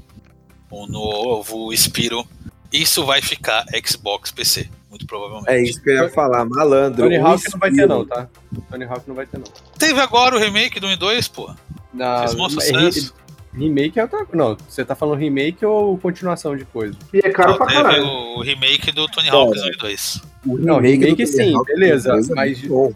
um 0.72 0.88
novo 0.88 1.72
Spiro, 1.72 2.26
isso 2.74 3.06
vai 3.06 3.22
ficar 3.22 3.64
Xbox 3.86 4.32
PC, 4.32 4.68
muito 4.90 5.06
provavelmente. 5.06 5.52
É 5.52 5.62
isso 5.62 5.80
que 5.84 5.92
eu 5.92 6.02
ia 6.02 6.10
falar, 6.10 6.44
malandro. 6.46 7.04
Tony 7.04 7.20
o 7.20 7.28
Hawk 7.28 7.44
não 7.52 7.60
vai 7.60 7.70
ter, 7.70 7.76
Spiro. 7.76 7.88
não, 7.90 8.06
tá? 8.08 8.28
Tony 8.72 8.86
Hawk 8.86 9.04
não 9.08 9.14
vai 9.14 9.28
ter, 9.28 9.38
não. 9.38 9.46
Teve 9.78 10.00
agora 10.02 10.36
o 10.36 10.40
remake 10.40 10.80
do 10.80 10.88
1 10.88 10.92
e 10.94 10.96
2, 10.98 11.28
pô. 11.28 11.54
Não, 11.94 12.28
Fez 12.28 12.32
sucesso. 12.54 13.14
remake 13.54 14.00
é 14.00 14.02
outra 14.02 14.26
Não, 14.34 14.58
você 14.68 14.84
tá 14.84 14.96
falando 14.96 15.20
remake 15.20 15.64
ou 15.64 15.96
continuação 16.00 16.58
de 16.58 16.66
coisa? 16.66 16.98
E 17.14 17.20
é 17.20 17.30
caro 17.30 17.52
Não, 17.52 17.58
pra 17.60 17.68
caralho. 17.68 18.04
o 18.04 18.42
remake 18.42 18.92
do 18.92 19.06
Tony 19.08 19.30
Hawk 19.30 19.60
1 19.60 19.68
e 19.68 19.78
2. 19.78 20.22
O 20.48 20.58
Não, 20.58 20.80
remake 20.80 20.98
do 20.98 21.06
remake 21.06 21.28
sim, 21.28 21.54
Hawk 21.54 21.72
beleza, 21.72 22.14
é 22.14 22.34
mas- 22.36 22.62
bom. 22.62 22.92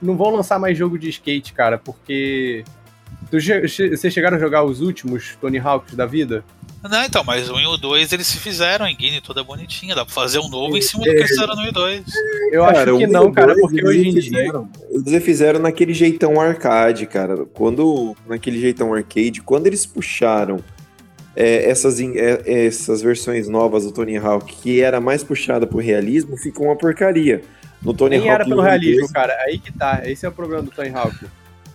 Não 0.00 0.16
vão 0.16 0.30
lançar 0.36 0.58
mais 0.58 0.78
jogo 0.78 0.98
de 0.98 1.10
skate, 1.10 1.52
cara, 1.52 1.76
porque. 1.76 2.64
Tu 3.30 3.40
che- 3.40 3.68
che- 3.68 3.96
Vocês 3.96 4.12
chegaram 4.12 4.36
a 4.36 4.40
jogar 4.40 4.64
os 4.64 4.80
últimos 4.80 5.36
Tony 5.40 5.58
Hawks 5.58 5.94
da 5.94 6.06
vida? 6.06 6.44
Não, 6.82 7.04
então, 7.04 7.22
mas 7.22 7.50
o 7.50 7.54
1 7.54 7.60
e 7.60 7.66
o 7.66 7.76
2 7.76 8.12
eles 8.12 8.26
se 8.26 8.38
fizeram 8.38 8.86
em 8.86 8.96
Guinea 8.96 9.20
toda 9.20 9.44
bonitinha. 9.44 9.94
Dá 9.94 10.04
pra 10.04 10.14
fazer 10.14 10.38
um 10.38 10.48
novo 10.48 10.76
em 10.76 10.80
cima 10.80 11.04
do 11.04 11.10
que 11.10 11.16
eles 11.16 11.28
fizeram 11.28 11.54
no 11.54 11.62
1 11.62 11.66
e 11.66 11.72
2. 11.72 12.04
Eu 12.52 12.62
Cara, 12.64 12.82
acho 12.90 12.98
que 12.98 13.06
não, 13.06 13.30
cara, 13.30 13.54
porque 13.60 13.84
hoje 13.86 14.08
em 14.08 14.12
dia. 14.14 14.22
fizeram- 14.22 14.68
Eles 14.90 15.24
fizeram 15.24 15.60
naquele 15.60 15.92
jeitão 15.92 16.40
arcade, 16.40 17.06
cara. 17.06 17.44
Quando. 17.52 18.16
Naquele 18.26 18.58
jeitão 18.60 18.94
arcade, 18.94 19.42
quando 19.42 19.66
eles 19.66 19.84
puxaram 19.84 20.60
é, 21.36 21.70
essas, 21.70 22.00
in- 22.00 22.16
é, 22.16 22.42
essas 22.66 23.00
versões 23.02 23.46
novas 23.48 23.84
do 23.84 23.92
Tony 23.92 24.16
Hawk, 24.16 24.52
que 24.56 24.80
era 24.80 25.00
mais 25.00 25.22
puxada 25.22 25.66
pro 25.66 25.78
realismo, 25.78 26.36
ficou 26.36 26.66
uma 26.66 26.76
porcaria. 26.76 27.42
No 27.82 27.94
Tony 27.94 28.18
Nem 28.18 28.20
Hawk 28.20 28.30
era 28.30 28.44
pelo 28.44 28.60
1 28.60 28.64
realismo, 28.64 29.00
2, 29.02 29.12
cara. 29.12 29.34
Aí 29.44 29.58
que 29.58 29.70
tá. 29.72 30.00
Esse 30.04 30.24
é 30.26 30.28
o 30.28 30.32
problema 30.32 30.62
do 30.62 30.70
Tony 30.70 30.88
Hawk. 30.88 31.14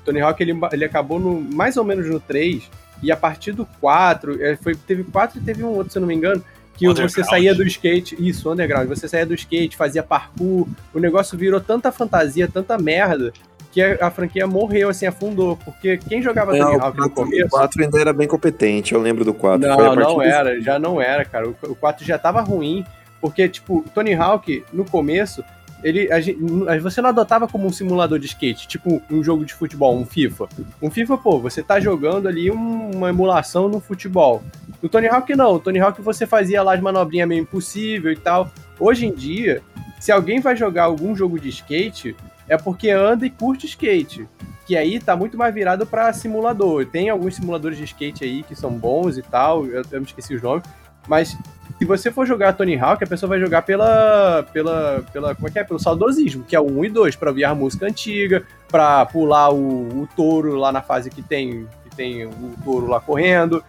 O 0.06 0.12
Tony 0.12 0.22
Hawk 0.22 0.42
ele, 0.42 0.54
ele 0.72 0.86
acabou 0.86 1.20
no, 1.20 1.42
mais 1.42 1.78
ou 1.78 1.84
menos 1.84 2.08
no 2.08 2.20
3, 2.20 2.70
e 3.02 3.12
a 3.12 3.18
partir 3.18 3.54
do 3.54 3.66
4, 3.82 4.40
é, 4.44 4.56
foi, 4.56 4.76
teve 4.76 5.04
4 5.04 5.40
e 5.40 5.42
teve 5.42 5.64
um 5.64 5.70
outro, 5.70 5.92
se 5.92 5.98
eu 5.98 6.02
não 6.02 6.08
me 6.08 6.14
engano, 6.14 6.44
que 6.78 6.88
você 6.88 7.24
saía 7.24 7.56
do 7.56 7.64
skate. 7.64 8.16
Isso, 8.20 8.52
underground. 8.52 8.88
Você 8.88 9.08
saía 9.08 9.26
do 9.26 9.34
skate, 9.34 9.76
fazia 9.76 10.04
parkour. 10.04 10.68
O 10.94 11.00
negócio 11.00 11.38
virou 11.38 11.60
tanta 11.60 11.92
fantasia, 11.92 12.48
tanta 12.52 12.78
merda, 12.78 13.32
que 13.72 13.82
a, 13.82 14.08
a 14.08 14.12
franquia 14.12 14.46
morreu, 14.46 14.90
assim, 14.90 15.06
afundou. 15.06 15.58
Porque 15.58 15.98
quem 15.98 16.22
jogava 16.22 16.54
Não, 16.56 16.72
Tony 16.74 16.82
Hawk 16.82 16.98
no 16.98 17.10
4, 17.10 17.12
o 17.12 17.26
começo. 17.26 17.50
4 17.50 17.84
ainda 17.84 18.00
era 18.00 18.14
bem 18.14 18.28
competente, 18.28 18.94
eu 18.94 19.02
lembro 19.02 19.24
do 19.26 19.34
4. 19.34 19.62
Foi 19.62 19.72
a 19.72 19.76
Não, 19.78 19.96
não 19.96 20.16
do- 20.16 20.22
era, 20.22 20.62
já 20.62 20.78
não 20.78 21.02
era, 21.02 21.26
cara. 21.26 21.48
O, 21.48 21.56
o 21.64 21.76
4 21.76 22.06
já 22.06 22.18
tava 22.18 22.42
ruim, 22.42 22.86
porque, 23.22 23.48
tipo, 23.48 23.84
Tony 23.94 24.14
Hawk, 24.14 24.64
no 24.72 24.86
começo, 24.86 25.44
ele, 25.88 26.12
a 26.12 26.20
gente, 26.20 26.40
você 26.82 27.00
não 27.02 27.10
adotava 27.10 27.48
como 27.48 27.68
um 27.68 27.72
simulador 27.72 28.18
de 28.18 28.26
skate, 28.26 28.68
tipo 28.68 29.02
um 29.10 29.24
jogo 29.24 29.46
de 29.46 29.54
futebol, 29.54 29.96
um 29.96 30.06
FIFA. 30.06 30.48
Um 30.82 30.90
FIFA, 30.90 31.18
pô, 31.18 31.40
você 31.40 31.62
tá 31.62 31.80
jogando 31.80 32.28
ali 32.28 32.50
um- 32.50 32.90
uma 32.96 33.10
emulação 33.10 33.70
no 33.70 33.80
futebol. 33.80 34.42
No 34.82 34.90
Tony 34.90 35.08
Hawk 35.08 35.36
não, 35.36 35.54
o 35.54 35.60
Tony 35.60 35.80
Hawk 35.80 36.02
você 36.02 36.26
fazia 36.26 36.64
lá 36.64 36.74
as 36.74 36.82
manobrinhas 36.82 37.28
meio 37.28 37.42
impossível 37.44 38.12
e 38.12 38.16
tal. 38.18 38.52
Hoje 38.80 39.06
em 39.06 39.14
dia, 39.14 39.62
se 40.00 40.12
alguém 40.12 40.40
vai 40.40 40.56
jogar 40.56 40.86
algum 40.86 41.16
jogo 41.16 41.40
de 41.40 41.50
skate, 41.50 42.16
é 42.50 42.58
porque 42.58 42.90
anda 42.90 43.26
e 43.26 43.30
curte 43.30 43.68
skate. 43.68 44.28
Que 44.66 44.76
aí 44.76 45.00
tá 45.00 45.16
muito 45.16 45.38
mais 45.38 45.54
virado 45.54 45.86
pra 45.86 46.12
simulador. 46.12 46.88
Tem 46.88 47.10
alguns 47.12 47.36
simuladores 47.36 47.78
de 47.78 47.84
skate 47.84 48.24
aí 48.24 48.42
que 48.42 48.56
são 48.56 48.72
bons 48.72 49.16
e 49.16 49.22
tal, 49.22 49.64
eu, 49.68 49.84
eu 49.92 50.00
me 50.02 50.08
esqueci 50.08 50.34
os 50.34 50.42
nomes, 50.42 50.64
mas 51.08 51.38
se 51.78 51.86
você 51.86 52.10
for 52.12 52.26
jogar 52.26 52.54
Tony 52.54 52.78
Hawk, 52.78 53.04
a 53.04 53.08
pessoa 53.08 53.30
vai 53.30 53.40
jogar 53.40 53.62
pela. 53.64 54.44
pela. 54.54 55.04
pela. 55.12 55.36
como 55.36 55.48
é 55.48 55.52
que 55.52 55.60
é? 55.60 55.64
Pelo 55.64 55.80
saudosismo, 55.80 56.44
que 56.44 56.56
é 56.56 56.60
o 56.60 56.80
1 56.80 56.86
e 56.86 56.90
2, 56.90 57.16
pra 57.16 57.30
ouvir 57.30 57.44
a 57.44 57.54
música 57.54 57.86
antiga, 57.86 58.46
pra 58.68 59.06
pular 59.06 59.50
o, 59.54 60.04
o 60.04 60.08
touro 60.16 60.56
lá 60.56 60.72
na 60.72 60.82
fase 60.82 61.10
que 61.10 61.22
tem. 61.22 61.68
que 61.84 61.96
tem 61.96 62.26
o 62.26 62.54
touro 62.64 62.88
lá 62.88 63.00
correndo. 63.00 63.64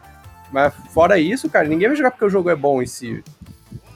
Mas 0.53 0.73
fora 0.93 1.19
isso, 1.19 1.51
cara, 1.51 1.67
ninguém 1.67 1.89
vai 1.89 1.97
jogar 1.97 2.13
porque 2.13 2.25
o 2.25 2.31
jogo 2.31 2.49
é 2.49 2.55
bom 2.55 2.81
em 2.81 2.87
si. 2.87 3.25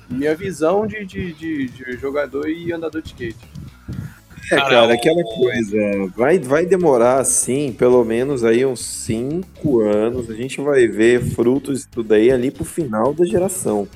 Minha 0.09 0.35
visão 0.35 0.89
de, 0.89 1.05
de, 1.05 1.33
de, 1.33 1.69
de 1.69 1.93
jogador 1.97 2.49
e 2.49 2.73
andador 2.73 3.01
de 3.01 3.09
skate. 3.09 3.39
É, 4.51 4.57
Cara, 4.57 4.93
aquela 4.95 5.23
coisa. 5.23 5.77
Vai, 6.17 6.39
vai 6.39 6.67
demorar, 6.67 7.21
assim, 7.21 7.73
pelo 7.73 8.05
menos 8.05 8.43
aí 8.45 8.67
uns 8.67 8.81
5 8.85 9.81
anos. 9.81 10.29
A 10.29 10.35
gente 10.35 10.61
vai 10.61 10.87
ver 10.89 11.25
frutos 11.35 11.87
disso 11.87 12.03
daí 12.03 12.31
ali 12.31 12.51
pro 12.51 12.65
final 12.65 13.15
da 13.15 13.25
geração. 13.25 13.89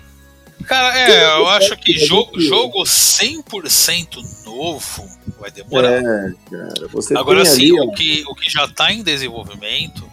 Cara, 0.67 0.97
é, 0.97 1.25
eu 1.37 1.49
acho 1.49 1.77
que 1.77 1.99
jogo, 1.99 2.41
jogo 2.41 2.85
100% 2.85 4.23
novo 4.45 5.05
vai 5.39 5.51
demorar. 5.51 5.93
É, 5.93 6.33
cara. 6.51 6.89
Você 6.93 7.17
Agora 7.17 7.45
sim, 7.45 7.73
o 7.81 7.91
que, 7.93 8.23
o 8.29 8.35
que 8.35 8.49
já 8.49 8.67
tá 8.69 8.93
em 8.93 9.03
desenvolvimento, 9.03 10.09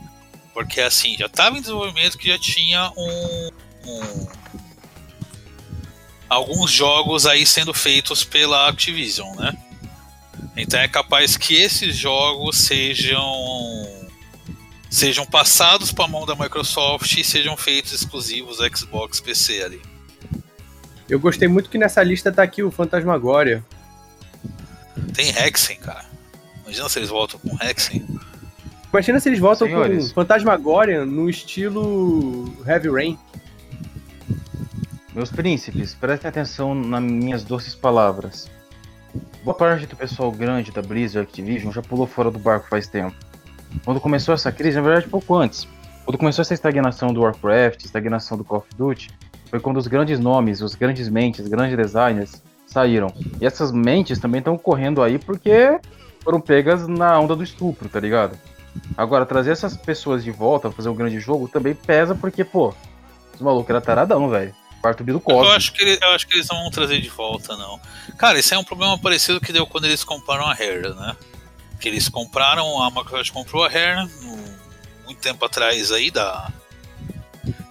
porque 0.54 0.82
assim, 0.82 1.16
já 1.18 1.30
tava 1.30 1.58
em 1.58 1.62
desenvolvimento 1.62 2.18
que 2.18 2.28
já 2.28 2.40
tinha 2.40 2.92
um, 2.98 3.50
um- 3.86 4.28
alguns 6.28 6.72
jogos 6.72 7.26
aí 7.26 7.46
sendo 7.46 7.74
feitos 7.74 8.24
pela 8.24 8.68
Activision, 8.68 9.36
né? 9.36 9.54
Então 10.56 10.80
é 10.80 10.88
capaz 10.88 11.38
que 11.38 11.56
esses 11.56 11.96
jogos 11.96 12.58
sejam 12.58 13.22
sejam 14.90 15.26
passados 15.26 15.92
para 15.92 16.06
a 16.06 16.08
mão 16.08 16.26
da 16.26 16.36
Microsoft 16.36 17.18
e 17.18 17.24
sejam 17.24 17.56
feitos 17.56 17.94
exclusivos 17.94 18.58
Xbox 18.58 19.22
PC 19.22 19.64
ali. 19.64 19.82
Eu 21.08 21.20
gostei 21.20 21.48
muito 21.48 21.70
que 21.70 21.78
nessa 21.78 22.04
lista 22.04 22.32
tá 22.32 22.44
aqui 22.44 22.62
o 22.62 22.72
Fantasmagoria. 22.72 23.64
Tem 25.14 25.30
Hexen, 25.30 25.78
cara. 25.78 26.06
Imagina 26.64 26.90
se 26.90 27.00
eles 27.00 27.10
voltam 27.10 27.40
com 27.40 27.58
Hexen. 27.64 28.06
Imagina 28.92 29.20
se 29.20 29.30
eles 29.30 29.40
voltam 29.40 29.68
Senhores. 29.68 30.10
com 30.10 30.16
Fantasmagoria 30.16 31.06
no 31.06 31.30
estilo 31.30 32.54
Heavy 32.68 32.90
Rain. 32.90 33.20
Meus 35.14 35.30
príncipes, 35.30 35.94
prestem 35.94 36.30
atenção 36.30 36.76
nas 36.76 37.02
minhas 37.02 37.44
doces 37.44 37.76
palavras. 37.76 38.50
Boa 39.44 39.56
parte 39.56 39.86
do 39.86 39.96
pessoal 39.96 40.32
grande 40.32 40.72
da 40.72 40.82
Blizzard 40.82 41.28
Activision 41.28 41.72
já 41.72 41.82
pulou 41.82 42.08
fora 42.08 42.32
do 42.32 42.40
barco 42.40 42.68
faz 42.70 42.88
tempo. 42.88 43.16
Quando 43.84 44.00
começou 44.00 44.34
essa 44.34 44.52
crise, 44.52 44.78
na 44.78 44.84
verdade 44.84 45.08
pouco 45.08 45.36
antes, 45.36 45.68
quando 46.06 46.18
começou 46.18 46.42
essa 46.42 46.54
estagnação 46.54 47.14
do 47.14 47.22
Warcraft, 47.22 47.84
estagnação 47.84 48.38
do 48.38 48.44
Call 48.44 48.60
of 48.60 48.68
Duty, 48.76 49.10
foi 49.50 49.60
quando 49.60 49.78
os 49.78 49.88
grandes 49.88 50.20
nomes, 50.20 50.62
os 50.62 50.76
grandes 50.76 51.10
mentes, 51.10 51.48
grandes 51.48 51.76
designers 51.76 52.42
saíram. 52.66 53.14
E 53.40 53.46
essas 53.46 53.72
mentes 53.72 54.20
também 54.20 54.40
estão 54.40 54.58
correndo 54.58 55.02
aí 55.02 55.20
porque 55.20 55.80
foram 56.24 56.40
pegas 56.40 56.88
na 56.88 57.20
onda 57.20 57.36
do 57.36 57.44
estupro, 57.44 57.90
tá 57.90 58.00
ligado? 58.00 58.38
Agora, 58.98 59.26
trazer 59.26 59.52
essas 59.52 59.76
pessoas 59.76 60.24
de 60.24 60.32
volta 60.32 60.70
pra 60.70 60.78
fazer 60.78 60.90
um 60.90 60.96
grande 60.96 61.20
jogo 61.20 61.48
também 61.48 61.76
pesa 61.76 62.16
porque, 62.16 62.44
pô, 62.44 62.74
os 63.34 63.42
malucos 63.42 63.70
eram 63.70 63.82
taradão, 63.82 64.30
velho. 64.30 64.54
Quarto 65.22 65.42
Eu 65.50 65.52
acho, 65.54 65.74
que 65.74 65.82
ele- 65.84 66.00
eu 66.02 66.10
acho 66.12 66.28
que 66.28 66.36
eles 66.36 66.48
não 66.48 66.62
vão 66.64 66.72
trazer 66.72 67.00
de 67.02 67.10
volta, 67.10 67.56
não. 67.56 67.80
Cara, 68.18 68.40
esse 68.40 68.54
é 68.54 68.58
um 68.58 68.64
problema 68.64 68.98
parecido 68.98 69.40
que 69.40 69.54
deu 69.54 69.66
quando 69.68 69.86
eles 69.86 70.04
compraram 70.04 70.46
a 70.48 70.54
Rare, 70.54 70.94
né? 70.96 71.16
Que 71.80 71.88
eles 71.88 72.10
compraram, 72.10 72.82
a 72.82 72.90
Microsoft 72.90 73.32
comprou 73.32 73.64
a 73.64 73.70
no- 74.22 74.52
muito 75.06 75.20
tempo 75.22 75.44
atrás 75.46 75.92
aí, 75.92 76.10
da, 76.10 76.52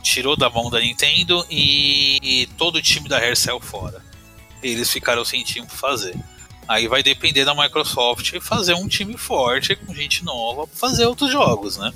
tirou 0.02 0.36
da 0.36 0.48
mão 0.50 0.70
da 0.70 0.80
Nintendo 0.80 1.44
e 1.50 2.48
todo 2.56 2.76
o 2.76 2.82
time 2.82 3.08
da 3.08 3.18
Rare 3.18 3.36
saiu 3.36 3.60
fora. 3.60 4.02
Eles 4.62 4.90
ficaram 4.90 5.24
sem 5.24 5.42
time 5.42 5.66
pra 5.66 5.76
fazer. 5.76 6.14
Aí 6.68 6.86
vai 6.86 7.02
depender 7.02 7.44
da 7.44 7.54
Microsoft 7.54 8.38
fazer 8.40 8.74
um 8.74 8.86
time 8.86 9.16
forte 9.16 9.74
com 9.74 9.92
gente 9.94 10.24
nova 10.24 10.66
pra 10.66 10.76
fazer 10.76 11.06
outros 11.06 11.30
jogos, 11.32 11.76
né? 11.76 11.92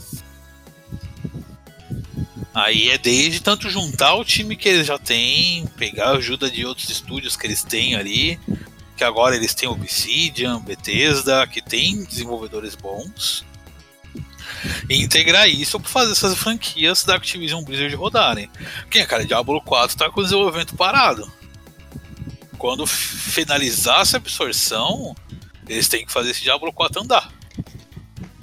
Aí 2.54 2.88
é 2.88 2.96
desde 2.96 3.40
tanto 3.40 3.68
juntar 3.68 4.14
o 4.14 4.24
time 4.24 4.54
que 4.54 4.68
eles 4.68 4.86
já 4.86 4.96
têm, 4.96 5.66
pegar 5.76 6.10
a 6.10 6.16
ajuda 6.16 6.48
de 6.48 6.64
outros 6.64 6.88
estúdios 6.88 7.36
que 7.36 7.48
eles 7.48 7.64
têm 7.64 7.96
ali, 7.96 8.38
que 8.96 9.02
agora 9.02 9.34
eles 9.34 9.54
têm 9.54 9.68
Obsidian, 9.68 10.60
Bethesda, 10.60 11.44
que 11.48 11.60
tem 11.60 12.04
desenvolvedores 12.04 12.76
bons, 12.76 13.44
e 14.88 15.02
integrar 15.02 15.48
isso 15.48 15.80
para 15.80 15.90
fazer 15.90 16.12
essas 16.12 16.38
franquias 16.38 17.02
da 17.02 17.16
Activision 17.16 17.64
Blizzard 17.64 17.94
rodarem. 17.96 18.48
Porque, 18.82 19.04
cara, 19.04 19.24
Diablo 19.24 19.60
4 19.60 19.96
tá 19.96 20.08
com 20.08 20.20
o 20.20 20.24
desenvolvimento 20.24 20.76
parado. 20.76 21.30
Quando 22.56 22.86
finalizar 22.86 24.02
essa 24.02 24.16
absorção, 24.16 25.14
eles 25.68 25.88
têm 25.88 26.06
que 26.06 26.12
fazer 26.12 26.30
esse 26.30 26.42
Diablo 26.42 26.72
4 26.72 27.02
andar, 27.02 27.32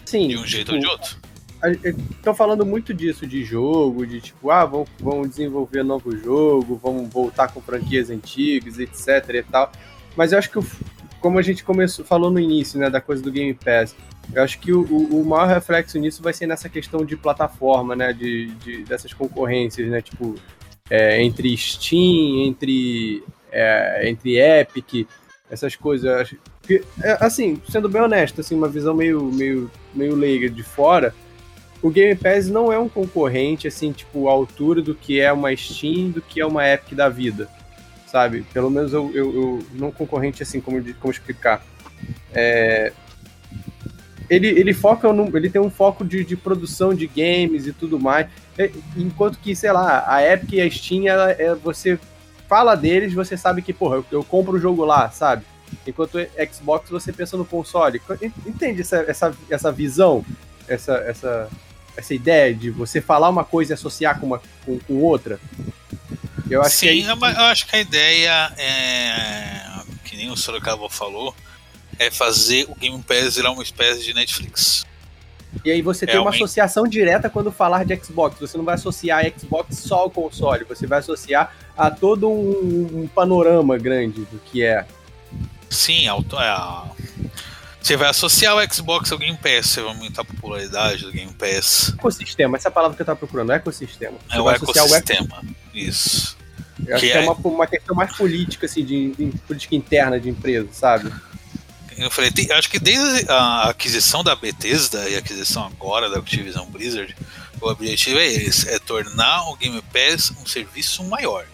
Sim. 0.03 0.27
de 0.27 0.37
um 0.37 0.45
jeito 0.45 0.73
ou 0.73 0.79
de 0.79 0.85
outro. 0.85 1.20
Estão 1.63 2.33
falando 2.33 2.65
muito 2.65 2.93
disso 2.93 3.25
de 3.27 3.43
jogo, 3.43 4.05
de 4.05 4.19
tipo, 4.21 4.49
ah, 4.49 4.65
vão, 4.65 4.85
vão 4.99 5.21
desenvolver 5.23 5.83
novo 5.83 6.15
jogo, 6.17 6.79
vão 6.81 7.05
voltar 7.07 7.49
com 7.53 7.61
franquias 7.61 8.09
antigas, 8.09 8.79
etc 8.79 9.07
e 9.35 9.43
tal. 9.43 9.71
Mas 10.15 10.31
eu 10.31 10.39
acho 10.39 10.49
que, 10.51 10.59
como 11.19 11.37
a 11.37 11.41
gente 11.41 11.63
começou, 11.63 12.03
falou 12.03 12.31
no 12.31 12.39
início, 12.39 12.79
né, 12.79 12.89
da 12.89 12.99
coisa 12.99 13.21
do 13.21 13.31
Game 13.31 13.53
Pass, 13.53 13.95
eu 14.33 14.41
acho 14.43 14.59
que 14.59 14.71
o, 14.73 14.81
o- 14.83 15.25
maior 15.25 15.47
reflexo 15.47 15.97
nisso 15.99 16.21
vai 16.23 16.33
ser 16.33 16.47
nessa 16.47 16.67
questão 16.69 17.05
de 17.05 17.15
plataforma, 17.15 17.95
né, 17.95 18.11
de, 18.13 18.47
de- 18.55 18.83
dessas 18.83 19.13
concorrências, 19.13 19.87
né, 19.89 20.01
tipo, 20.01 20.35
é, 20.89 21.21
entre 21.23 21.55
Steam, 21.57 22.45
entre, 22.45 23.23
é, 23.51 24.09
entre 24.09 24.37
Epic, 24.39 25.07
essas 25.49 25.75
coisas. 25.75 26.33
Que, 26.63 26.83
é, 27.01 27.17
assim, 27.23 27.61
sendo 27.69 27.87
bem 27.89 28.01
honesto, 28.01 28.41
assim, 28.41 28.55
uma 28.55 28.67
visão 28.67 28.93
meio, 28.95 29.21
meio, 29.23 29.69
meio 29.93 30.15
leiga 30.15 30.49
de 30.49 30.63
fora, 30.63 31.13
o 31.81 31.89
Game 31.89 32.15
Pass 32.15 32.47
não 32.47 32.71
é 32.71 32.77
um 32.77 32.87
concorrente, 32.87 33.67
assim, 33.67 33.91
tipo, 33.91 34.27
à 34.27 34.31
altura 34.31 34.81
do 34.81 34.93
que 34.93 35.19
é 35.19 35.31
uma 35.31 35.55
Steam, 35.55 36.11
do 36.11 36.21
que 36.21 36.39
é 36.39 36.45
uma 36.45 36.67
Epic 36.67 36.93
da 36.93 37.09
vida, 37.09 37.49
sabe? 38.07 38.43
Pelo 38.53 38.69
menos 38.69 38.93
eu, 38.93 39.11
eu, 39.13 39.35
eu 39.35 39.65
não 39.73 39.91
concorrente, 39.91 40.43
assim, 40.43 40.61
como, 40.61 40.81
como 40.95 41.11
explicar. 41.11 41.65
É, 42.33 42.93
ele, 44.29 44.47
ele 44.47 44.73
foca, 44.73 45.11
no, 45.11 45.35
ele 45.35 45.49
tem 45.49 45.61
um 45.61 45.69
foco 45.69 46.05
de, 46.05 46.23
de 46.23 46.37
produção 46.37 46.93
de 46.93 47.07
games 47.07 47.65
e 47.65 47.73
tudo 47.73 47.99
mais, 47.99 48.27
é, 48.57 48.71
enquanto 48.95 49.39
que, 49.39 49.55
sei 49.55 49.71
lá, 49.71 50.05
a 50.07 50.23
Epic 50.23 50.53
e 50.53 50.61
a 50.61 50.69
Steam, 50.69 51.07
ela, 51.07 51.31
é, 51.31 51.55
você 51.55 51.97
fala 52.47 52.75
deles, 52.75 53.13
você 53.13 53.35
sabe 53.35 53.61
que, 53.61 53.73
porra, 53.73 53.95
eu, 53.95 54.05
eu 54.11 54.23
compro 54.23 54.53
o 54.53 54.59
jogo 54.59 54.85
lá, 54.85 55.09
sabe? 55.09 55.43
Enquanto 55.87 56.15
o 56.15 56.53
Xbox 56.53 56.89
você 56.89 57.11
pensa 57.13 57.37
no 57.37 57.45
console. 57.45 58.01
Entende 58.45 58.81
essa, 58.81 58.97
essa, 59.07 59.33
essa 59.49 59.71
visão? 59.71 60.23
Essa, 60.67 60.95
essa, 60.97 61.49
essa 61.95 62.13
ideia 62.13 62.53
de 62.53 62.69
você 62.69 63.01
falar 63.01 63.29
uma 63.29 63.43
coisa 63.43 63.73
e 63.73 63.75
associar 63.75 64.19
com, 64.19 64.25
uma, 64.27 64.41
com, 64.65 64.79
com 64.79 64.95
outra? 65.01 65.39
Eu 66.49 66.61
acho 66.61 66.75
Sim, 66.77 66.87
que 66.87 67.07
é 67.07 67.11
eu 67.11 67.15
eu 67.15 67.45
acho 67.45 67.67
que 67.67 67.75
a 67.75 67.79
ideia 67.79 68.53
é. 68.57 69.81
Que 70.03 70.17
nem 70.17 70.29
o 70.29 70.35
Sorocaba 70.35 70.89
falou, 70.89 71.33
é 71.97 72.11
fazer 72.11 72.65
o 72.69 72.75
Game 72.75 73.01
Pass 73.03 73.35
virar 73.35 73.51
uma 73.51 73.63
espécie 73.63 74.03
de 74.03 74.13
Netflix. 74.13 74.85
E 75.65 75.71
aí 75.71 75.81
você 75.81 76.05
tem 76.05 76.17
uma 76.17 76.29
associação 76.29 76.87
direta 76.87 77.29
quando 77.29 77.51
falar 77.51 77.83
de 77.85 77.95
Xbox. 77.97 78.39
Você 78.39 78.57
não 78.57 78.63
vai 78.63 78.75
associar 78.75 79.25
a 79.25 79.39
Xbox 79.39 79.77
só 79.79 79.99
ao 79.99 80.09
console, 80.09 80.63
você 80.63 80.87
vai 80.87 80.99
associar 80.99 81.53
a 81.77 81.91
todo 81.91 82.29
um, 82.29 83.01
um 83.03 83.07
panorama 83.07 83.77
grande 83.77 84.21
do 84.25 84.39
que 84.39 84.63
é. 84.63 84.85
Sim, 85.69 86.07
é 86.07 86.09
a- 86.09 86.85
você 87.81 87.97
vai 87.97 88.09
associar 88.09 88.55
o 88.55 88.73
Xbox 88.73 89.11
ao 89.11 89.17
Game 89.17 89.37
Pass, 89.37 89.67
você 89.67 89.81
vai 89.81 89.91
aumentar 89.91 90.21
a 90.21 90.25
popularidade 90.25 91.03
do 91.03 91.11
Game 91.11 91.33
Pass. 91.33 91.93
Ecossistema, 91.97 92.57
essa 92.57 92.67
é 92.67 92.69
a 92.69 92.71
palavra 92.71 92.95
que 92.95 93.01
eu 93.01 93.05
tava 93.05 93.17
procurando, 93.17 93.51
ecossistema. 93.51 94.17
Você 94.29 94.37
É 94.37 94.41
o 94.41 94.47
associar 94.47 94.85
o 94.85 94.95
ecossistema. 94.95 95.43
Isso. 95.73 96.37
Eu 96.85 96.95
acho 96.95 97.05
que 97.05 97.11
que 97.11 97.17
é 97.17 97.21
é- 97.21 97.29
uma, 97.29 97.33
uma 97.33 97.67
questão 97.67 97.95
mais 97.95 98.15
política, 98.15 98.65
assim, 98.65 98.85
de, 98.85 99.11
de 99.11 99.37
política 99.39 99.75
interna 99.75 100.19
de 100.19 100.29
empresa, 100.29 100.69
sabe? 100.71 101.11
Eu 101.97 102.09
falei, 102.09 102.31
tem- 102.31 102.51
acho 102.51 102.69
que 102.69 102.79
desde 102.79 103.29
a 103.29 103.69
aquisição 103.69 104.23
da 104.23 104.35
Bethesda 104.35 105.09
e 105.09 105.15
a 105.15 105.19
aquisição 105.19 105.65
agora 105.65 106.09
da 106.09 106.19
Activision 106.19 106.65
Blizzard, 106.67 107.15
o 107.59 107.67
objetivo 107.67 108.19
é 108.19 108.27
esse, 108.27 108.69
é 108.69 108.79
tornar 108.79 109.49
o 109.49 109.55
Game 109.55 109.81
Pass 109.93 110.31
um 110.41 110.45
serviço 110.45 111.03
maior. 111.03 111.45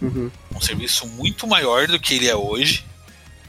Uhum. 0.00 0.32
um 0.52 0.60
serviço 0.60 1.06
muito 1.06 1.46
maior 1.46 1.86
do 1.86 2.00
que 2.00 2.14
ele 2.14 2.26
é 2.28 2.34
hoje 2.34 2.84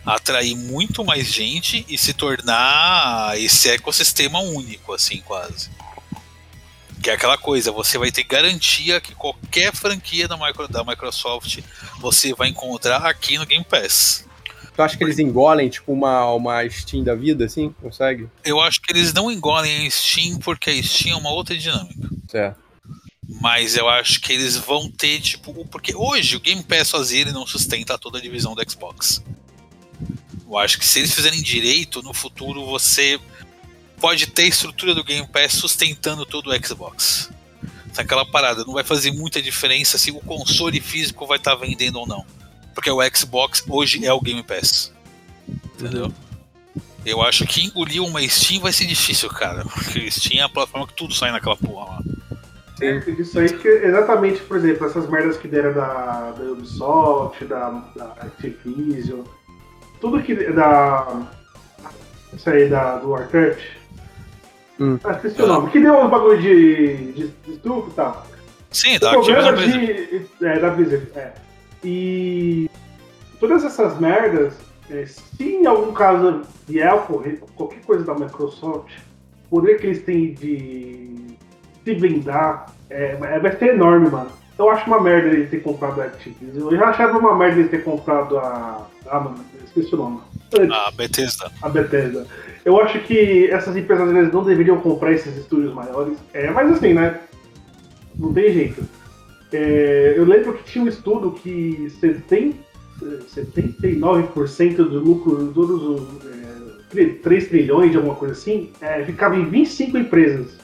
atrair 0.06 0.56
muito 0.56 1.04
mais 1.04 1.28
gente 1.28 1.86
e 1.88 1.98
se 1.98 2.14
tornar 2.14 3.40
esse 3.40 3.70
ecossistema 3.70 4.40
único, 4.40 4.94
assim, 4.94 5.22
quase. 5.22 5.70
Que 7.02 7.10
é 7.10 7.14
aquela 7.14 7.38
coisa, 7.38 7.72
você 7.72 7.98
vai 7.98 8.12
ter 8.12 8.24
garantia 8.24 9.02
que 9.02 9.14
qualquer 9.14 9.74
franquia 9.76 10.28
da, 10.28 10.38
micro, 10.38 10.68
da 10.68 10.84
Microsoft 10.84 11.60
você 12.00 12.34
vai 12.34 12.50
encontrar 12.50 13.06
aqui 13.06 13.38
no 13.38 13.46
Game 13.46 13.66
Pass. 13.66 14.26
Tu 14.76 14.82
acha 14.82 14.98
que 14.98 15.04
eles 15.04 15.20
engolem, 15.20 15.70
tipo, 15.70 15.92
uma, 15.92 16.26
uma 16.34 16.68
Steam 16.68 17.04
da 17.04 17.14
vida, 17.14 17.46
assim? 17.46 17.70
Consegue? 17.82 18.28
Eu 18.44 18.60
acho 18.60 18.82
que 18.82 18.92
eles 18.92 19.14
não 19.14 19.32
engolem 19.32 19.86
a 19.86 19.92
Steam 19.92 20.40
porque 20.40 20.70
a 20.70 20.84
Steam 20.84 21.16
é 21.16 21.20
uma 21.20 21.32
outra 21.32 21.56
dinâmica. 21.56 22.10
Certo. 22.28 22.58
Mas 23.42 23.78
eu 23.78 23.88
acho 23.88 24.20
que 24.20 24.34
eles 24.34 24.58
vão 24.58 24.90
ter, 24.90 25.20
tipo. 25.22 25.66
Porque 25.68 25.96
hoje 25.96 26.36
o 26.36 26.40
Game 26.40 26.64
Pass 26.64 26.88
sozinho 26.90 27.22
ele 27.22 27.32
não 27.32 27.46
sustenta 27.46 27.98
toda 27.98 28.18
a 28.18 28.22
divisão 28.22 28.56
do 28.56 28.70
Xbox. 28.70 29.24
Eu 30.54 30.60
acho 30.60 30.78
que 30.78 30.86
se 30.86 31.00
eles 31.00 31.12
fizerem 31.12 31.42
direito, 31.42 32.04
no 32.04 32.14
futuro 32.14 32.64
você 32.64 33.20
pode 34.00 34.28
ter 34.28 34.44
a 34.44 34.48
estrutura 34.48 34.94
do 34.94 35.04
Game 35.04 35.28
Pass 35.28 35.54
sustentando 35.54 36.28
todo 36.28 36.52
o 36.52 36.66
Xbox. 36.66 37.32
Aquela 37.98 38.24
parada, 38.24 38.64
não 38.64 38.74
vai 38.74 38.84
fazer 38.84 39.12
muita 39.12 39.42
diferença 39.42 39.98
se 39.98 40.12
o 40.12 40.20
console 40.20 40.80
físico 40.80 41.26
vai 41.26 41.38
estar 41.38 41.56
vendendo 41.56 42.00
ou 42.00 42.08
não. 42.08 42.24
Porque 42.76 42.92
o 42.92 43.00
Xbox 43.16 43.64
hoje 43.68 44.06
é 44.06 44.14
o 44.14 44.22
Game 44.22 44.44
Pass. 44.44 44.94
Entendeu? 45.48 46.14
Eu 47.04 47.24
acho 47.24 47.48
que 47.48 47.66
engolir 47.66 48.04
uma 48.04 48.22
Steam 48.28 48.62
vai 48.62 48.72
ser 48.72 48.86
difícil, 48.86 49.30
cara. 49.30 49.64
Porque 49.66 50.10
Steam 50.12 50.40
é 50.40 50.44
a 50.44 50.50
plataforma 50.50 50.88
que 50.88 50.94
tudo 50.94 51.16
sai 51.16 51.32
naquela 51.32 51.58
porra 51.58 51.86
lá. 51.86 52.04
É, 52.80 52.98
isso 53.20 53.40
aí 53.40 53.50
que 53.58 53.68
exatamente, 53.68 54.42
por 54.42 54.58
exemplo, 54.58 54.86
essas 54.86 55.10
merdas 55.10 55.38
que 55.38 55.48
deram 55.48 55.74
da, 55.74 56.32
da 56.32 56.44
Ubisoft, 56.44 57.44
da, 57.46 57.70
da 57.96 58.06
Activision, 58.22 59.24
tudo 60.04 60.22
que 60.22 60.36
da. 60.36 61.08
Isso 62.34 62.50
aí 62.50 62.68
da, 62.68 62.98
do 62.98 63.12
Warcraft. 63.12 63.64
Hum. 64.80 65.00
Ah, 65.02 65.12
esqueci 65.12 65.42
o 65.42 65.48
nome. 65.48 65.70
Que 65.72 65.80
deu 65.80 65.98
uns 65.98 66.10
bagulho 66.10 66.42
de, 66.42 67.14
de, 67.14 67.28
de 67.28 67.52
estupro 67.52 67.90
e 67.90 67.94
tal. 67.94 68.28
Sim, 68.70 68.98
O 68.98 69.00
da 69.00 69.12
problema 69.12 69.54
de. 69.54 70.26
É, 70.42 70.60
da 70.60 70.70
Blizzard, 70.72 71.08
é. 71.16 71.32
E. 71.86 72.70
Todas 73.40 73.64
essas 73.64 73.98
merdas, 74.00 74.54
é, 74.90 75.06
se 75.06 75.44
em 75.44 75.66
algum 75.66 75.94
caso 75.94 76.42
vier 76.68 76.90
a 76.90 76.96
ocorrer 76.96 77.40
qualquer 77.56 77.82
coisa 77.82 78.04
da 78.04 78.14
Microsoft, 78.14 78.92
o 79.46 79.50
poder 79.50 79.80
que 79.80 79.88
eles 79.88 80.04
têm 80.04 80.34
de 80.34 81.38
se 81.84 81.96
blindar 81.96 82.68
é, 82.90 83.18
é- 83.22 83.40
vai 83.40 83.56
ser 83.58 83.76
enorme, 83.76 84.10
mano. 84.10 84.30
Eu 84.58 84.70
acho 84.70 84.86
uma 84.88 85.02
merda 85.02 85.30
eles 85.30 85.50
terem 85.50 85.64
comprado 85.64 86.02
a 86.02 86.06
Activision. 86.06 86.72
Eu 86.72 86.78
já 86.78 86.88
achava 86.88 87.18
uma 87.18 87.36
merda 87.36 87.60
eles 87.60 87.72
terem 87.72 87.86
comprado 87.86 88.38
a. 88.38 88.88
Mano, 89.06 89.36
eu 89.53 89.53
esqueci 89.76 89.94
o 89.96 89.98
nome. 89.98 90.20
A 90.72 90.92
Bethesda. 90.92 91.52
A 91.62 91.70
Bethesda. 91.70 92.28
Eu 92.64 92.80
acho 92.80 93.00
que 93.00 93.50
essas 93.50 93.76
empresas 93.76 94.08
às 94.08 94.14
vezes 94.14 94.34
não 94.34 94.44
deveriam 94.44 94.80
comprar 94.80 95.12
esses 95.12 95.36
estúdios 95.36 95.74
maiores. 95.74 96.18
É, 96.34 96.50
mas 96.52 96.72
assim, 96.72 96.94
né? 96.94 97.20
Não 98.18 98.32
tem 98.32 98.54
jeito. 98.54 98.84
É, 99.52 100.14
eu 100.16 100.24
lembro 100.24 100.54
que 100.54 100.64
tinha 100.64 100.86
um 100.86 100.88
estudo 100.88 101.32
que 101.32 101.90
70, 102.00 102.56
79% 103.02 104.76
do 104.76 105.00
lucro, 105.00 105.52
todos 105.54 105.84
os 105.84 106.96
é, 106.96 107.06
3 107.22 107.48
trilhões 107.48 107.92
de 107.92 107.98
alguma 107.98 108.16
coisa 108.16 108.34
assim, 108.34 108.72
é, 108.80 109.04
ficava 109.04 109.36
em 109.36 109.46
25 109.46 109.98
empresas. 109.98 110.58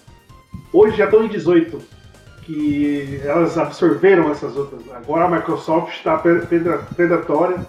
Hoje 0.71 0.97
já 0.97 1.05
estão 1.05 1.23
em 1.23 1.27
18. 1.27 1.99
Que 2.43 3.21
elas 3.23 3.59
absorveram 3.59 4.31
essas 4.31 4.57
outras. 4.57 4.81
Agora 4.91 5.25
a 5.25 5.29
Microsoft 5.29 5.93
está 5.93 6.17
predatória, 6.17 7.63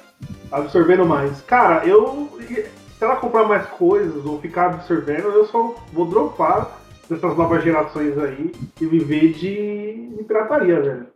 absorvendo 0.51 1.05
mais. 1.05 1.41
Cara, 1.43 1.87
eu. 1.87 2.29
Se 2.99 3.05
ela 3.05 3.17
comprar 3.17 3.45
mais 3.45 3.67
coisas 3.67 4.27
ou 4.27 4.39
ficar 4.41 4.67
absorvendo, 4.67 5.29
eu 5.29 5.47
só 5.47 5.75
vou 5.91 6.05
dropar 6.05 6.79
dessas 7.09 7.37
novas 7.37 7.65
gerações 7.65 8.17
aí 8.19 8.53
e 8.79 8.87
viver 8.87 9.33
de, 9.33 10.17
de 10.17 10.25
pirataria, 10.25 10.81
velho. 10.81 11.07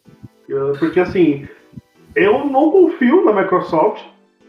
Porque 0.79 0.99
assim, 0.99 1.47
eu 2.15 2.45
não 2.47 2.71
confio 2.71 3.25
na 3.25 3.33
Microsoft. 3.33 4.03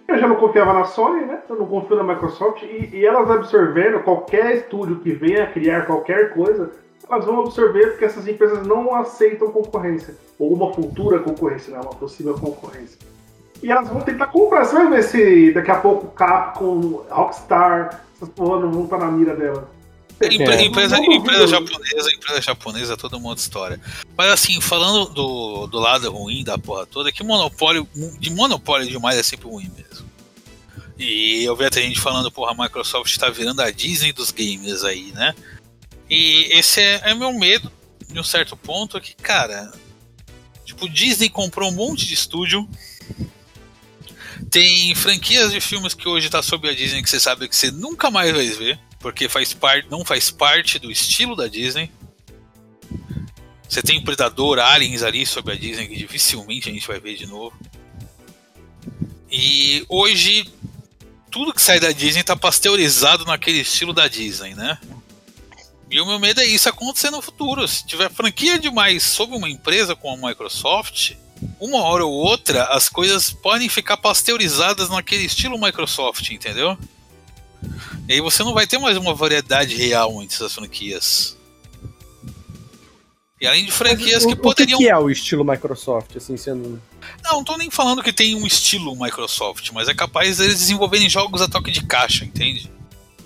Eu 0.07 0.19
já 0.19 0.27
não 0.27 0.35
confiava 0.35 0.71
na 0.71 0.85
Sony, 0.85 1.25
né? 1.25 1.41
Eu 1.49 1.55
não 1.55 1.65
confio 1.65 1.95
na 1.95 2.03
Microsoft. 2.03 2.61
E, 2.63 2.89
e 2.93 3.05
elas 3.05 3.29
absorvendo 3.29 4.03
qualquer 4.03 4.57
estúdio 4.57 4.99
que 4.99 5.11
venha 5.11 5.47
criar 5.47 5.85
qualquer 5.87 6.33
coisa, 6.33 6.71
elas 7.09 7.25
vão 7.25 7.41
absorver 7.41 7.91
porque 7.91 8.05
essas 8.05 8.27
empresas 8.27 8.65
não 8.67 8.93
aceitam 8.93 9.51
concorrência. 9.51 10.15
Ou 10.37 10.53
uma 10.53 10.73
futura 10.73 11.19
concorrência, 11.19 11.73
né? 11.73 11.81
Uma 11.81 11.95
possível 11.95 12.35
concorrência. 12.35 12.99
E 13.63 13.71
elas 13.71 13.87
vão 13.89 14.01
tentar 14.01 14.27
comprar. 14.27 14.65
Você 14.65 14.73
vai 14.73 14.89
ver 14.89 15.03
se 15.03 15.51
daqui 15.53 15.71
a 15.71 15.77
pouco 15.77 16.07
Capcom, 16.07 17.05
Rockstar, 17.09 18.03
essas 18.15 18.29
porra 18.29 18.61
não 18.61 18.71
vão 18.71 18.83
estar 18.85 18.97
na 18.97 19.07
mira 19.11 19.35
dela. 19.35 19.69
Empre- 20.21 20.55
É. 20.55 20.63
empresa, 20.63 20.97
empresa 20.97 21.47
japonesa, 21.47 22.09
empresa 22.15 22.41
japonesa 22.41 22.95
toda 22.97 23.17
uma 23.17 23.29
outra 23.29 23.41
história. 23.43 23.81
Mas 24.17 24.29
assim, 24.31 24.61
falando 24.61 25.09
do, 25.13 25.67
do 25.67 25.77
lado 25.79 26.09
ruim 26.09 26.43
da 26.43 26.57
porra 26.57 26.85
toda, 26.85 27.11
que 27.11 27.21
monopólio, 27.23 27.85
de 28.19 28.29
monopólio 28.29 28.87
demais 28.87 29.17
é 29.17 29.23
sempre 29.23 29.47
ruim 29.49 29.69
mesmo. 29.75 30.05
E 30.97 31.43
eu 31.43 31.53
vi 31.57 31.65
até 31.65 31.81
gente 31.81 31.99
falando, 31.99 32.31
porra, 32.31 32.51
a 32.53 32.63
Microsoft 32.63 33.17
tá 33.17 33.29
virando 33.29 33.61
a 33.61 33.69
Disney 33.71 34.13
dos 34.13 34.31
games 34.31 34.85
aí, 34.85 35.11
né? 35.11 35.35
E 36.09 36.47
esse 36.57 36.79
é, 36.79 37.01
é 37.11 37.13
meu 37.13 37.33
medo, 37.33 37.69
de 38.07 38.17
um 38.17 38.23
certo 38.23 38.55
ponto, 38.55 38.95
é 38.95 39.01
que, 39.01 39.13
cara, 39.15 39.69
tipo, 40.63 40.87
Disney 40.87 41.27
comprou 41.27 41.69
um 41.69 41.73
monte 41.75 42.05
de 42.05 42.13
estúdio. 42.13 42.65
Tem 44.55 44.95
franquias 44.95 45.51
de 45.51 45.59
filmes 45.59 45.93
que 45.93 46.07
hoje 46.07 46.29
tá 46.29 46.41
sob 46.41 46.69
a 46.69 46.73
Disney 46.73 47.03
que 47.03 47.09
você 47.09 47.19
sabe 47.19 47.49
que 47.49 47.53
você 47.53 47.69
nunca 47.71 48.09
mais 48.09 48.31
vai 48.31 48.47
ver 48.47 48.79
porque 49.01 49.27
faz 49.27 49.53
parte, 49.53 49.89
não 49.91 50.05
faz 50.05 50.31
parte 50.31 50.79
do 50.79 50.89
estilo 50.89 51.35
da 51.35 51.45
Disney. 51.49 51.91
Você 53.67 53.81
tem 53.81 54.01
Predador, 54.01 54.57
Aliens 54.59 55.03
ali 55.03 55.25
sobre 55.25 55.51
a 55.51 55.57
Disney 55.57 55.89
que 55.89 55.97
dificilmente 55.97 56.69
a 56.69 56.71
gente 56.71 56.87
vai 56.87 57.01
ver 57.01 57.17
de 57.17 57.25
novo. 57.27 57.53
E 59.29 59.85
hoje 59.89 60.49
tudo 61.29 61.53
que 61.53 61.61
sai 61.61 61.81
da 61.81 61.91
Disney 61.91 62.23
tá 62.23 62.37
pasteurizado 62.37 63.25
naquele 63.25 63.59
estilo 63.59 63.91
da 63.91 64.07
Disney, 64.07 64.55
né? 64.55 64.77
E 65.91 65.99
o 65.99 66.05
meu 66.05 66.17
medo 66.17 66.39
é 66.39 66.45
isso 66.45 66.69
acontecer 66.69 67.11
no 67.11 67.21
futuro. 67.21 67.67
Se 67.67 67.85
tiver 67.85 68.09
franquia 68.09 68.57
demais 68.57 69.03
sobre 69.03 69.35
uma 69.35 69.49
empresa 69.49 69.97
como 69.97 70.25
a 70.25 70.29
Microsoft, 70.29 71.11
uma 71.59 71.81
hora 71.83 72.05
ou 72.05 72.13
outra 72.13 72.65
as 72.65 72.89
coisas 72.89 73.31
podem 73.31 73.69
ficar 73.69 73.97
pasteurizadas 73.97 74.89
naquele 74.89 75.25
estilo 75.25 75.59
Microsoft, 75.59 76.29
entendeu? 76.29 76.77
E 78.07 78.13
aí 78.13 78.21
você 78.21 78.43
não 78.43 78.53
vai 78.53 78.67
ter 78.67 78.77
mais 78.77 78.97
uma 78.97 79.13
variedade 79.13 79.75
real 79.75 80.21
entre 80.21 80.35
essas 80.35 80.53
franquias. 80.53 81.35
E 83.39 83.47
além 83.47 83.65
de 83.65 83.71
franquias 83.71 84.23
o, 84.23 84.27
que 84.27 84.33
o 84.33 84.37
poderiam. 84.37 84.77
que, 84.77 84.85
que 84.85 84.89
é 84.89 84.97
o 84.97 85.09
estilo 85.09 85.43
Microsoft, 85.43 86.15
assim, 86.15 86.37
sendo. 86.37 86.81
Não, 87.23 87.33
não 87.33 87.43
tô 87.43 87.57
nem 87.57 87.69
falando 87.69 88.01
que 88.01 88.13
tem 88.13 88.35
um 88.35 88.45
estilo 88.45 88.95
Microsoft, 88.95 89.71
mas 89.71 89.89
é 89.89 89.93
capaz 89.93 90.37
deles 90.37 90.59
desenvolverem 90.59 91.09
jogos 91.09 91.41
a 91.41 91.47
toque 91.47 91.69
de 91.69 91.83
caixa, 91.83 92.23
entende? 92.23 92.71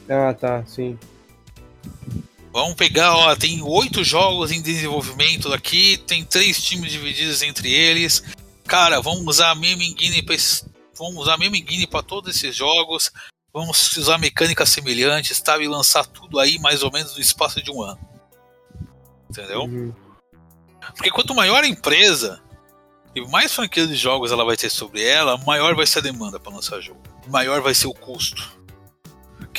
Ah, 0.09 0.33
tá, 0.33 0.63
sim. 0.65 0.97
Vamos 2.59 2.75
pegar, 2.75 3.15
ó, 3.15 3.35
tem 3.37 3.61
oito 3.61 4.03
jogos 4.03 4.51
em 4.51 4.61
desenvolvimento 4.61 5.53
aqui, 5.53 5.97
tem 6.05 6.25
três 6.25 6.61
times 6.61 6.91
divididos 6.91 7.41
entre 7.41 7.71
eles. 7.71 8.21
Cara, 8.67 8.99
vamos 8.99 9.25
usar 9.25 9.51
a 9.51 9.55
mesma 9.55 9.81
engine 9.83 10.21
pra 10.21 10.35
esses- 10.35 10.65
vamos 10.97 11.21
usar 11.21 11.35
a 11.35 11.37
mesma 11.37 11.57
engine 11.57 11.87
para 11.87 12.03
todos 12.03 12.35
esses 12.35 12.53
jogos. 12.53 13.11
Vamos 13.53 13.95
usar 13.95 14.17
mecânicas 14.17 14.69
semelhantes, 14.69 15.39
tá? 15.39 15.57
E 15.57 15.67
lançar 15.69 16.05
tudo 16.05 16.37
aí 16.37 16.59
mais 16.59 16.83
ou 16.83 16.91
menos 16.91 17.15
no 17.15 17.21
espaço 17.21 17.63
de 17.63 17.71
um 17.71 17.81
ano. 17.81 17.99
Entendeu? 19.29 19.61
Uhum. 19.61 19.93
Porque 20.95 21.09
quanto 21.11 21.33
maior 21.33 21.63
a 21.63 21.67
empresa 21.67 22.41
e 23.15 23.21
mais 23.27 23.53
franquias 23.53 23.87
de 23.87 23.95
jogos 23.95 24.33
ela 24.33 24.43
vai 24.43 24.57
ter 24.57 24.69
sobre 24.69 25.01
ela, 25.01 25.37
maior 25.37 25.75
vai 25.75 25.87
ser 25.87 25.99
a 25.99 26.01
demanda 26.01 26.39
para 26.39 26.53
lançar 26.53 26.81
jogo. 26.81 27.01
Maior 27.27 27.61
vai 27.61 27.73
ser 27.73 27.87
o 27.87 27.93
custo 27.93 28.58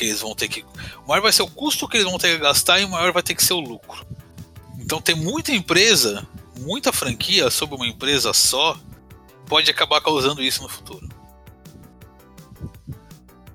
que 0.01 0.07
eles 0.07 0.21
vão 0.21 0.33
ter 0.33 0.47
que. 0.47 0.65
Maior 1.07 1.21
vai 1.21 1.31
ser 1.31 1.43
o 1.43 1.47
custo 1.47 1.87
que 1.87 1.97
eles 1.97 2.09
vão 2.09 2.17
ter 2.17 2.35
que 2.35 2.43
gastar 2.43 2.79
e 2.79 2.87
maior 2.87 3.11
vai 3.11 3.21
ter 3.21 3.35
que 3.35 3.43
ser 3.43 3.53
o 3.53 3.59
lucro. 3.59 4.03
Então 4.79 4.99
ter 4.99 5.15
muita 5.15 5.51
empresa, 5.51 6.27
muita 6.59 6.91
franquia 6.91 7.51
sobre 7.51 7.75
uma 7.75 7.87
empresa 7.87 8.33
só, 8.33 8.75
pode 9.45 9.69
acabar 9.69 10.01
causando 10.01 10.41
isso 10.41 10.63
no 10.63 10.69
futuro. 10.69 11.07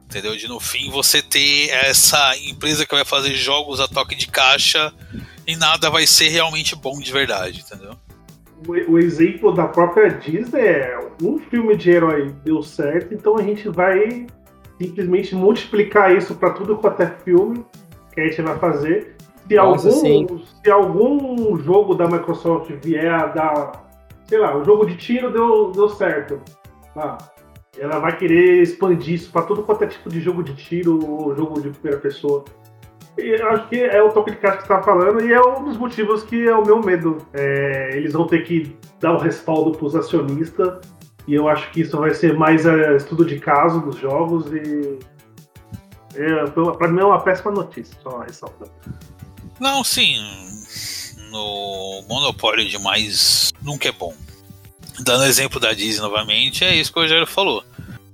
Entendeu? 0.05 0.37
De 0.37 0.47
no 0.47 0.61
fim 0.61 0.89
você 0.89 1.21
ter 1.21 1.69
essa 1.71 2.37
empresa 2.39 2.87
que 2.87 2.95
vai 2.95 3.05
fazer 3.05 3.35
jogos 3.35 3.81
a 3.81 3.89
toque 3.89 4.15
de 4.15 4.29
caixa 4.29 4.95
e 5.47 5.57
nada 5.57 5.91
vai 5.91 6.07
ser 6.07 6.29
realmente 6.29 6.77
bom 6.77 7.01
de 7.01 7.13
verdade, 7.13 7.61
entendeu? 7.61 7.97
O, 8.67 8.93
o 8.93 8.99
exemplo 8.99 9.53
da 9.53 9.67
própria 9.67 10.11
Disney 10.11 10.61
é 10.61 10.99
um 11.21 11.39
filme 11.39 11.77
de 11.77 11.91
herói 11.91 12.33
deu 12.45 12.63
certo, 12.63 13.13
então 13.13 13.37
a 13.37 13.43
gente 13.43 13.69
vai 13.69 14.27
simplesmente 14.81 15.35
multiplicar 15.35 16.15
isso 16.15 16.35
para 16.35 16.51
tudo 16.51 16.77
quanto 16.77 17.03
é 17.03 17.07
filme 17.25 17.65
que 18.13 18.21
a 18.21 18.25
gente 18.27 18.43
vai 18.43 18.59
fazer. 18.59 19.17
Se 19.49 19.55
Nossa, 19.55 19.89
algum, 19.89 20.01
sim. 20.01 20.27
se 20.63 20.71
algum 20.71 21.57
jogo 21.59 21.95
da 21.95 22.09
Microsoft 22.09 22.71
vier 22.83 23.13
a 23.13 23.27
dar, 23.27 23.87
sei 24.27 24.39
lá, 24.39 24.57
o 24.57 24.65
jogo 24.65 24.87
de 24.87 24.97
tiro 24.97 25.31
deu, 25.31 25.71
deu 25.71 25.89
certo. 25.89 26.41
Ah, 26.97 27.19
ela 27.79 27.99
vai 27.99 28.17
querer 28.17 28.63
expandir 28.63 29.15
isso 29.15 29.31
pra 29.31 29.43
todo 29.43 29.63
quanto 29.63 29.85
é 29.85 29.87
tipo 29.87 30.09
de 30.09 30.21
jogo 30.21 30.43
de 30.43 30.55
tiro 30.55 30.99
ou 31.09 31.37
jogo 31.37 31.61
de 31.61 31.71
primeira 31.71 32.01
pessoa. 32.01 32.45
E 33.19 33.41
eu 33.41 33.49
acho 33.49 33.69
que 33.69 33.81
é 33.81 34.03
o 34.03 34.11
toque 34.11 34.33
de 34.33 34.37
caixa 34.37 34.59
que 34.59 34.67
você 34.67 34.69
tá 34.69 34.83
falando 34.83 35.25
e 35.25 35.33
é 35.33 35.41
um 35.41 35.65
dos 35.65 35.77
motivos 35.79 36.23
que 36.23 36.47
é 36.47 36.55
o 36.55 36.65
meu 36.65 36.81
medo. 36.81 37.19
É, 37.33 37.97
eles 37.97 38.13
vão 38.13 38.27
ter 38.27 38.43
que 38.45 38.77
dar 39.01 39.15
o 39.15 39.19
respaldo 39.19 39.73
pros 39.73 39.95
acionistas 39.95 40.81
e 41.27 41.35
eu 41.35 41.49
acho 41.49 41.71
que 41.71 41.81
isso 41.81 41.99
vai 41.99 42.15
ser 42.15 42.35
mais 42.35 42.65
é, 42.65 42.97
estudo 42.97 43.25
de 43.25 43.39
caso 43.39 43.81
dos 43.81 43.99
jogos 43.99 44.47
e. 44.53 44.99
É, 46.15 46.47
pra 46.47 46.89
mim 46.89 47.01
é 47.01 47.05
uma 47.05 47.21
péssima 47.21 47.51
notícia, 47.51 47.95
só 48.03 48.21
ressaltando. 48.21 48.71
Não, 49.61 49.83
sim. 49.85 50.17
No 51.31 52.05
monopólio 52.09 52.67
demais 52.69 53.53
nunca 53.61 53.89
é 53.89 53.93
bom. 53.93 54.15
Dando 55.01 55.25
exemplo 55.25 55.61
da 55.61 55.75
Disney 55.75 56.01
novamente, 56.01 56.65
é 56.65 56.75
isso 56.75 56.93
que 56.93 56.99
o 56.99 57.03
Rogério 57.03 57.27
falou. 57.27 57.63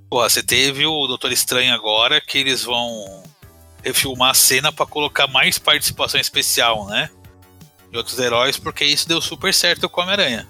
Porra, 0.09 0.29
você 0.29 0.43
teve 0.43 0.85
o 0.85 1.07
Doutor 1.07 1.31
Estranho 1.31 1.73
agora 1.73 2.19
que 2.19 2.37
eles 2.37 2.63
vão 2.63 3.23
refilmar 3.83 4.31
a 4.31 4.33
cena 4.33 4.71
pra 4.71 4.85
colocar 4.85 5.27
mais 5.27 5.57
participação 5.57 6.19
especial, 6.19 6.87
né? 6.87 7.09
De 7.89 7.97
outros 7.97 8.17
heróis, 8.19 8.57
porque 8.57 8.83
isso 8.83 9.07
deu 9.07 9.21
super 9.21 9.53
certo 9.53 9.87
com 9.87 10.01
o 10.01 10.03
Homem-Aranha. 10.03 10.47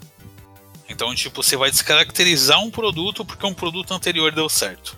Então, 0.94 1.14
tipo, 1.16 1.42
você 1.44 1.58
vai 1.58 1.70
descaracterizar 1.72 2.60
um 2.64 2.70
produto 2.72 3.26
porque 3.26 3.46
um 3.46 3.54
produto 3.54 3.94
anterior 3.94 4.32
deu 4.32 4.48
certo. 4.48 4.98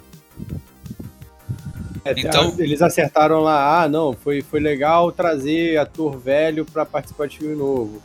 É, 2.04 2.14
Então- 2.16 2.54
eles 2.60 2.82
acertaram 2.82 3.40
lá, 3.42 3.82
ah, 3.84 3.90
não, 3.90 4.14
foi, 4.14 4.42
foi 4.42 4.60
legal 4.60 5.12
trazer 5.12 5.78
ator 5.78 6.20
velho 6.20 6.64
pra 6.66 6.86
participar 6.86 7.28
de 7.28 7.40
filme 7.40 7.56
novo. 7.56 8.02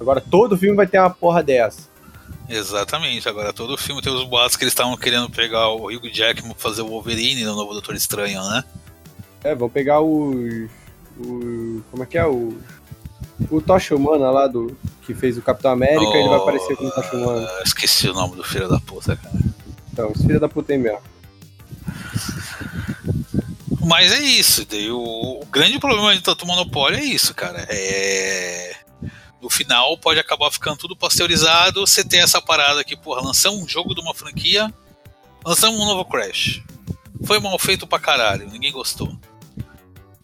Agora 0.00 0.20
todo 0.20 0.56
filme 0.56 0.74
vai 0.74 0.86
ter 0.86 0.98
uma 0.98 1.10
porra 1.10 1.42
dessa. 1.42 1.90
Exatamente. 2.48 3.28
Agora 3.28 3.52
todo 3.52 3.76
filme 3.76 4.00
tem 4.02 4.12
os 4.12 4.24
boatos 4.24 4.56
que 4.56 4.64
eles 4.64 4.72
estavam 4.72 4.96
querendo 4.96 5.28
pegar 5.30 5.68
o 5.68 5.86
Hugh 5.86 6.10
Jackman 6.12 6.52
pra 6.52 6.60
fazer 6.62 6.82
o 6.82 6.88
Wolverine 6.88 7.44
no 7.44 7.54
novo 7.54 7.72
Doutor 7.72 7.94
Estranho, 7.94 8.42
né? 8.48 8.64
É, 9.44 9.54
vão 9.54 9.68
pegar 9.68 10.00
os. 10.00 10.70
O, 11.18 11.82
como 11.90 12.02
é 12.02 12.06
que 12.06 12.16
é? 12.18 12.26
O. 12.26 12.56
O 13.50 13.60
Tocha 13.60 13.94
Humana 13.94 14.30
lá 14.30 14.46
do. 14.46 14.76
Que 15.02 15.14
fez 15.14 15.36
o 15.36 15.42
Capitão 15.42 15.72
América, 15.72 16.16
ele 16.16 16.28
vai 16.28 16.38
aparecer 16.38 16.76
como 16.76 16.90
Tocha 16.90 17.16
Humana. 17.16 17.48
Esqueci 17.64 18.08
o 18.08 18.14
nome 18.14 18.36
do 18.36 18.44
filho 18.44 18.68
da 18.68 18.78
puta, 18.78 19.16
cara. 19.16 19.34
Então, 19.92 20.14
filho 20.14 20.40
da 20.40 20.48
puta 20.48 20.72
aí 20.72 20.78
mesmo. 20.78 21.00
Mas 23.84 24.12
é 24.12 24.20
isso. 24.20 24.64
Daí 24.64 24.90
o, 24.90 25.00
o 25.42 25.46
grande 25.46 25.78
problema 25.78 26.14
de 26.14 26.22
tanto 26.22 26.46
monopólio 26.46 26.98
é 26.98 27.04
isso, 27.04 27.34
cara. 27.34 27.66
É. 27.68 28.76
No 29.40 29.50
final 29.50 29.98
pode 29.98 30.20
acabar 30.20 30.52
ficando 30.52 30.76
tudo 30.76 30.96
pasteurizado. 30.96 31.84
Você 31.84 32.04
tem 32.04 32.20
essa 32.20 32.40
parada 32.40 32.84
que, 32.84 32.96
porra, 32.96 33.20
lançamos 33.20 33.60
um 33.60 33.68
jogo 33.68 33.92
de 33.92 34.00
uma 34.00 34.14
franquia, 34.14 34.72
lançamos 35.44 35.80
um 35.80 35.84
novo 35.84 36.04
Crash. 36.04 36.62
Foi 37.24 37.40
mal 37.40 37.58
feito 37.58 37.86
pra 37.86 37.98
caralho, 37.98 38.48
ninguém 38.48 38.70
gostou. 38.70 39.12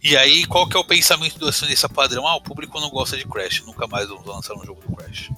E 0.03 0.17
aí, 0.17 0.45
qual 0.47 0.69
que 0.69 0.77
é 0.77 0.81
o 0.81 0.85
pensamento 0.85 1.39
do 1.39 1.49
acionista 1.49 1.89
padrão? 1.89 2.27
Ah, 2.27 2.37
o 2.37 2.41
público 2.41 2.81
não 2.81 2.89
gosta 2.89 3.17
de 3.17 3.27
Crash, 3.27 3.63
nunca 3.67 3.87
mais 3.87 4.09
vamos 4.09 4.27
lançar 4.27 4.55
um 4.55 4.65
jogo 4.65 4.81
do 4.81 4.97
Crash. 4.97 5.31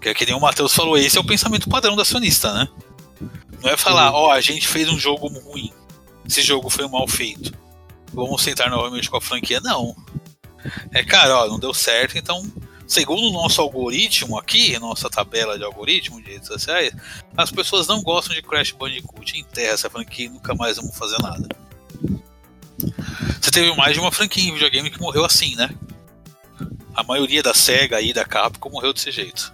Que 0.00 0.08
é 0.10 0.14
que 0.14 0.24
nem 0.24 0.34
o 0.34 0.40
Matheus 0.40 0.72
falou, 0.72 0.96
esse 0.96 1.18
é 1.18 1.20
o 1.20 1.26
pensamento 1.26 1.68
padrão 1.68 1.94
do 1.94 2.02
acionista, 2.02 2.52
né? 2.54 2.68
Não 3.60 3.70
é 3.70 3.76
falar, 3.76 4.12
ó, 4.12 4.32
a 4.32 4.40
gente 4.40 4.66
fez 4.66 4.88
um 4.88 4.98
jogo 4.98 5.28
ruim, 5.40 5.72
esse 6.26 6.40
jogo 6.40 6.70
foi 6.70 6.86
mal 6.88 7.06
feito. 7.06 7.52
Vamos 8.12 8.42
sentar 8.42 8.70
novamente 8.70 9.10
com 9.10 9.16
a 9.16 9.20
franquia. 9.20 9.60
Não. 9.60 9.94
É, 10.92 11.04
cara, 11.04 11.44
ó, 11.44 11.48
não 11.48 11.58
deu 11.58 11.74
certo, 11.74 12.16
então, 12.16 12.42
segundo 12.86 13.22
o 13.28 13.32
nosso 13.32 13.60
algoritmo 13.60 14.38
aqui, 14.38 14.78
nossa 14.78 15.10
tabela 15.10 15.58
de 15.58 15.64
algoritmo 15.64 16.22
de 16.22 16.32
redes 16.32 16.48
sociais, 16.48 16.92
as 17.36 17.50
pessoas 17.50 17.86
não 17.86 18.02
gostam 18.02 18.34
de 18.34 18.42
Crash 18.42 18.72
Bandicoot. 18.72 19.38
Enterra 19.38 19.74
essa 19.74 19.90
franquia 19.90 20.26
e 20.26 20.30
nunca 20.30 20.54
mais 20.54 20.76
vamos 20.76 20.96
fazer 20.96 21.18
nada. 21.18 21.48
Você 23.48 23.62
teve 23.62 23.74
mais 23.78 23.94
de 23.94 24.00
uma 24.00 24.12
franquia 24.12 24.46
em 24.46 24.52
videogame 24.52 24.90
que 24.90 25.00
morreu 25.00 25.24
assim, 25.24 25.56
né? 25.56 25.70
A 26.94 27.02
maioria 27.02 27.42
da 27.42 27.54
SEGA 27.54 27.98
e 27.98 28.12
da 28.12 28.22
Capcom 28.22 28.68
morreu 28.68 28.92
desse 28.92 29.10
jeito. 29.10 29.50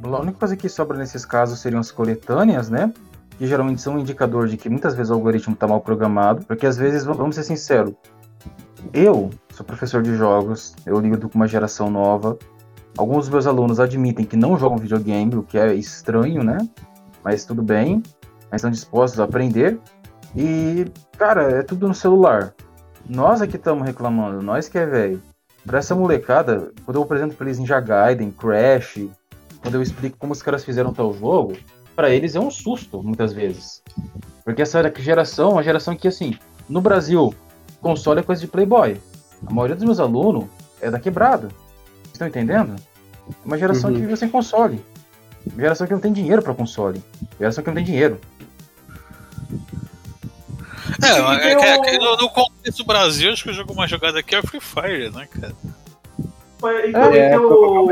A 0.00 0.20
única 0.20 0.38
coisa 0.38 0.56
que 0.56 0.68
sobra 0.68 0.96
nesses 0.96 1.26
casos 1.26 1.58
seriam 1.58 1.80
as 1.80 1.90
coletâneas, 1.90 2.70
né? 2.70 2.94
Que 3.36 3.48
geralmente 3.48 3.82
são 3.82 3.96
um 3.96 3.98
indicador 3.98 4.46
de 4.46 4.56
que 4.56 4.68
muitas 4.68 4.94
vezes 4.94 5.10
o 5.10 5.14
algoritmo 5.14 5.54
está 5.54 5.66
mal 5.66 5.80
programado, 5.80 6.44
porque 6.44 6.66
às 6.68 6.76
vezes, 6.76 7.02
vamos 7.02 7.34
ser 7.34 7.42
sinceros, 7.42 7.92
eu 8.92 9.30
sou 9.52 9.66
professor 9.66 10.04
de 10.04 10.14
jogos, 10.14 10.76
eu 10.86 11.00
lido 11.00 11.28
com 11.28 11.34
uma 11.34 11.48
geração 11.48 11.90
nova. 11.90 12.38
Alguns 12.96 13.24
dos 13.24 13.30
meus 13.30 13.46
alunos 13.48 13.80
admitem 13.80 14.24
que 14.24 14.36
não 14.36 14.56
jogam 14.56 14.78
videogame, 14.78 15.34
o 15.34 15.42
que 15.42 15.58
é 15.58 15.74
estranho, 15.74 16.44
né? 16.44 16.58
Mas 17.24 17.44
tudo 17.44 17.60
bem, 17.60 18.04
mas 18.52 18.60
estão 18.60 18.70
dispostos 18.70 19.18
a 19.18 19.24
aprender. 19.24 19.80
E, 20.36 20.86
cara, 21.16 21.50
é 21.60 21.62
tudo 21.62 21.86
no 21.88 21.94
celular. 21.94 22.54
Nós 23.08 23.40
aqui 23.42 23.56
estamos 23.56 23.84
reclamando, 23.86 24.42
nós 24.42 24.68
que 24.68 24.78
é 24.78 24.86
velho. 24.86 25.22
Pra 25.64 25.78
essa 25.78 25.94
molecada, 25.94 26.72
quando 26.84 26.96
eu 26.96 27.02
apresento 27.02 27.34
pra 27.34 27.46
eles 27.46 27.58
Ninja 27.58 27.80
Gaiden, 27.80 28.30
Crash, 28.30 29.06
quando 29.62 29.74
eu 29.76 29.82
explico 29.82 30.16
como 30.18 30.32
os 30.32 30.42
caras 30.42 30.64
fizeram 30.64 30.92
tal 30.92 31.12
jogo, 31.14 31.56
pra 31.96 32.10
eles 32.10 32.34
é 32.34 32.40
um 32.40 32.50
susto, 32.50 33.02
muitas 33.02 33.32
vezes. 33.32 33.82
Porque 34.44 34.60
essa 34.62 34.82
geração 34.98 35.50
é 35.50 35.52
uma 35.54 35.62
geração 35.62 35.96
que, 35.96 36.08
assim, 36.08 36.36
no 36.68 36.80
Brasil, 36.80 37.34
console 37.80 38.20
é 38.20 38.22
coisa 38.22 38.40
de 38.42 38.46
playboy. 38.48 39.00
A 39.46 39.52
maioria 39.52 39.76
dos 39.76 39.84
meus 39.84 40.00
alunos 40.00 40.44
é 40.82 40.90
da 40.90 40.98
quebrada. 40.98 41.48
Vocês 41.48 42.12
estão 42.14 42.28
entendendo? 42.28 42.74
É 43.28 43.32
uma 43.46 43.56
geração 43.56 43.88
Uhum. 43.90 43.96
que 43.96 44.02
vive 44.02 44.16
sem 44.16 44.28
console. 44.28 44.84
Geração 45.56 45.86
que 45.86 45.92
não 45.94 46.00
tem 46.00 46.12
dinheiro 46.12 46.42
pra 46.42 46.54
console. 46.54 47.02
Geração 47.38 47.62
que 47.64 47.70
não 47.70 47.74
tem 47.76 47.84
dinheiro. 47.84 48.18
É, 51.02 51.48
é, 51.48 51.52
é 51.92 51.96
eu- 51.96 52.00
no, 52.00 52.16
no 52.16 52.30
contexto 52.30 52.78
do 52.78 52.84
Brasil, 52.86 53.32
acho 53.32 53.42
que 53.44 53.50
o 53.50 53.54
jogo 53.54 53.74
mais 53.74 53.90
jogado 53.90 54.16
aqui 54.18 54.34
é 54.34 54.38
o 54.40 54.46
Free 54.46 54.60
Fire, 54.60 55.10
né, 55.10 55.26
cara? 55.30 55.52
Então, 56.88 57.12
É, 57.12 57.28
então, 57.28 57.86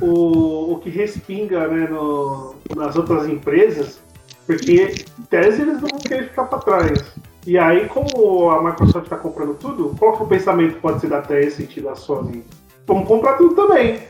o, 0.00 0.72
o 0.72 0.78
que 0.78 0.90
respinga 0.90 1.68
né, 1.68 1.86
no- 1.88 2.54
nas 2.74 2.96
outras 2.96 3.28
empresas, 3.28 4.00
porque 4.46 5.04
em 5.18 5.22
tese 5.24 5.62
eles 5.62 5.80
não 5.80 5.88
vão 5.88 5.98
querer 6.00 6.28
ficar 6.28 6.44
para 6.44 6.58
trás. 6.58 7.04
E 7.46 7.58
aí, 7.58 7.88
como 7.88 8.50
a 8.50 8.62
Microsoft 8.62 9.04
está 9.04 9.16
comprando 9.16 9.54
tudo, 9.54 9.94
qual 9.98 10.12
que 10.16 10.22
é 10.22 10.24
o 10.24 10.28
pensamento 10.28 10.74
que 10.74 10.80
pode 10.80 11.00
ser 11.00 11.08
da 11.08 11.20
Tencent 11.20 11.76
e 11.76 11.80
da 11.80 11.94
Sony? 11.94 12.44
Vamos 12.86 13.06
comprar 13.06 13.34
tudo 13.34 13.54
também. 13.54 14.00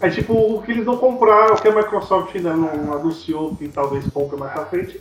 É 0.00 0.10
tipo, 0.10 0.34
o 0.34 0.62
que 0.62 0.72
eles 0.72 0.84
vão 0.84 0.96
comprar, 0.96 1.52
o 1.52 1.56
que 1.56 1.68
a 1.68 1.74
Microsoft 1.74 2.34
ainda 2.34 2.54
não 2.54 2.92
anunciou 2.92 3.54
que 3.56 3.68
talvez 3.68 4.04
compre 4.10 4.36
mais 4.36 4.52
pra 4.52 4.66
frente. 4.66 5.00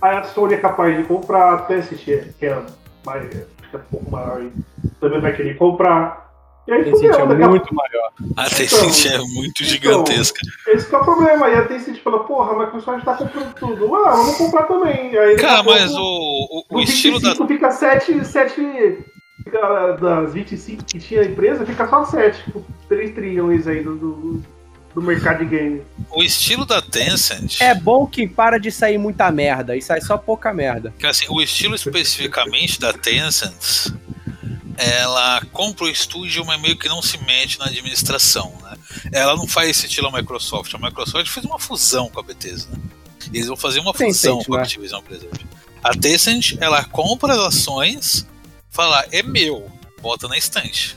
Aí 0.00 0.16
a 0.16 0.24
Sony 0.24 0.54
é 0.54 0.58
capaz 0.58 0.96
de 0.96 1.04
comprar, 1.04 1.54
a 1.54 1.58
Tencent, 1.58 2.08
é- 2.08 2.28
que 2.38 2.46
é 2.46 2.62
mais, 3.04 3.28
que 3.28 3.36
é 3.74 3.78
um 3.78 3.80
pouco 3.90 4.10
maior, 4.10 4.38
aí, 4.38 4.52
também 5.00 5.20
vai 5.20 5.34
querer 5.34 5.56
comprar. 5.56 6.30
E 6.66 6.72
aí, 6.72 6.84
Tencent 6.84 7.12
fudeu, 7.12 7.40
é 7.40 7.44
a 7.44 7.48
muito 7.48 7.74
maior. 7.74 8.12
A 8.36 8.44
Tencent 8.44 9.12
é 9.12 9.18
muito 9.18 9.64
gigantesca. 9.64 10.40
esse 10.68 10.88
que 10.88 10.94
é 10.94 10.98
o 10.98 11.04
problema. 11.04 11.48
E 11.48 11.54
a 11.54 11.64
Tencent 11.66 11.98
fala, 12.02 12.24
porra, 12.24 12.52
a 12.52 12.58
Microsoft 12.66 13.04
tá 13.04 13.14
comprando 13.14 13.54
tudo. 13.54 13.94
Ah, 13.94 14.10
vamos 14.10 14.36
comprar 14.36 14.64
também. 14.64 15.16
Aí, 15.16 15.36
Cara, 15.36 15.62
mas 15.62 15.90
pouco, 15.90 16.00
o, 16.00 16.64
o, 16.70 16.76
o 16.78 16.80
estilo 16.80 17.18
da. 17.20 17.30
25 17.30 17.48
fica 17.48 17.70
7, 17.70 18.24
7 18.24 19.04
fica, 19.42 19.92
das 20.00 20.32
25 20.32 20.84
que 20.84 20.98
tinha 20.98 21.22
a 21.22 21.24
empresa, 21.24 21.66
fica 21.66 21.88
só 21.88 22.04
7. 22.04 22.44
Tipo, 22.44 22.64
3 22.88 23.14
trilhões 23.14 23.66
aí 23.66 23.82
do, 23.82 23.96
do, 23.96 24.42
do 24.94 25.02
mercado 25.02 25.38
de 25.38 25.44
game. 25.46 25.82
O 26.10 26.22
estilo 26.22 26.64
da 26.64 26.82
Tencent. 26.82 27.60
É 27.60 27.74
bom 27.74 28.06
que 28.06 28.26
para 28.26 28.58
de 28.58 28.70
sair 28.70 28.98
muita 28.98 29.30
merda 29.30 29.76
e 29.76 29.82
sai 29.82 30.00
só 30.00 30.16
pouca 30.18 30.52
merda. 30.52 30.92
Que 30.98 31.06
assim, 31.06 31.26
o 31.28 31.40
estilo 31.40 31.74
especificamente 31.74 32.80
da 32.80 32.92
Tencent, 32.92 33.92
ela 34.76 35.42
compra 35.52 35.84
o 35.84 35.88
estúdio, 35.88 36.44
mas 36.44 36.60
meio 36.60 36.76
que 36.76 36.88
não 36.88 37.00
se 37.02 37.18
mete 37.24 37.58
na 37.58 37.66
administração, 37.66 38.52
né? 38.62 38.76
Ela 39.12 39.36
não 39.36 39.46
faz 39.46 39.70
esse 39.70 39.86
estilo 39.86 40.08
a 40.08 40.12
Microsoft. 40.12 40.74
A 40.74 40.78
Microsoft 40.78 41.28
fez 41.28 41.46
uma 41.46 41.58
fusão 41.58 42.08
com 42.08 42.18
a 42.18 42.22
Bethesda. 42.22 42.76
Eles 43.32 43.46
vão 43.46 43.56
fazer 43.56 43.80
uma 43.80 43.92
Tencent, 43.92 44.32
fusão 44.32 44.44
com 44.44 44.54
a? 44.54 44.62
Activision 44.62 45.02
Blizzard. 45.02 45.46
A 45.82 45.90
Tencent, 45.90 46.56
ela 46.60 46.84
compra 46.84 47.32
as 47.32 47.38
ações, 47.38 48.26
fala, 48.70 49.04
é 49.12 49.22
meu, 49.22 49.70
bota 50.02 50.26
na 50.28 50.36
estante. 50.36 50.96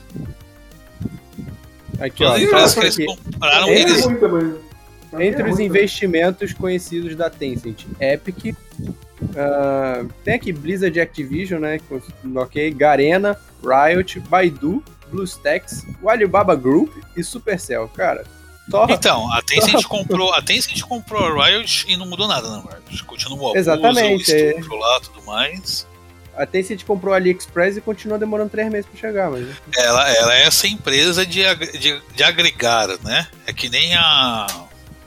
Aqui, 2.00 2.24
ó. 2.24 2.34
Que 2.34 2.54
aqui. 2.86 3.06
compraram, 3.06 3.68
É, 3.68 3.80
eles... 3.80 4.06
Entre 5.18 5.48
os 5.48 5.60
investimentos 5.60 6.52
conhecidos 6.52 7.14
da 7.14 7.30
Tencent, 7.30 7.84
Epic, 8.00 8.56
ah, 9.36 10.04
tem 10.24 10.34
aqui 10.34 10.52
Blizzard 10.52 10.98
Activision, 11.00 11.60
né? 11.60 11.80
Ok, 12.36 12.70
Garena, 12.72 13.38
Riot, 13.62 14.20
Baidu, 14.20 14.82
BlueStacks, 15.10 15.86
o 16.02 16.08
Alibaba 16.08 16.54
Group 16.54 16.92
e 17.16 17.22
Supercell. 17.22 17.88
Cara, 17.88 18.24
só 18.70 18.86
Então, 18.88 19.32
a 19.32 19.42
Tencent 19.42 19.84
comprou, 19.86 20.32
a 20.32 20.42
Tencent 20.42 20.80
comprou 20.82 21.24
a 21.24 21.46
Riot 21.46 21.86
e 21.88 21.96
não 21.96 22.06
mudou 22.06 22.26
nada 22.26 22.48
na 22.48 22.58
Riot. 22.58 23.04
Continuou 23.04 23.54
a 23.54 23.58
Exatamente, 23.58 24.32
o 24.32 24.34
é. 24.34 24.50
estúdio 24.50 24.76
lá, 24.76 25.00
tudo 25.00 25.22
mais. 25.24 25.86
A 26.36 26.46
Tencent 26.46 26.84
comprou 26.84 27.12
a 27.14 27.16
AliExpress 27.16 27.76
e 27.76 27.80
continua 27.80 28.18
demorando 28.18 28.50
três 28.50 28.70
meses 28.70 28.86
pra 28.86 28.98
chegar, 28.98 29.30
mas 29.30 29.46
Ela, 29.76 30.10
ela 30.10 30.34
é 30.34 30.42
essa 30.42 30.66
empresa 30.66 31.24
de, 31.24 31.42
de, 31.78 32.02
de 32.14 32.22
agregar, 32.22 32.88
né? 33.02 33.26
É 33.46 33.52
que 33.52 33.68
nem 33.68 33.94
a 33.94 34.46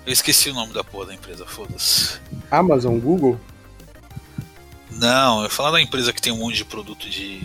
Eu 0.06 0.14
esqueci 0.14 0.50
o 0.50 0.54
nome 0.54 0.74
da 0.74 0.84
porra 0.84 1.08
da 1.08 1.14
empresa, 1.14 1.46
foda-se. 1.46 2.20
Amazon, 2.50 2.98
Google? 2.98 3.40
Não, 4.92 5.44
eu 5.44 5.50
falar 5.50 5.72
da 5.72 5.82
empresa 5.82 6.12
que 6.12 6.22
tem 6.22 6.32
um 6.32 6.38
monte 6.38 6.58
de 6.58 6.66
produto 6.66 7.10
de 7.10 7.42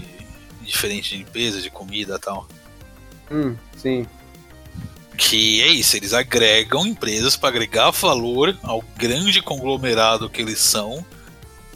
diferente 0.62 1.10
de 1.10 1.18
limpeza, 1.18 1.60
de 1.60 1.70
comida 1.70 2.16
e 2.16 2.18
tal. 2.18 2.46
Hum, 3.30 3.56
sim. 3.76 4.06
Que 5.16 5.60
é 5.60 5.68
isso, 5.68 5.96
eles 5.96 6.14
agregam 6.14 6.86
empresas 6.86 7.36
para 7.36 7.50
agregar 7.50 7.90
valor 7.90 8.56
ao 8.62 8.82
grande 8.96 9.42
conglomerado 9.42 10.30
que 10.30 10.40
eles 10.40 10.58
são, 10.58 11.04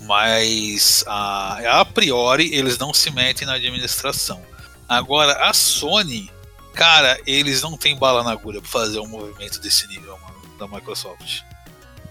mas 0.02 1.04
a, 1.06 1.80
a 1.80 1.84
priori 1.84 2.54
eles 2.54 2.78
não 2.78 2.92
se 2.92 3.10
metem 3.10 3.46
na 3.46 3.54
administração. 3.54 4.40
Agora, 4.88 5.32
a 5.48 5.52
Sony, 5.52 6.30
cara, 6.74 7.18
eles 7.26 7.62
não 7.62 7.76
têm 7.76 7.96
bala 7.96 8.22
na 8.22 8.32
agulha 8.32 8.60
para 8.60 8.70
fazer 8.70 9.00
um 9.00 9.08
movimento 9.08 9.60
desse 9.60 9.86
nível, 9.88 10.16
mano, 10.18 10.56
da 10.58 10.68
Microsoft. 10.68 11.42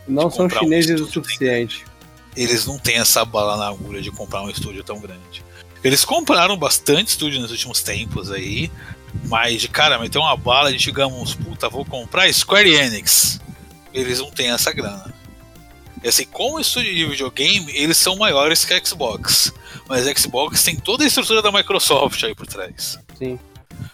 Não 0.07 0.29
são 0.29 0.45
comprar 0.45 0.61
um 0.61 0.63
chineses 0.63 0.99
o 0.99 1.07
suficiente. 1.07 1.85
Eles 2.35 2.65
não 2.65 2.77
têm 2.77 2.97
essa 2.97 3.23
bala 3.23 3.55
na 3.57 3.69
agulha 3.69 4.01
de 4.01 4.11
comprar 4.11 4.41
um 4.41 4.49
estúdio 4.49 4.83
tão 4.83 4.99
grande. 4.99 5.43
Eles 5.83 6.03
compraram 6.03 6.57
bastante 6.57 7.09
estúdio 7.09 7.39
nos 7.39 7.51
últimos 7.51 7.81
tempos 7.81 8.31
aí, 8.31 8.71
mas 9.25 9.61
de 9.61 9.67
cara, 9.67 9.97
meter 9.99 10.17
uma 10.17 10.35
bala 10.35 10.71
de 10.71 10.77
digamos, 10.77 11.33
puta, 11.33 11.69
vou 11.69 11.85
comprar 11.85 12.31
Square 12.33 12.73
Enix. 12.73 13.39
Eles 13.93 14.19
não 14.19 14.29
têm 14.29 14.49
essa 14.49 14.73
grana. 14.73 15.13
E 16.05 16.07
assim, 16.07 16.25
como 16.25 16.59
estúdio 16.59 16.93
de 16.93 17.03
videogame, 17.03 17.71
eles 17.75 17.97
são 17.97 18.15
maiores 18.15 18.63
que 18.63 18.75
a 18.75 18.85
Xbox. 18.85 19.51
Mas 19.89 20.05
a 20.05 20.13
Xbox 20.15 20.61
tem 20.61 20.75
toda 20.75 21.03
a 21.03 21.07
estrutura 21.07 21.41
da 21.41 21.51
Microsoft 21.51 22.21
aí 22.23 22.35
por 22.35 22.45
trás. 22.45 22.99
Sim. 23.17 23.39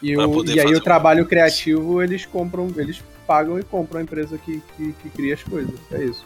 E, 0.02 0.18
o- 0.18 0.44
e 0.46 0.60
aí 0.60 0.76
o 0.76 0.82
trabalho 0.82 1.26
criativo 1.26 2.02
eles 2.04 2.26
compram, 2.26 2.70
eles 2.76 3.02
pagam 3.26 3.58
e 3.58 3.64
compram 3.64 4.02
a 4.02 4.04
empresa 4.04 4.38
que, 4.38 4.62
que, 4.76 4.92
que 5.02 5.10
cria 5.10 5.36
as 5.36 5.42
coisas. 5.44 5.74
É 5.90 6.04
isso. 6.04 6.26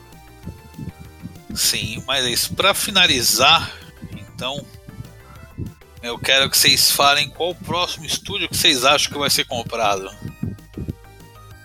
Sim, 1.54 2.04
mas 2.08 2.26
é 2.26 2.32
isso. 2.32 2.56
Pra 2.56 2.74
finalizar, 2.74 3.72
então, 4.12 4.66
eu 6.02 6.18
quero 6.18 6.50
que 6.50 6.58
vocês 6.58 6.90
falem 6.90 7.30
qual 7.30 7.52
o 7.52 7.56
próximo 7.56 8.06
estúdio 8.08 8.50
que 8.50 8.58
vocês 8.58 8.84
acham 8.84 9.12
que 9.14 9.20
vai 9.20 9.30
ser 9.30 9.46
comprado. 9.46 10.10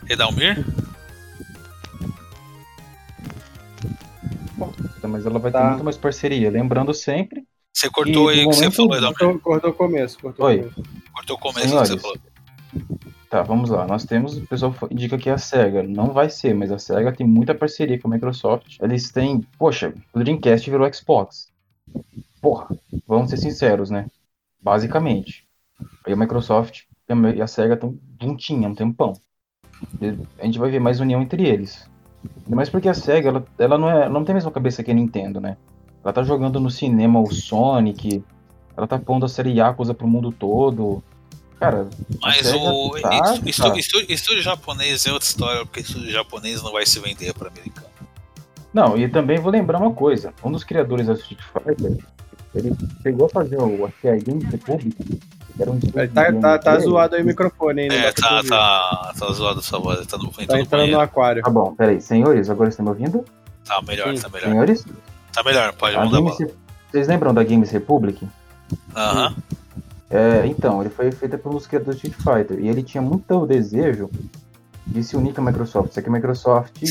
Redalmir? 0.07 0.63
Mas 5.03 5.27
ela 5.27 5.39
vai 5.39 5.51
Tá. 5.51 5.61
ter 5.63 5.71
muito 5.71 5.85
mais 5.85 5.97
parceria. 5.97 6.51
Lembrando 6.51 6.93
sempre. 6.95 7.45
Você 7.73 7.89
cortou 7.89 8.29
aí 8.29 8.45
o 8.45 8.51
que 8.51 8.57
você 8.57 8.71
falou. 8.71 8.91
Cortou, 9.01 9.39
cortou 9.39 9.71
o 9.71 9.75
começo. 9.75 10.19
Cortou 10.19 10.47
Oi. 10.47 10.57
o 10.61 10.71
começo. 10.71 10.83
Cortou 11.15 11.37
o 11.37 11.39
começo 11.41 11.69
do 11.69 11.73
que 11.73 11.79
você 11.79 11.87
Senhores, 11.87 12.03
falou. 12.03 12.19
Tá, 13.31 13.43
vamos 13.43 13.71
lá. 13.71 13.87
Nós 13.87 14.05
temos, 14.05 14.37
o 14.39 14.47
pessoal 14.47 14.75
indica 14.91 15.17
que 15.17 15.31
é 15.31 15.33
a 15.33 15.39
SEGA. 15.39 15.85
Não 15.85 16.09
vai 16.13 16.29
ser, 16.29 16.53
mas 16.55 16.73
a 16.73 16.79
SEGA 16.79 17.13
tem 17.13 17.27
muita 17.27 17.55
parceria 17.55 17.99
com 17.99 18.09
a 18.09 18.11
Microsoft. 18.11 18.77
Eles 18.83 19.11
têm, 19.13 19.41
poxa, 19.59 19.95
o 20.13 20.19
Dreamcast 20.19 20.69
virou 20.69 20.93
Xbox. 20.93 21.49
Porra, 22.43 22.69
vamos 23.07 23.31
ser 23.31 23.37
sinceros, 23.37 23.89
né? 23.91 24.07
Basicamente. 24.61 25.47
Aí 26.05 26.13
a 26.13 26.17
Microsoft 26.17 26.83
e 27.09 27.13
a- 27.13 27.35
e 27.37 27.43
a 27.43 27.47
SEGA 27.47 27.75
estão 27.75 27.97
juntinha 28.21 28.67
há 28.69 28.71
um 28.71 28.75
tempão. 28.75 29.13
A 30.39 30.45
gente 30.45 30.59
vai 30.59 30.71
ver 30.71 30.81
mais 30.81 31.01
união 31.01 31.23
entre 31.23 31.47
eles. 31.49 31.89
Ainda 32.45 32.57
mais 32.57 32.69
porque 32.69 32.89
a 32.89 32.95
SEGA, 32.95 33.29
ela, 33.29 33.45
ela 33.59 33.79
não, 33.79 33.91
é, 33.91 34.09
não 34.09 34.25
tem 34.25 34.33
a 34.33 34.37
mesma 34.37 34.51
cabeça 34.51 34.83
que 34.83 34.91
a 34.91 34.95
Nintendo, 34.95 35.41
né? 35.41 35.57
Ela 36.03 36.13
tá 36.13 36.23
jogando 36.23 36.59
no 36.61 36.71
cinema 36.71 37.21
o 37.21 37.33
Sonic, 37.33 38.23
ela 38.77 38.87
tá 38.87 38.99
pondo 38.99 39.27
a 39.27 39.29
série 39.29 39.53
Yakuza 39.53 39.95
pro 39.95 40.09
mundo 40.09 40.33
todo. 40.33 41.03
Cara, 41.59 41.89
Mas 42.23 42.53
o 42.55 42.91
tá- 43.03 43.33
estu- 43.77 44.07
tá. 44.07 44.13
estúdio 44.13 44.43
japonês 44.43 45.05
é 45.07 45.13
outra 45.13 45.29
história, 45.29 45.67
porque 45.67 45.81
estúdio 45.81 46.11
japonês 46.11 46.63
não 46.63 46.73
vai 46.73 46.87
se 46.87 46.99
vender 47.01 47.35
para 47.35 47.49
americano. 47.49 47.87
Não, 48.73 48.97
e 48.97 49.07
também 49.09 49.39
vou 49.39 49.53
lembrar 49.53 49.79
uma 49.79 49.93
coisa. 49.93 50.33
Um 50.43 50.51
dos 50.51 50.65
criadores 50.65 51.07
da 51.07 51.13
Street 51.15 51.41
Fighter, 51.53 51.99
ele 52.55 52.75
chegou 53.03 53.27
a 53.27 53.29
fazer 53.29 53.59
o 53.59 53.85
acho 53.85 53.95
que 54.01 54.09
é 54.09 54.13
a 54.13 54.17
Game 54.17 54.43
Republic, 54.45 55.21
era 55.63 55.71
um 55.71 55.77
estúdio 55.77 56.09
Tá, 56.11 56.31
de 56.31 56.41
tá, 56.41 56.59
tá 56.59 56.79
zoado 56.79 57.15
aí 57.15 57.23
o 57.23 57.27
microfone, 57.27 57.83
hein? 57.83 57.89
É, 57.93 58.13
tá, 58.13 58.43
tá, 58.49 59.13
tá 59.19 59.33
zoado 59.33 59.61
essa 59.61 59.79
voz, 59.79 60.07
tá 60.07 60.17
no, 60.17 60.31
Tá 60.31 60.55
no 60.55 60.61
entrando 60.61 60.91
no 60.91 61.01
aquário. 61.01 61.43
Tá 61.43 61.51
bom, 61.51 61.75
peraí. 61.75 62.01
Senhores, 62.01 62.49
agora 62.51 62.69
estão 62.69 62.85
me 62.85 62.91
ouvindo? 62.91 63.25
Tá 63.65 63.81
melhor, 63.83 64.15
Sim. 64.15 64.23
tá 64.23 64.29
melhor. 64.29 64.49
Senhores? 64.49 64.87
Tá 65.33 65.43
melhor, 65.43 65.73
pode 65.75 65.97
A 65.97 66.05
mandar 66.05 66.21
Games 66.21 66.53
Vocês 66.91 67.09
lembram 67.09 67.33
da 67.33 67.45
Games 67.45 67.71
Republic? 67.71 68.27
Aham. 68.97 69.35
É, 70.11 70.45
então, 70.47 70.81
ele 70.81 70.91
foi 70.91 71.13
feito 71.13 71.39
por 71.39 71.51
um 71.51 71.55
dos 71.55 71.69
criadores 71.69 72.01
do 72.01 72.07
Street 72.09 72.17
Fighter. 72.17 72.59
E 72.59 72.69
ele 72.69 72.83
tinha 72.83 73.01
muito 73.01 73.47
desejo 73.47 74.11
de 74.85 75.05
se 75.05 75.17
unir 75.17 75.33
com 75.33 75.41
a 75.41 75.45
Microsoft. 75.45 75.93
Só 75.93 76.01
que 76.01 76.09
a 76.09 76.13
Microsoft 76.13 76.83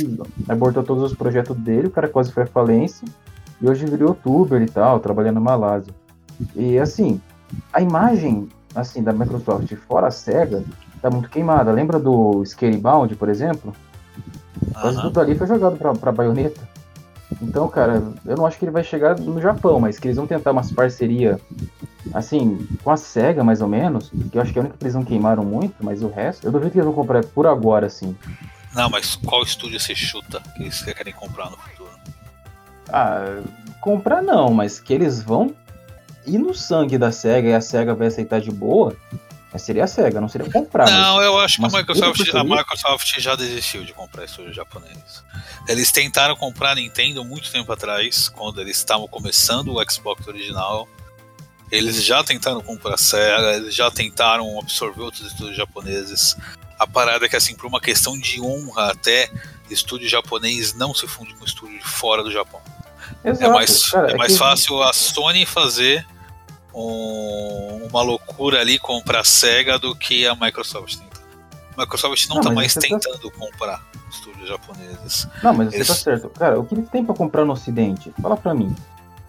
abortou 0.47 0.83
todos 0.83 1.03
os 1.11 1.17
projetos 1.17 1.55
dele, 1.57 1.87
o 1.87 1.91
cara 1.91 2.07
quase 2.07 2.31
foi 2.31 2.43
à 2.43 2.47
falência. 2.47 3.05
E 3.61 3.69
hoje 3.69 3.85
virou 3.85 4.09
youtuber 4.09 4.61
e 4.61 4.67
tal, 4.67 5.01
trabalhando 5.01 5.35
na 5.35 5.41
Malásia. 5.41 5.93
E 6.55 6.79
assim, 6.79 7.19
a 7.73 7.81
imagem 7.81 8.47
assim 8.75 9.01
da 9.03 9.11
Microsoft 9.13 9.73
fora 9.87 10.07
a 10.07 10.11
SEGA 10.11 10.63
tá 11.01 11.09
muito 11.09 11.29
queimada. 11.29 11.71
Lembra 11.71 11.99
do 11.99 12.43
Scalebound, 12.45 13.15
por 13.15 13.29
exemplo? 13.29 13.75
Quase 14.79 14.97
aham. 14.97 15.07
tudo 15.07 15.19
ali 15.19 15.35
foi 15.35 15.47
jogado 15.47 15.77
pra, 15.77 15.93
pra 15.93 16.11
baioneta. 16.11 16.61
Então, 17.41 17.67
cara, 17.67 18.03
eu 18.25 18.35
não 18.35 18.45
acho 18.45 18.57
que 18.57 18.65
ele 18.65 18.71
vai 18.71 18.83
chegar 18.83 19.17
no 19.19 19.39
Japão, 19.39 19.79
mas 19.79 19.99
que 19.99 20.07
eles 20.07 20.17
vão 20.17 20.25
tentar 20.27 20.51
umas 20.51 20.71
parceria 20.71 21.39
assim, 22.13 22.67
com 22.83 22.91
a 22.91 22.97
SEGA, 22.97 23.43
mais 23.43 23.61
ou 23.61 23.67
menos, 23.67 24.11
que 24.31 24.37
eu 24.37 24.41
acho 24.41 24.51
que 24.51 24.59
é 24.59 24.61
a 24.61 24.63
única 24.63 24.77
que 24.77 24.83
eles 24.83 24.95
não 24.95 25.03
queimaram 25.03 25.43
muito, 25.43 25.75
mas 25.79 26.01
o 26.01 26.07
resto, 26.07 26.45
eu 26.45 26.51
duvido 26.51 26.71
que 26.71 26.77
eles 26.77 26.85
vão 26.85 26.93
comprar 26.93 27.23
por 27.23 27.45
agora, 27.45 27.85
assim. 27.85 28.15
Não, 28.73 28.89
mas 28.89 29.15
qual 29.15 29.43
estúdio 29.43 29.79
você 29.79 29.95
chuta 29.95 30.41
que 30.55 30.63
eles 30.63 30.81
querem 30.81 31.13
comprar 31.13 31.49
no 31.49 31.57
futuro? 31.57 31.89
Ah, 32.91 33.41
comprar 33.81 34.21
não, 34.21 34.53
mas 34.53 34.79
que 34.79 34.93
eles 34.93 35.21
vão 35.21 35.53
ir 36.29 36.37
no 36.37 36.53
sangue 36.53 36.97
da 36.97 37.11
SEGA 37.11 37.49
e 37.49 37.53
a 37.53 37.61
SEGA 37.61 37.93
vai 37.95 38.07
aceitar 38.07 38.39
de 38.41 38.51
boa, 38.51 38.95
mas 39.51 39.61
seria 39.63 39.83
a 39.83 39.87
SEGA, 39.87 40.21
não 40.21 40.29
seria 40.29 40.49
comprar. 40.51 40.85
mas- 40.85 40.93
Não, 40.93 41.21
eu 41.21 41.39
acho 41.39 41.57
que 41.57 41.61
a 41.61 41.69
mas 41.69 41.73
Microsoft, 41.73 42.35
a? 42.35 42.43
Microsoft 42.43 43.19
já 43.19 43.35
desistiu 43.35 43.83
de 43.83 43.93
comprar 43.93 44.25
estúdio 44.25 44.53
japonês. 44.53 45.23
Eles 45.67 45.91
tentaram 45.91 46.35
comprar 46.35 46.71
a 46.71 46.75
Nintendo 46.75 47.23
muito 47.25 47.51
tempo 47.51 47.71
atrás, 47.71 48.29
quando 48.29 48.61
eles 48.61 48.77
estavam 48.77 49.07
começando 49.07 49.73
o 49.75 49.91
Xbox 49.91 50.27
original. 50.27 50.87
Eles 51.71 52.03
já 52.03 52.23
tentaram 52.23 52.61
comprar 52.61 52.95
a 52.95 52.97
Sega, 52.97 53.53
eles 53.57 53.75
já 53.75 53.91
tentaram 53.91 54.57
absorver 54.59 55.01
outros 55.03 55.27
estúdios 55.31 55.55
japoneses. 55.55 56.35
A 56.79 56.87
parada 56.87 57.25
é 57.25 57.29
que, 57.29 57.35
assim, 57.35 57.53
por 57.55 57.67
uma 57.67 57.79
questão 57.79 58.17
de 58.17 58.41
honra 58.41 58.89
até, 58.91 59.29
estúdio 59.69 60.09
japonês 60.09 60.73
não 60.73 60.95
se 60.95 61.05
funde 61.07 61.35
com 61.35 61.45
estúdio 61.45 61.79
fora 61.83 62.23
do 62.23 62.31
Japão. 62.31 62.59
Exato, 63.23 63.43
É 63.51 63.53
mais, 63.53 63.89
cara, 63.91 64.11
é 64.11 64.15
mais 64.15 64.31
que- 64.33 64.39
fácil 64.39 64.81
a 64.81 64.91
Sony 64.93 65.45
fazer 65.45 66.03
um- 66.79 67.87
uma 67.89 68.01
loucura 68.01 68.59
ali 68.61 68.77
comprar 68.79 69.21
a 69.21 69.23
SEGA 69.23 69.77
do 69.79 69.95
que 69.95 70.25
a 70.27 70.35
Microsoft 70.35 70.95
tentar. 70.97 71.19
A 71.77 71.81
Microsoft 71.81 72.27
não, 72.27 72.35
Não, 72.37 72.43
tá 72.43 72.51
mais 72.51 72.73
você 72.73 72.79
tá- 72.81 72.87
tentando 72.99 73.31
comprar 73.31 73.81
estúdios 74.11 74.47
japoneses. 74.49 75.27
Não, 75.43 75.53
mas 75.53 75.69
você 75.69 75.75
Eles- 75.77 75.87
tá 75.87 75.93
certo. 75.95 76.29
Cara, 76.29 76.59
o 76.59 76.65
que 76.65 76.75
eles 76.75 76.89
têm 76.89 77.03
pra 77.05 77.15
comprar 77.15 77.45
no 77.45 77.53
Ocidente? 77.53 78.11
Fala 78.21 78.35
pra 78.35 78.53
mim. 78.53 78.75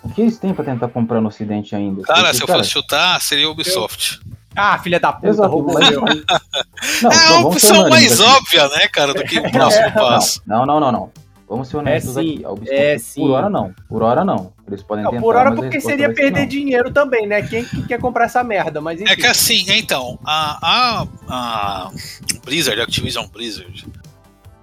O 0.03 0.09
que 0.09 0.23
eles 0.23 0.39
têm 0.39 0.55
pra 0.55 0.65
tentar 0.65 0.89
comprar 0.89 1.21
no 1.21 1.29
Ocidente 1.29 1.75
ainda? 1.77 2.03
Cara, 2.03 2.21
Porque, 2.23 2.37
se 2.37 2.43
eu 2.43 2.47
fosse 2.49 2.71
chutar, 2.71 3.21
seria 3.21 3.47
a 3.47 3.51
Ubisoft. 3.51 4.21
Ah, 4.57 4.79
filha 4.79 4.99
da 4.99 5.13
puta, 5.13 5.29
Exato, 5.29 5.49
roubou 5.49 5.79
meu. 5.79 6.01
Não, 6.01 6.07
é 7.13 7.15
então, 7.15 7.37
a 7.37 7.41
opção 7.43 7.89
mais 7.89 8.21
aqui. 8.21 8.31
óbvia, 8.31 8.69
né, 8.71 8.89
cara, 8.89 9.15
do 9.15 9.23
que 9.25 9.39
o 9.39 9.43
próximo 9.53 9.93
passo. 9.93 10.43
Não, 10.47 10.67
não, 10.67 10.81
não, 10.81 10.91
não. 10.91 11.13
Vamos 11.51 11.67
ser 11.67 11.79
honestos 11.79 12.17
É 12.17 12.21
aqui. 12.21 12.45
A 12.45 12.53
Ubisoft, 12.53 12.81
é 12.81 12.97
por 13.17 13.31
hora 13.33 13.51
não. 13.51 13.75
Por 13.89 14.03
hora 14.05 14.25
não. 14.25 14.53
Eles 14.69 14.85
podem 14.85 15.03
Não, 15.03 15.11
tentar, 15.11 15.21
por 15.21 15.35
hora 15.35 15.53
porque 15.53 15.81
seria 15.81 16.15
perder 16.15 16.43
não. 16.43 16.47
dinheiro 16.47 16.93
também, 16.93 17.27
né? 17.27 17.43
Quem 17.43 17.65
que 17.65 17.89
quer 17.89 17.99
comprar 17.99 18.27
essa 18.27 18.45
merda? 18.45 18.81
Mas 18.81 19.01
enfim. 19.01 19.11
É 19.11 19.17
que 19.17 19.27
assim, 19.27 19.65
então, 19.67 20.17
a, 20.25 21.01
a, 21.03 21.07
a 21.29 21.91
Blizzard, 22.45 22.81
a 22.81 22.85
Activision 22.85 23.27
Blizzard, 23.27 23.85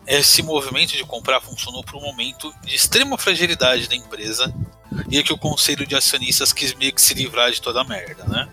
esse 0.07 0.41
movimento 0.41 0.95
de 0.95 1.03
comprar 1.03 1.41
funcionou 1.41 1.83
por 1.83 1.97
um 1.97 2.01
momento 2.01 2.53
de 2.65 2.73
extrema 2.73 3.17
fragilidade 3.17 3.89
da 3.89 3.95
empresa 3.95 4.53
e 5.09 5.17
é 5.17 5.23
que 5.23 5.33
o 5.33 5.37
conselho 5.37 5.85
de 5.85 5.93
acionistas 5.93 6.53
quis 6.53 6.73
meio 6.73 6.93
que 6.93 7.01
se 7.01 7.13
livrar 7.13 7.51
de 7.51 7.61
toda 7.61 7.81
a 7.81 7.83
merda, 7.83 8.23
né? 8.23 8.47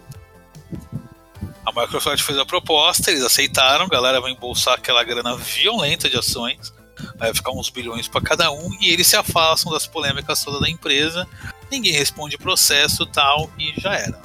A 1.64 1.70
Microsoft 1.70 2.20
fez 2.20 2.36
a 2.36 2.44
proposta, 2.44 3.12
eles 3.12 3.22
aceitaram, 3.22 3.84
a 3.84 3.88
galera 3.88 4.20
vai 4.20 4.32
embolsar 4.32 4.74
aquela 4.74 5.04
grana 5.04 5.36
violenta 5.36 6.10
de 6.10 6.16
ações, 6.18 6.74
vai 7.16 7.32
ficar 7.34 7.52
uns 7.52 7.68
bilhões 7.70 8.08
para 8.08 8.20
cada 8.20 8.50
um 8.52 8.70
e 8.80 8.90
eles 8.90 9.06
se 9.06 9.16
afastam 9.16 9.72
das 9.72 9.86
polêmicas 9.86 10.42
toda 10.42 10.60
da 10.60 10.68
empresa, 10.70 11.26
ninguém 11.70 11.92
responde 11.92 12.36
processo 12.38 13.04
tal 13.06 13.50
e 13.58 13.72
já 13.80 13.94
era. 13.94 14.20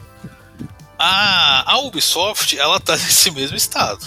A, 0.98 1.72
a 1.74 1.80
Ubisoft, 1.80 2.58
ela 2.58 2.80
tá 2.80 2.94
nesse 2.98 3.32
mesmo 3.32 3.56
estado. 3.56 4.06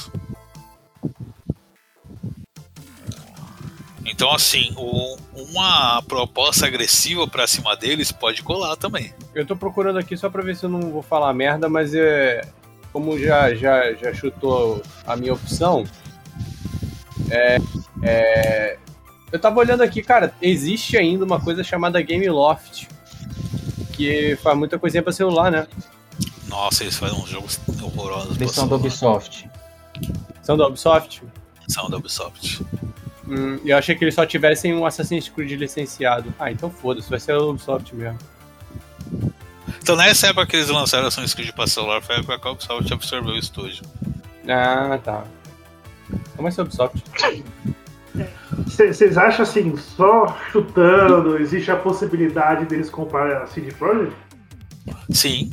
Então, 4.05 4.33
assim, 4.33 4.73
o- 4.77 5.16
uma 5.33 6.03
proposta 6.03 6.66
agressiva 6.66 7.27
pra 7.27 7.47
cima 7.47 7.77
deles 7.77 8.11
pode 8.12 8.43
colar 8.43 8.77
também. 8.77 9.14
Eu 9.35 9.47
tô 9.47 9.57
procurando 9.57 9.99
aqui 9.99 10.16
só 10.16 10.29
pra 10.29 10.43
ver 10.43 10.57
se 10.57 10.64
eu 10.64 10.70
não 10.70 10.91
vou 10.91 11.03
falar 11.03 11.33
merda, 11.33 11.68
mas 11.68 11.95
é. 11.95 12.43
Como 12.93 13.18
já, 13.18 13.55
já, 13.55 13.95
já 13.95 14.12
chutou 14.12 14.83
a 15.07 15.16
minha 15.16 15.33
opção, 15.33 15.83
é, 17.31 17.57
é, 18.03 18.76
Eu 19.30 19.38
tava 19.38 19.59
olhando 19.61 19.82
aqui, 19.82 20.03
cara, 20.03 20.34
existe 20.42 20.96
ainda 20.96 21.24
uma 21.24 21.40
coisa 21.40 21.62
chamada 21.62 22.00
Game 22.03 22.28
Loft. 22.28 22.88
Que 23.92 24.36
faz 24.42 24.57
muita 24.57 24.78
coisinha 24.78 25.03
pra 25.03 25.12
celular, 25.12 25.50
né? 25.50 25.66
Nossa, 26.48 26.82
eles 26.82 26.96
fazem 26.98 27.18
uns 27.18 27.28
jogos 27.28 27.61
horrorosos. 27.82 28.36
Eles 28.36 28.53
são 28.53 28.68
do. 28.68 28.74
Ubisoft. 28.74 29.48
São 30.42 30.57
da 30.57 30.66
Ubisoft. 30.66 31.22
São 31.68 31.88
da 31.88 31.96
Ubisoft. 31.96 32.62
Hum, 33.26 33.59
eu 33.64 33.76
achei 33.76 33.94
que 33.94 34.05
eles 34.05 34.14
só 34.14 34.26
tivessem 34.26 34.74
um 34.74 34.84
Assassin's 34.84 35.28
Creed 35.28 35.53
licenciado. 35.53 36.34
Ah, 36.38 36.50
então 36.50 36.70
foda-se, 36.70 37.09
vai 37.09 37.20
ser 37.20 37.32
a 37.32 37.38
Ubisoft 37.38 37.94
mesmo. 37.94 38.18
Então 39.80 39.96
nessa 39.96 40.28
época 40.28 40.46
que 40.46 40.57
eles 40.57 40.68
lançaram 40.68 41.07
Assassin's 41.07 41.32
Creed 41.32 41.53
pra 41.53 41.66
celular, 41.66 42.03
foi 42.03 42.16
a 42.16 42.18
época 42.18 42.38
que 42.38 42.48
a 42.48 42.50
Ubisoft 42.50 42.92
absorveu 42.92 43.34
o 43.34 43.38
estúdio. 43.38 43.82
Ah, 44.48 44.98
tá. 45.03 45.24
Como 46.36 46.48
é 46.48 46.50
ser 46.50 46.62
Ubisoft? 46.62 47.03
Vocês 48.66 49.16
acham 49.18 49.42
assim, 49.42 49.76
só 49.76 50.36
chutando, 50.50 51.38
existe 51.38 51.70
a 51.70 51.76
possibilidade 51.76 52.66
deles 52.66 52.90
comprar 52.90 53.42
a 53.42 53.46
CD 53.46 53.72
Projekt? 53.72 54.14
Sim, 55.11 55.50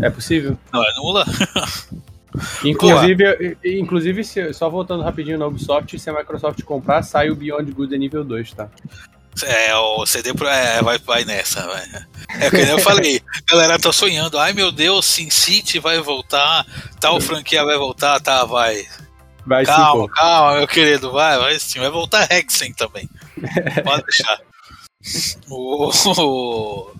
É 0.00 0.10
possível. 0.10 0.56
não 0.72 0.82
é 0.82 0.94
nula. 0.96 1.24
Inclusive, 2.64 3.56
inclusive 3.64 4.22
se- 4.24 4.52
só 4.52 4.68
voltando 4.68 5.02
rapidinho 5.02 5.38
na 5.38 5.46
Ubisoft, 5.46 5.98
se 5.98 6.10
a 6.10 6.12
Microsoft 6.12 6.62
comprar, 6.64 7.02
sai 7.02 7.30
o 7.30 7.34
Beyond 7.36 7.72
Good 7.72 7.96
nível 7.96 8.22
2, 8.24 8.52
tá? 8.52 8.68
É, 9.42 9.74
o 9.74 10.04
CD 10.06 10.32
Pro 10.34 10.46
é, 10.48 10.82
vai, 10.82 10.98
vai 10.98 11.24
nessa, 11.24 11.66
vai. 11.66 11.82
É 12.40 12.50
que 12.50 12.56
nem 12.56 12.68
eu 12.70 12.78
falei, 12.78 13.20
a 13.20 13.40
galera 13.52 13.78
tá 13.78 13.92
sonhando, 13.92 14.38
ai 14.38 14.52
meu 14.52 14.70
Deus, 14.72 15.04
Sin 15.06 15.30
City 15.30 15.78
vai 15.78 15.98
voltar, 16.00 16.64
tal 17.00 17.20
franquia 17.20 17.64
vai 17.64 17.76
voltar, 17.78 18.20
tá, 18.20 18.44
vai. 18.44 18.84
Vai 19.46 19.64
sim, 19.64 19.70
Calma, 19.72 20.08
pô. 20.08 20.14
calma, 20.14 20.58
meu 20.58 20.66
querido, 20.68 21.12
vai, 21.12 21.38
vai 21.38 21.58
sim, 21.58 21.78
vai 21.78 21.90
voltar 21.90 22.30
Hexen 22.30 22.72
também. 22.74 23.08
Pode 23.84 24.02
deixar. 24.04 24.40
O- 25.48 26.90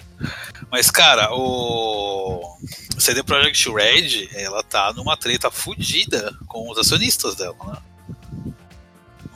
Mas, 0.71 0.91
cara, 0.91 1.29
o 1.33 2.57
CD 2.99 3.23
Projekt 3.23 3.69
Red, 3.71 4.29
ela 4.35 4.63
tá 4.63 4.93
numa 4.93 5.17
treta 5.17 5.51
fodida 5.51 6.33
com 6.47 6.71
os 6.71 6.79
acionistas 6.79 7.35
dela, 7.35 7.57
né? 7.67 8.53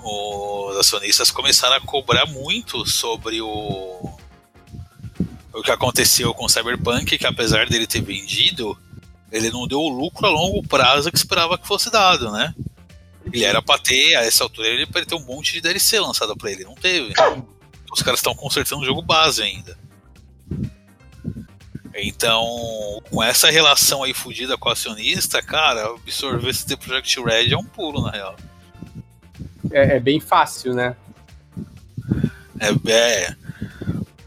Os 0.02 0.76
acionistas 0.78 1.30
começaram 1.30 1.76
a 1.76 1.80
cobrar 1.80 2.26
muito 2.26 2.86
sobre 2.86 3.40
o 3.42 4.10
o 5.52 5.62
que 5.62 5.70
aconteceu 5.72 6.32
com 6.32 6.44
o 6.44 6.48
Cyberpunk, 6.48 7.18
que 7.18 7.26
apesar 7.26 7.66
dele 7.68 7.86
ter 7.86 8.00
vendido, 8.00 8.78
ele 9.32 9.50
não 9.50 9.66
deu 9.66 9.80
o 9.80 9.88
lucro 9.88 10.24
a 10.26 10.30
longo 10.30 10.62
prazo 10.66 11.10
que 11.10 11.18
esperava 11.18 11.58
que 11.58 11.66
fosse 11.66 11.90
dado, 11.90 12.30
né? 12.30 12.54
Ele 13.32 13.44
era 13.44 13.62
pra 13.62 13.78
ter, 13.78 14.16
a 14.16 14.22
essa 14.22 14.44
altura, 14.44 14.68
ele 14.68 14.86
pra 14.86 15.04
ter 15.04 15.14
um 15.14 15.24
monte 15.24 15.52
de 15.52 15.60
DLC 15.60 15.98
lançado 16.00 16.36
pra 16.36 16.50
ele. 16.50 16.64
Não 16.64 16.74
teve. 16.74 17.12
Os 17.92 18.02
caras 18.02 18.20
estão 18.20 18.34
consertando 18.34 18.82
o 18.82 18.86
jogo 18.86 19.02
base 19.02 19.42
ainda. 19.42 19.78
Então, 21.94 23.02
com 23.10 23.22
essa 23.22 23.50
relação 23.50 24.02
aí 24.02 24.14
fodida 24.14 24.56
com 24.56 24.68
o 24.68 24.72
acionista, 24.72 25.42
cara, 25.42 25.86
absorver 25.86 26.48
esse 26.48 26.66
The 26.66 26.76
Project 26.76 27.20
Red 27.20 27.52
é 27.52 27.58
um 27.58 27.64
pulo, 27.64 28.02
na 28.02 28.10
real. 28.10 28.36
É, 29.70 29.96
é 29.96 30.00
bem 30.00 30.20
fácil, 30.20 30.74
né? 30.74 30.96
É, 32.58 32.90
é 32.90 33.36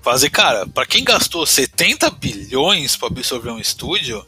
fazer, 0.02 0.30
cara, 0.30 0.68
pra 0.68 0.86
quem 0.86 1.04
gastou 1.04 1.46
70 1.46 2.10
bilhões 2.12 2.98
pra 2.98 3.08
absorver 3.08 3.52
um 3.52 3.60
estúdio, 3.60 4.26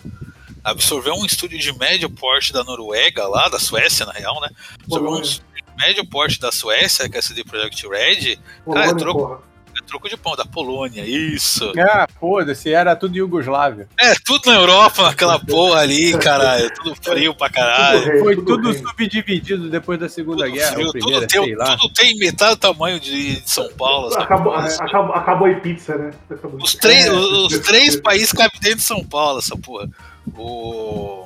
absorver 0.65 1.11
um 1.11 1.25
estúdio 1.25 1.59
de 1.59 1.71
médio 1.77 2.09
porte 2.09 2.51
da 2.51 2.63
Noruega, 2.63 3.27
lá 3.27 3.47
da 3.47 3.59
Suécia, 3.59 4.05
na 4.05 4.11
real, 4.11 4.39
né? 4.41 4.49
Absorver 4.83 5.09
um 5.09 5.21
estúdio 5.21 5.45
de 5.55 5.85
médio 5.85 6.05
porte 6.09 6.39
da 6.39 6.51
Suécia, 6.51 7.07
que 7.09 7.15
é 7.15 7.19
a 7.19 7.23
CD 7.23 7.43
Projekt 7.43 7.87
Red, 7.87 8.37
Polônia, 8.65 8.89
é 8.89 8.93
troco. 8.95 9.19
porra. 9.19 9.39
é 9.77 9.85
troco 9.85 10.09
de 10.09 10.17
pão, 10.17 10.35
da 10.35 10.45
Polônia, 10.45 11.03
isso. 11.05 11.71
Ah, 11.77 12.07
foda-se, 12.19 12.71
era 12.73 12.95
tudo 12.95 13.15
Iugoslávia. 13.17 13.87
É, 13.99 14.13
tudo 14.25 14.49
na 14.49 14.55
Europa, 14.55 15.03
naquela 15.03 15.37
porra 15.37 15.81
ali, 15.81 16.17
caralho, 16.17 16.73
tudo 16.73 16.95
frio 16.95 17.35
pra 17.35 17.49
caralho. 17.49 17.99
Tudo 17.99 18.11
rei, 18.11 18.19
Foi 18.21 18.35
tudo 18.37 18.45
tudo 18.45 18.73
subdividido 18.73 19.69
depois 19.69 19.99
da 19.99 20.07
Segunda 20.09 20.45
Tudo 20.45 20.53
Guerra, 20.55 20.71
frio, 20.73 20.91
Primeira, 20.91 21.27
tudo, 21.27 21.45
tem, 21.45 21.57
tudo 21.77 21.93
tem 21.93 22.17
metade 22.17 22.55
do 22.55 22.59
tamanho 22.59 22.99
de, 22.99 23.41
de 23.41 23.49
São 23.51 23.67
Paulo. 23.73 24.07
essa 24.07 24.21
Acabou, 24.23 24.53
acabou, 24.55 25.13
acabou 25.13 25.47
em 25.49 25.59
pizza, 25.59 25.95
né? 25.97 26.11
Acabou. 26.29 26.59
Os 26.63 26.73
três, 26.73 27.05
É. 27.05 27.11
os, 27.11 27.53
os 27.53 27.59
três 27.59 27.95
países 27.97 28.31
cabem 28.31 28.59
dentro 28.61 28.77
de 28.77 28.83
São 28.83 29.03
Paulo, 29.03 29.39
essa 29.39 29.55
porra. 29.57 29.89
O... 30.37 31.25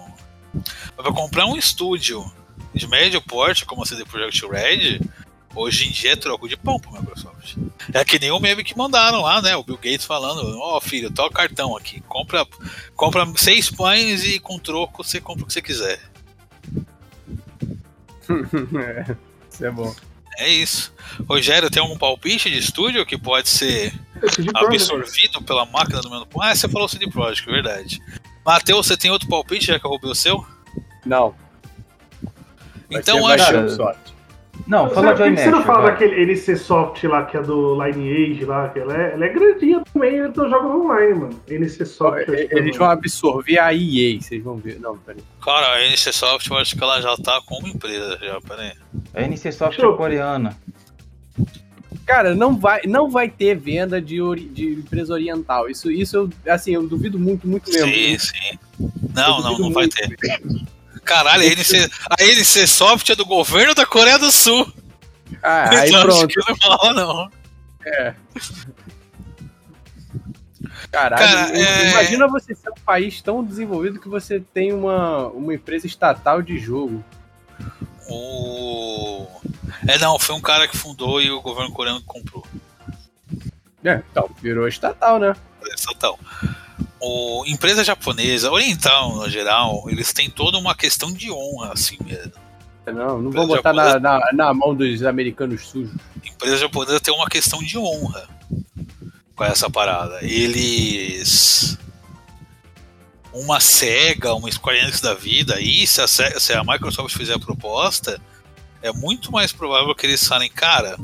Mas 0.53 0.95
Pra 0.95 1.13
comprar 1.13 1.45
um 1.45 1.55
estúdio 1.55 2.29
de 2.73 2.87
médio 2.87 3.21
porte, 3.21 3.65
como 3.65 3.83
a 3.83 3.85
CD 3.85 4.05
Projekt 4.05 4.45
Red, 4.45 4.99
hoje 5.55 5.87
em 5.87 5.91
dia 5.91 6.13
é 6.13 6.15
troco 6.15 6.47
de 6.47 6.57
pão 6.57 6.79
pro 6.79 6.91
Microsoft. 6.91 7.57
É 7.93 8.03
que 8.05 8.19
nem 8.19 8.31
o 8.31 8.39
meme 8.39 8.63
que 8.63 8.77
mandaram 8.77 9.21
lá, 9.21 9.41
né? 9.41 9.55
O 9.55 9.63
Bill 9.63 9.77
Gates 9.77 10.05
falando: 10.05 10.57
Ó, 10.59 10.79
filho, 10.79 11.11
tá 11.11 11.25
o 11.25 11.31
cartão 11.31 11.75
aqui. 11.75 12.01
Compra, 12.01 12.45
compra 12.95 13.25
seis 13.37 13.69
pães 13.69 14.23
e 14.23 14.39
com 14.39 14.59
troco 14.59 15.03
você 15.03 15.19
compra 15.19 15.43
o 15.43 15.47
que 15.47 15.53
você 15.53 15.61
quiser. 15.61 15.99
É, 18.29 19.15
Isso 19.51 19.65
é 19.65 19.71
bom. 19.71 19.95
É 20.37 20.47
isso. 20.47 20.93
Rogério, 21.27 21.69
tem 21.69 21.81
algum 21.81 21.97
palpite 21.97 22.49
de 22.49 22.59
estúdio 22.59 23.05
que 23.05 23.17
pode 23.17 23.49
ser 23.49 23.91
Projekt. 24.19 24.51
absorvido 24.55 25.41
pela 25.41 25.65
máquina 25.65 25.99
do 25.99 26.09
meu 26.09 26.27
Ah, 26.39 26.55
você 26.55 26.69
falou 26.69 26.87
CD 26.87 27.09
Projekt, 27.09 27.45
verdade. 27.49 27.99
Matheus, 28.45 28.87
você 28.87 28.97
tem 28.97 29.11
outro 29.11 29.27
palpite 29.27 29.67
já 29.67 29.79
que 29.79 29.85
eu 29.85 29.89
roubei 29.91 30.09
o 30.11 30.15
seu? 30.15 30.45
Não. 31.05 31.33
vai 32.89 32.99
Então 32.99 33.25
acho. 33.27 33.45
Cara. 33.45 33.95
Não, 34.67 34.87
Você, 34.89 34.95
fala 34.95 35.15
por 35.15 35.23
que 35.23 35.37
você 35.37 35.49
não 35.51 35.63
fala 35.63 35.81
vai. 35.83 35.91
daquele 35.91 36.21
NC 36.31 36.57
Soft 36.57 37.03
lá, 37.05 37.25
que 37.25 37.37
é 37.37 37.41
do 37.41 37.81
Lineage 37.81 38.43
lá, 38.45 38.67
que 38.69 38.79
ela 38.79 38.95
é, 38.95 39.13
ela 39.13 39.25
é 39.25 39.29
grandinha 39.29 39.81
também 39.91 40.29
dos 40.31 40.49
jogos 40.49 40.71
online, 40.85 41.13
mano. 41.15 41.41
NC 41.47 41.85
Soft. 41.85 42.17
acho 42.17 42.25
que 42.47 42.55
Eles 42.55 42.75
é- 42.75 42.77
vão 42.77 42.89
absorver 42.89 43.57
a 43.57 43.73
EA, 43.73 44.19
vocês 44.21 44.43
vão 44.43 44.57
ver. 44.57 44.79
Não, 44.79 44.97
peraí. 44.97 45.23
Cara, 45.43 45.73
a 45.75 45.85
NC 45.87 46.11
Soft 46.11 46.47
eu 46.49 46.57
acho 46.57 46.75
que 46.75 46.83
ela 46.83 47.01
já 47.01 47.15
tá 47.17 47.41
como 47.45 47.67
empresa 47.67 48.19
já, 48.21 48.39
peraí. 48.41 48.73
A 49.13 49.21
NC 49.23 49.51
Soft 49.53 49.79
eu- 49.79 49.93
é 49.93 49.97
coreana. 49.97 50.55
Cara, 52.05 52.35
não 52.35 52.57
vai, 52.57 52.81
não 52.85 53.09
vai 53.09 53.29
ter 53.29 53.55
venda 53.55 54.01
de, 54.01 54.21
ori- 54.21 54.47
de 54.49 54.73
empresa 54.73 55.13
oriental. 55.13 55.69
Isso, 55.69 55.91
isso 55.91 56.15
eu, 56.17 56.29
assim, 56.51 56.73
eu 56.73 56.87
duvido 56.87 57.17
muito, 57.19 57.47
muito 57.47 57.71
mesmo. 57.71 57.87
Sim, 57.91 58.17
sim. 58.19 58.59
Não, 59.13 59.41
não, 59.41 59.57
não 59.57 59.71
vai 59.71 59.87
ter. 59.87 60.15
Caralho, 61.03 61.41
a 61.41 61.45
NC, 61.45 61.89
a 62.19 62.23
NC 62.23 62.67
Soft 62.67 63.09
é 63.09 63.15
do 63.15 63.25
governo 63.25 63.73
da 63.73 63.85
Coreia 63.85 64.19
do 64.19 64.31
Sul. 64.31 64.71
Ah, 65.41 65.69
aí 65.79 65.89
Então, 65.89 66.01
acho 66.07 66.27
pronto. 66.27 66.39
não 66.47 66.77
rola, 66.77 66.93
não. 66.93 67.29
Caralho, 70.91 71.51
Cara, 71.51 71.57
é- 71.57 71.91
imagina 71.91 72.27
você 72.27 72.53
ser 72.53 72.69
um 72.69 72.81
país 72.85 73.21
tão 73.21 73.43
desenvolvido 73.43 73.99
que 73.99 74.09
você 74.09 74.39
tem 74.39 74.73
uma, 74.73 75.27
uma 75.27 75.53
empresa 75.53 75.87
estatal 75.87 76.41
de 76.41 76.57
jogo. 76.59 77.03
O... 78.09 79.27
É, 79.87 79.97
não, 79.99 80.17
foi 80.19 80.35
um 80.35 80.41
cara 80.41 80.67
que 80.67 80.77
fundou 80.77 81.21
e 81.21 81.31
o 81.31 81.41
governo 81.41 81.71
coreano 81.71 82.01
comprou. 82.03 82.45
É, 83.83 84.01
então, 84.11 84.29
virou 84.41 84.67
estatal, 84.67 85.19
né? 85.19 85.35
estatal. 85.73 86.19
O 86.99 87.43
empresa 87.45 87.83
japonesa, 87.83 88.51
oriental 88.51 89.15
no 89.15 89.29
geral, 89.29 89.85
eles 89.87 90.11
têm 90.11 90.29
toda 90.29 90.57
uma 90.57 90.75
questão 90.75 91.11
de 91.13 91.31
honra, 91.31 91.73
assim 91.73 91.97
mesmo. 92.03 92.33
Não, 92.87 93.21
não 93.21 93.29
Empresa 93.29 93.47
vou 93.47 93.55
botar 93.55 93.73
na, 93.73 93.99
na, 93.99 94.19
na 94.33 94.53
mão 94.53 94.73
dos 94.73 95.03
americanos 95.03 95.67
sujos. 95.67 95.95
empresa 96.25 96.57
japonesa 96.57 96.99
tem 96.99 97.13
uma 97.13 97.27
questão 97.27 97.59
de 97.59 97.77
honra 97.77 98.27
com 99.35 99.43
essa 99.43 99.69
parada. 99.69 100.19
Eles. 100.21 101.77
Uma 103.33 103.59
SEGA, 103.59 104.33
uma 104.33 104.51
Square 104.51 104.79
Enix 104.79 105.01
da 105.01 105.13
vida, 105.13 105.55
aí 105.55 105.85
se 105.85 106.01
a, 106.01 106.07
Se- 106.07 106.39
se 106.39 106.53
a 106.53 106.63
Microsoft 106.63 107.15
fizer 107.15 107.35
a 107.35 107.39
proposta, 107.39 108.19
é 108.81 108.91
muito 108.91 109.31
mais 109.31 109.51
provável 109.51 109.93
que 109.93 110.05
eles 110.05 110.27
falem, 110.27 110.49
cara, 110.49 110.97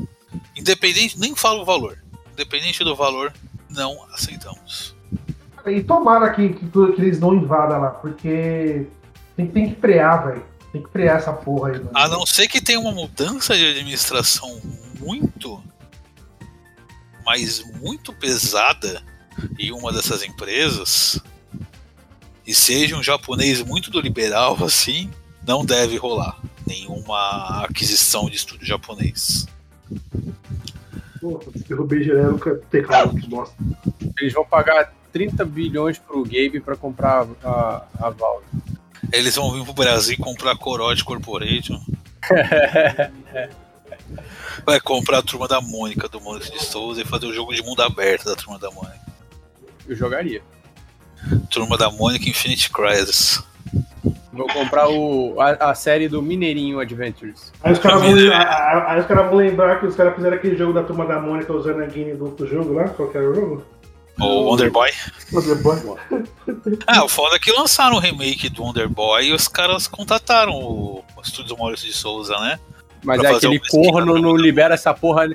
independente, 0.56 1.18
nem 1.18 1.36
falo 1.36 1.62
o 1.62 1.64
valor, 1.64 1.98
independente 2.32 2.82
do 2.82 2.96
valor, 2.96 3.32
não 3.70 4.04
aceitamos. 4.12 4.94
E 5.66 5.82
tomara 5.82 6.30
que, 6.32 6.50
que, 6.50 6.66
que 6.68 7.00
eles 7.02 7.18
não 7.20 7.34
invadam 7.34 7.80
lá, 7.80 7.90
porque 7.90 8.86
tem, 9.36 9.46
tem 9.48 9.72
que 9.74 9.80
frear, 9.80 10.26
velho. 10.26 10.44
Tem 10.72 10.82
que 10.82 10.90
frear 10.90 11.16
essa 11.18 11.32
porra 11.32 11.70
aí, 11.70 11.78
mano. 11.78 11.90
A 11.94 12.08
não 12.08 12.26
ser 12.26 12.48
que 12.48 12.60
tenha 12.60 12.78
uma 12.78 12.92
mudança 12.92 13.56
de 13.56 13.64
administração 13.66 14.60
muito, 14.98 15.62
mas 17.24 17.62
muito 17.80 18.12
pesada 18.12 19.02
em 19.58 19.72
uma 19.72 19.92
dessas 19.92 20.22
empresas, 20.22 21.20
e 22.46 22.54
seja 22.54 22.96
um 22.96 23.02
japonês 23.02 23.62
muito 23.62 23.90
do 23.90 24.00
liberal 24.00 24.56
assim, 24.62 25.10
não 25.46 25.64
deve 25.64 25.96
rolar 25.96 26.40
nenhuma 26.66 27.64
aquisição 27.64 28.28
de 28.28 28.36
estúdio 28.36 28.66
japonês. 28.66 29.46
Porra, 31.20 31.44
derrubei 31.68 32.02
geral 32.02 32.32
no 32.32 32.38
teclado, 32.70 33.18
que 33.18 33.28
bosta. 33.28 33.54
Eles 34.20 34.32
vão 34.32 34.44
pagar 34.44 34.92
30 35.12 35.44
bilhões 35.44 35.98
pro 35.98 36.24
Gabe 36.24 36.60
pra 36.60 36.76
comprar 36.76 37.26
a, 37.42 37.84
a 37.98 38.10
Valve. 38.10 38.46
Eles 39.12 39.36
vão 39.36 39.52
vir 39.52 39.64
pro 39.64 39.72
Brasil 39.72 40.14
e 40.14 40.16
comprar 40.16 40.56
Corote 40.56 41.04
Corporation. 41.04 41.80
vai 44.64 44.80
comprar 44.80 45.18
a 45.18 45.22
turma 45.22 45.46
da 45.46 45.60
Mônica 45.60 46.08
do 46.08 46.20
Mônica 46.20 46.50
de 46.50 46.64
Souza 46.64 47.00
e 47.00 47.04
fazer 47.04 47.26
o 47.26 47.32
jogo 47.32 47.54
de 47.54 47.62
mundo 47.62 47.82
aberto 47.82 48.24
da 48.24 48.34
turma 48.34 48.58
da 48.58 48.70
Mônica. 48.70 49.06
Eu 49.86 49.94
jogaria. 49.94 50.42
Turma 51.50 51.76
da 51.76 51.90
Mônica 51.90 52.28
Infinite 52.28 52.70
Crisis. 52.70 53.42
Vou 54.32 54.46
comprar 54.48 54.88
o, 54.88 55.40
a, 55.40 55.70
a 55.70 55.74
série 55.74 56.08
do 56.08 56.20
Mineirinho 56.20 56.78
Adventures. 56.78 57.52
Aí 57.62 57.72
os 57.72 57.78
caras 57.78 58.02
vão, 58.02 58.12
caras 59.06 59.30
vão 59.30 59.34
lembrar 59.34 59.80
que 59.80 59.86
os 59.86 59.96
caras 59.96 60.14
fizeram 60.14 60.36
aquele 60.36 60.56
jogo 60.56 60.74
da 60.74 60.82
turma 60.82 61.06
da 61.06 61.18
Mônica 61.18 61.52
usando 61.52 61.82
a 61.82 61.86
Guine 61.86 62.14
do 62.14 62.26
outro 62.26 62.46
jogo 62.46 62.74
lá. 62.74 62.88
Qual 62.88 63.08
que 63.08 63.16
era 63.16 63.30
o 63.30 63.34
jogo? 63.34 63.64
O 64.20 64.44
Wonder 64.44 64.70
Boy. 64.70 64.90
Wonder 65.32 65.62
Boy. 65.62 65.78
Ah, 66.86 67.04
o 67.04 67.08
foda 67.08 67.36
é 67.36 67.38
que 67.38 67.52
lançaram 67.52 67.96
o 67.96 67.98
remake 67.98 68.48
do 68.48 68.62
Wonder 68.62 68.88
Boy 68.88 69.26
e 69.26 69.32
os 69.32 69.48
caras 69.48 69.86
contataram 69.86 70.52
o, 70.52 71.04
o 71.16 71.20
estúdio 71.22 71.56
Maurício 71.58 71.86
de 71.86 71.92
Souza, 71.94 72.38
né? 72.38 72.58
Mas 73.04 73.20
Pra 73.20 73.30
é 73.30 73.34
aquele 73.34 73.60
corno 73.68 74.18
não 74.18 74.36
libera 74.36 74.74
essa 74.74 74.94
porra. 74.94 75.28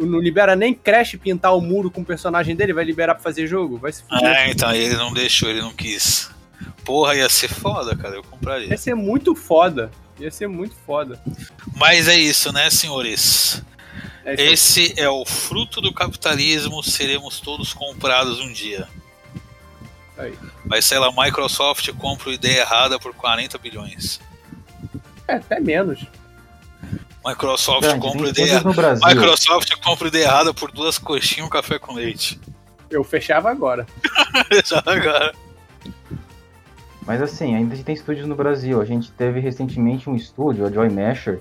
Não 0.00 0.18
libera 0.18 0.56
nem 0.56 0.72
Crash 0.72 1.16
pintar 1.16 1.54
o 1.54 1.60
muro 1.60 1.90
com 1.90 2.00
o 2.00 2.04
personagem 2.04 2.56
dele, 2.56 2.72
vai 2.72 2.84
liberar 2.84 3.14
pra 3.14 3.22
fazer 3.22 3.46
jogo? 3.46 3.76
Vai 3.76 3.92
se 3.92 4.02
fuder. 4.02 4.24
É, 4.24 4.50
então 4.50 4.72
ele 4.72 4.96
não 4.96 5.12
deixou, 5.12 5.50
ele 5.50 5.60
não 5.60 5.72
quis. 5.72 6.30
Porra, 6.84 7.14
ia 7.14 7.28
ser 7.28 7.48
foda, 7.48 7.94
cara, 7.96 8.16
eu 8.16 8.22
compraria. 8.22 8.68
Ia 8.68 8.78
ser 8.78 8.94
muito 8.94 9.34
foda. 9.34 9.90
Ia 10.18 10.30
ser 10.30 10.46
muito 10.46 10.74
foda. 10.86 11.20
Mas 11.76 12.08
é 12.08 12.16
isso, 12.16 12.52
né, 12.52 12.70
senhores? 12.70 13.62
É 14.24 14.34
isso. 14.34 14.42
Esse 14.42 15.00
é 15.00 15.08
o 15.08 15.24
fruto 15.26 15.80
do 15.80 15.92
capitalismo, 15.92 16.82
seremos 16.82 17.40
todos 17.40 17.74
comprados 17.74 18.40
um 18.40 18.52
dia. 18.52 18.88
Aí. 20.16 20.32
Vai 20.64 20.80
ser 20.80 20.98
lá, 20.98 21.10
Microsoft 21.12 21.90
compra 21.94 22.32
ideia 22.32 22.60
errada 22.60 22.98
por 22.98 23.12
40 23.14 23.58
bilhões. 23.58 24.20
É, 25.26 25.34
até 25.34 25.60
menos. 25.60 26.06
Microsoft 27.24 27.80
Grande, 27.82 28.00
compra 28.00 28.28
ideia 28.28 28.60
Brasil. 28.60 29.08
Microsoft 29.08 29.70
compra 29.82 30.08
ideia 30.08 30.24
errada 30.24 30.52
por 30.52 30.70
duas 30.70 30.98
coxinhas 30.98 31.38
e 31.38 31.42
um 31.42 31.48
café 31.48 31.78
com 31.78 31.94
leite. 31.94 32.40
Eu 32.90 33.02
fechava 33.02 33.50
agora. 33.50 33.86
Já 34.64 34.82
agora. 34.84 35.32
Mas 37.06 37.20
assim, 37.20 37.54
ainda 37.54 37.76
tem 37.76 37.94
estúdios 37.94 38.26
no 38.26 38.34
Brasil. 38.34 38.80
A 38.80 38.84
gente 38.84 39.10
teve 39.12 39.40
recentemente 39.40 40.08
um 40.08 40.14
estúdio, 40.16 40.66
a 40.66 40.70
Joy 40.70 40.88
Masher, 40.90 41.40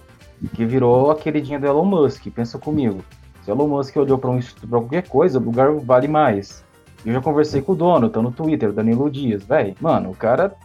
que 0.56 0.66
virou 0.66 1.12
a 1.12 1.16
queridinha 1.16 1.60
do 1.60 1.66
Elon 1.68 1.86
Musk. 1.86 2.26
Pensa 2.34 2.58
comigo. 2.58 3.04
Se 3.44 3.52
o 3.52 3.54
Elon 3.54 3.68
Musk 3.68 3.96
olhou 3.98 4.18
pra, 4.18 4.30
um, 4.30 4.40
estúdio- 4.40 4.70
pra 4.70 4.80
qualquer 4.80 5.08
coisa, 5.08 5.38
o 5.40 5.42
lugar 5.44 5.72
vale 5.80 6.08
mais. 6.08 6.64
Eu 7.06 7.14
já 7.14 7.22
conversei 7.22 7.62
com 7.62 7.74
o 7.74 7.76
dono, 7.76 8.10
tá 8.10 8.22
no 8.22 8.32
Twitter, 8.32 8.72
Danilo 8.72 9.10
Dias. 9.10 9.44
Véi, 9.44 9.76
mano, 9.80 10.12
o 10.12 10.16
cara. 10.16 10.56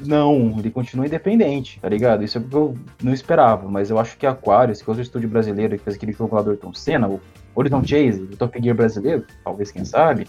Não, 0.00 0.56
ele 0.58 0.70
continua 0.70 1.06
independente, 1.06 1.78
tá 1.80 1.88
ligado? 1.88 2.24
Isso 2.24 2.38
é 2.38 2.40
o 2.40 2.44
que 2.44 2.54
eu 2.54 2.74
não 3.02 3.12
esperava. 3.12 3.68
Mas 3.68 3.90
eu 3.90 3.98
acho 3.98 4.16
que 4.16 4.26
Aquarius, 4.26 4.80
que 4.80 4.88
é 4.88 4.90
outro 4.90 5.02
estúdio 5.02 5.28
brasileiro 5.28 5.76
que 5.76 5.84
fez 5.84 5.96
aquele 5.96 6.12
jogo 6.12 6.36
lá 6.36 6.42
do 6.42 6.50
Ayrton 6.50 6.72
Senna, 6.72 7.08
o 7.08 7.20
Horizon 7.54 7.82
Chase, 7.84 8.22
o 8.22 8.36
Top 8.36 8.60
Gear 8.62 8.76
brasileiro, 8.76 9.24
talvez 9.44 9.70
quem 9.70 9.84
sabe, 9.84 10.26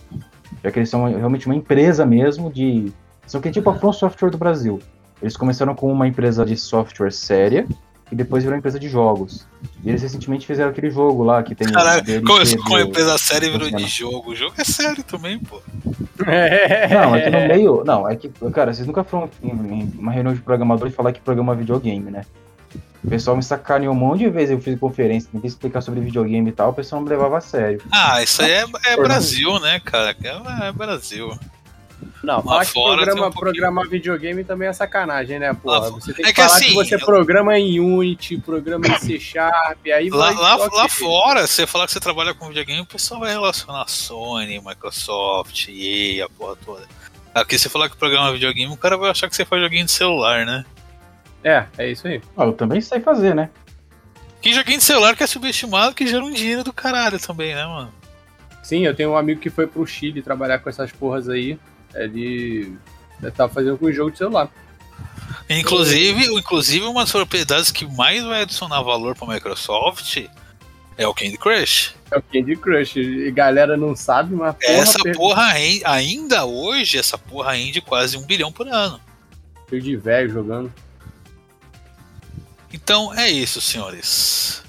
já 0.64 0.72
que 0.72 0.80
eles 0.80 0.90
são 0.90 1.06
realmente 1.06 1.46
uma 1.46 1.56
empresa 1.56 2.06
mesmo 2.06 2.52
de. 2.52 2.92
São 3.26 3.40
que 3.40 3.50
é 3.50 3.52
tipo 3.52 3.70
a 3.70 3.76
From 3.76 3.94
Software 3.94 4.32
do 4.32 4.38
Brasil. 4.38 4.80
Eles 5.22 5.38
começaram 5.38 5.76
com 5.76 5.92
uma 5.92 6.08
empresa 6.08 6.44
de 6.44 6.58
software 6.58 7.12
séria 7.12 7.68
e 8.12 8.16
depois 8.16 8.44
virou 8.44 8.56
uma 8.56 8.60
empresa 8.60 8.80
de 8.80 8.90
jogos. 8.90 9.48
E 9.84 9.90
eles 9.90 10.02
recentemente 10.02 10.46
fizeram 10.46 10.72
aquele 10.72 10.90
jogo 10.90 11.24
lá 11.24 11.42
que 11.42 11.56
tem. 11.56 11.68
o 11.68 11.72
Caralho, 11.72 12.24
começou 12.24 12.64
com 12.64 12.76
a 12.76 12.82
empresa 12.82 13.18
séria 13.18 13.48
e 13.48 13.52
virou 13.52 13.70
de 13.70 13.88
jogo. 13.88 14.32
O 14.32 14.36
jogo 14.36 14.54
é 14.58 14.64
sério 14.64 15.04
também, 15.04 15.40
pô. 15.40 15.62
Não, 16.26 17.16
é 17.16 17.22
que 17.22 17.30
no 17.30 17.48
meio. 17.48 17.84
Não, 17.86 18.10
é 18.10 18.16
que, 18.16 18.30
cara, 18.52 18.74
vocês 18.74 18.88
nunca 18.88 19.04
foram 19.04 19.30
em 19.44 19.50
em 19.50 19.94
uma 19.98 20.12
reunião 20.12 20.34
de 20.34 20.42
programador 20.42 20.88
e 20.88 20.92
falar 20.92 21.12
que 21.12 21.22
programa 21.22 21.56
videogame, 21.56 22.12
né? 22.12 22.24
O 23.04 23.10
pessoal 23.10 23.36
me 23.36 23.42
sacaneou 23.42 23.94
um 23.94 23.98
monte 23.98 24.20
de 24.20 24.30
vezes, 24.30 24.52
eu 24.52 24.60
fiz 24.60 24.80
conferência, 24.80 25.30
tentei 25.32 25.48
explicar 25.48 25.82
sobre 25.82 26.02
videogame 26.02 26.50
e 26.50 26.54
tal, 26.54 26.70
o 26.70 26.74
pessoal 26.74 27.02
não 27.02 27.08
me 27.08 27.10
levava 27.10 27.40
a 27.40 27.42
sério. 27.42 27.82
Ah, 27.92 28.22
isso 28.22 28.44
aí 28.44 28.52
é, 28.52 28.66
é 28.86 28.96
Brasil, 28.96 29.60
né, 29.60 29.80
cara? 29.80 30.16
É, 30.24 30.68
é 30.68 30.72
Brasil. 30.72 31.34
Não, 32.24 32.36
Lá 32.36 32.44
falar 32.44 32.66
que 32.66 32.72
fora 32.72 32.96
programa, 33.04 33.28
um 33.28 33.32
programar 33.32 33.88
videogame 33.90 34.44
também 34.44 34.68
é 34.68 34.74
sacanagem, 34.74 35.40
né, 35.40 35.54
porra? 35.56 35.80
Lá- 35.80 35.90
Você 35.90 36.14
tem 36.14 36.24
é 36.24 36.28
que, 36.28 36.34
que 36.36 36.42
falar 36.42 36.56
assim, 36.56 36.66
que 36.68 36.74
você 36.76 36.96
eu- 36.96 37.00
programa 37.00 37.58
em 37.58 37.80
Unity, 37.80 38.38
programa 38.38 38.88
em 38.88 39.00
C 39.00 39.20
Sharp, 39.20 39.80
aí 39.88 40.10
Lá, 40.10 40.32
vai... 40.32 40.36
lá, 40.36 40.56
ok. 40.58 40.78
lá 40.78 40.88
fora, 40.90 41.48
você 41.48 41.66
falar 41.66 41.88
que 41.88 41.94
você 41.94 42.00
trabalha 42.00 42.34
com 42.36 42.48
videogame, 42.48 42.82
o 42.82 42.86
pessoal 42.86 43.20
vai 43.22 43.32
relacionar 43.32 43.88
Sony, 43.88 44.60
Microsoft, 44.64 45.68
EA, 45.70 46.26
a 46.26 46.30
porra 46.30 46.56
toda. 46.64 46.88
Aqui 47.34 47.58
você 47.58 47.70
falar 47.70 47.90
que 47.90 47.98
programa 47.98 48.32
videogame, 48.34 48.72
o 48.72 48.78
cara 48.78 48.98
vai 48.98 49.10
achar 49.10 49.28
que 49.30 49.36
você 49.36 49.44
faz 49.46 49.62
joguinho 49.62 49.86
de 49.86 49.92
celular, 49.92 50.46
né? 50.46 50.64
É, 51.44 51.66
é 51.78 51.90
isso 51.92 52.08
aí. 52.08 52.22
Ah, 52.38 52.44
eu 52.44 52.54
também 52.54 52.82
sei 52.82 53.00
fazer, 53.00 53.34
né? 53.34 53.50
Que 54.42 54.54
joguinho 54.54 54.78
de 54.78 54.84
celular 54.84 55.16
que 55.16 55.24
é 55.24 55.28
subestimado, 55.28 55.96
que 55.96 56.06
gera 56.06 56.24
um 56.24 56.32
dinheiro 56.32 56.64
do 56.64 56.74
caralho 56.74 57.20
também, 57.20 57.56
né, 57.56 57.66
mano? 57.66 57.92
Sim, 58.62 58.86
eu 58.86 58.96
tenho 58.96 59.12
um 59.12 59.18
amigo 59.18 59.40
que 59.42 59.50
foi 59.50 59.66
pro 59.66 59.86
Chile 59.88 60.22
trabalhar 60.22 60.60
com 60.60 60.70
essas 60.70 60.92
porras 60.92 61.28
aí. 61.30 61.58
Ele 61.94 62.76
tava 63.36 63.54
fazendo 63.54 63.78
com 63.78 63.92
jogo 63.92 64.12
de 64.12 64.18
celular. 64.18 64.50
Inclusive, 65.50 66.26
inclusive 66.26 66.86
uma 66.86 67.02
das 67.02 67.12
propriedades 67.12 67.72
que 67.72 67.86
mais 67.86 68.24
vai 68.24 68.44
adicionar 68.44 68.82
valor 68.82 69.16
pra 69.16 69.28
Microsoft 69.28 70.18
é 70.98 71.08
o 71.08 71.14
Candy 71.14 71.38
Crush. 71.38 71.96
É 72.12 72.18
o 72.18 72.22
Candy 72.22 72.56
Crush. 72.56 72.98
E 72.98 73.32
galera 73.32 73.76
não 73.76 73.96
sabe, 73.96 74.36
mas 74.36 74.56
porra, 74.56 74.74
essa 74.74 75.00
porra, 75.14 75.52
ainda 75.86 76.46
hoje, 76.46 76.98
essa 76.98 77.18
porra 77.18 77.54
rende 77.54 77.82
quase 77.82 78.18
um 78.18 78.26
bilhão 78.26 78.52
por 78.52 78.68
ano. 78.68 79.00
Cheio 79.70 79.82
de 79.82 79.96
velho 79.96 80.30
jogando. 80.30 80.74
Então 82.74 83.14
é 83.14 83.30
isso, 83.30 83.60
senhores. 83.60 84.64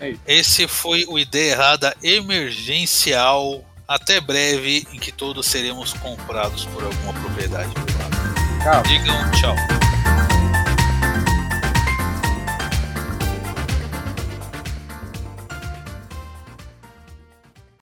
É 0.00 0.10
isso. 0.10 0.20
Esse 0.26 0.68
foi 0.68 1.04
o 1.08 1.18
Ideia 1.18 1.52
Errada 1.52 1.96
Emergencial. 2.02 3.64
Até 3.86 4.20
breve, 4.20 4.86
em 4.92 4.98
que 4.98 5.12
todos 5.12 5.46
seremos 5.46 5.92
comprados 5.92 6.64
por 6.66 6.84
alguma 6.84 7.12
propriedade 7.12 7.72
privada. 7.74 8.16
Tchau. 8.62 8.82
Digam 8.82 9.30
tchau. 9.32 9.83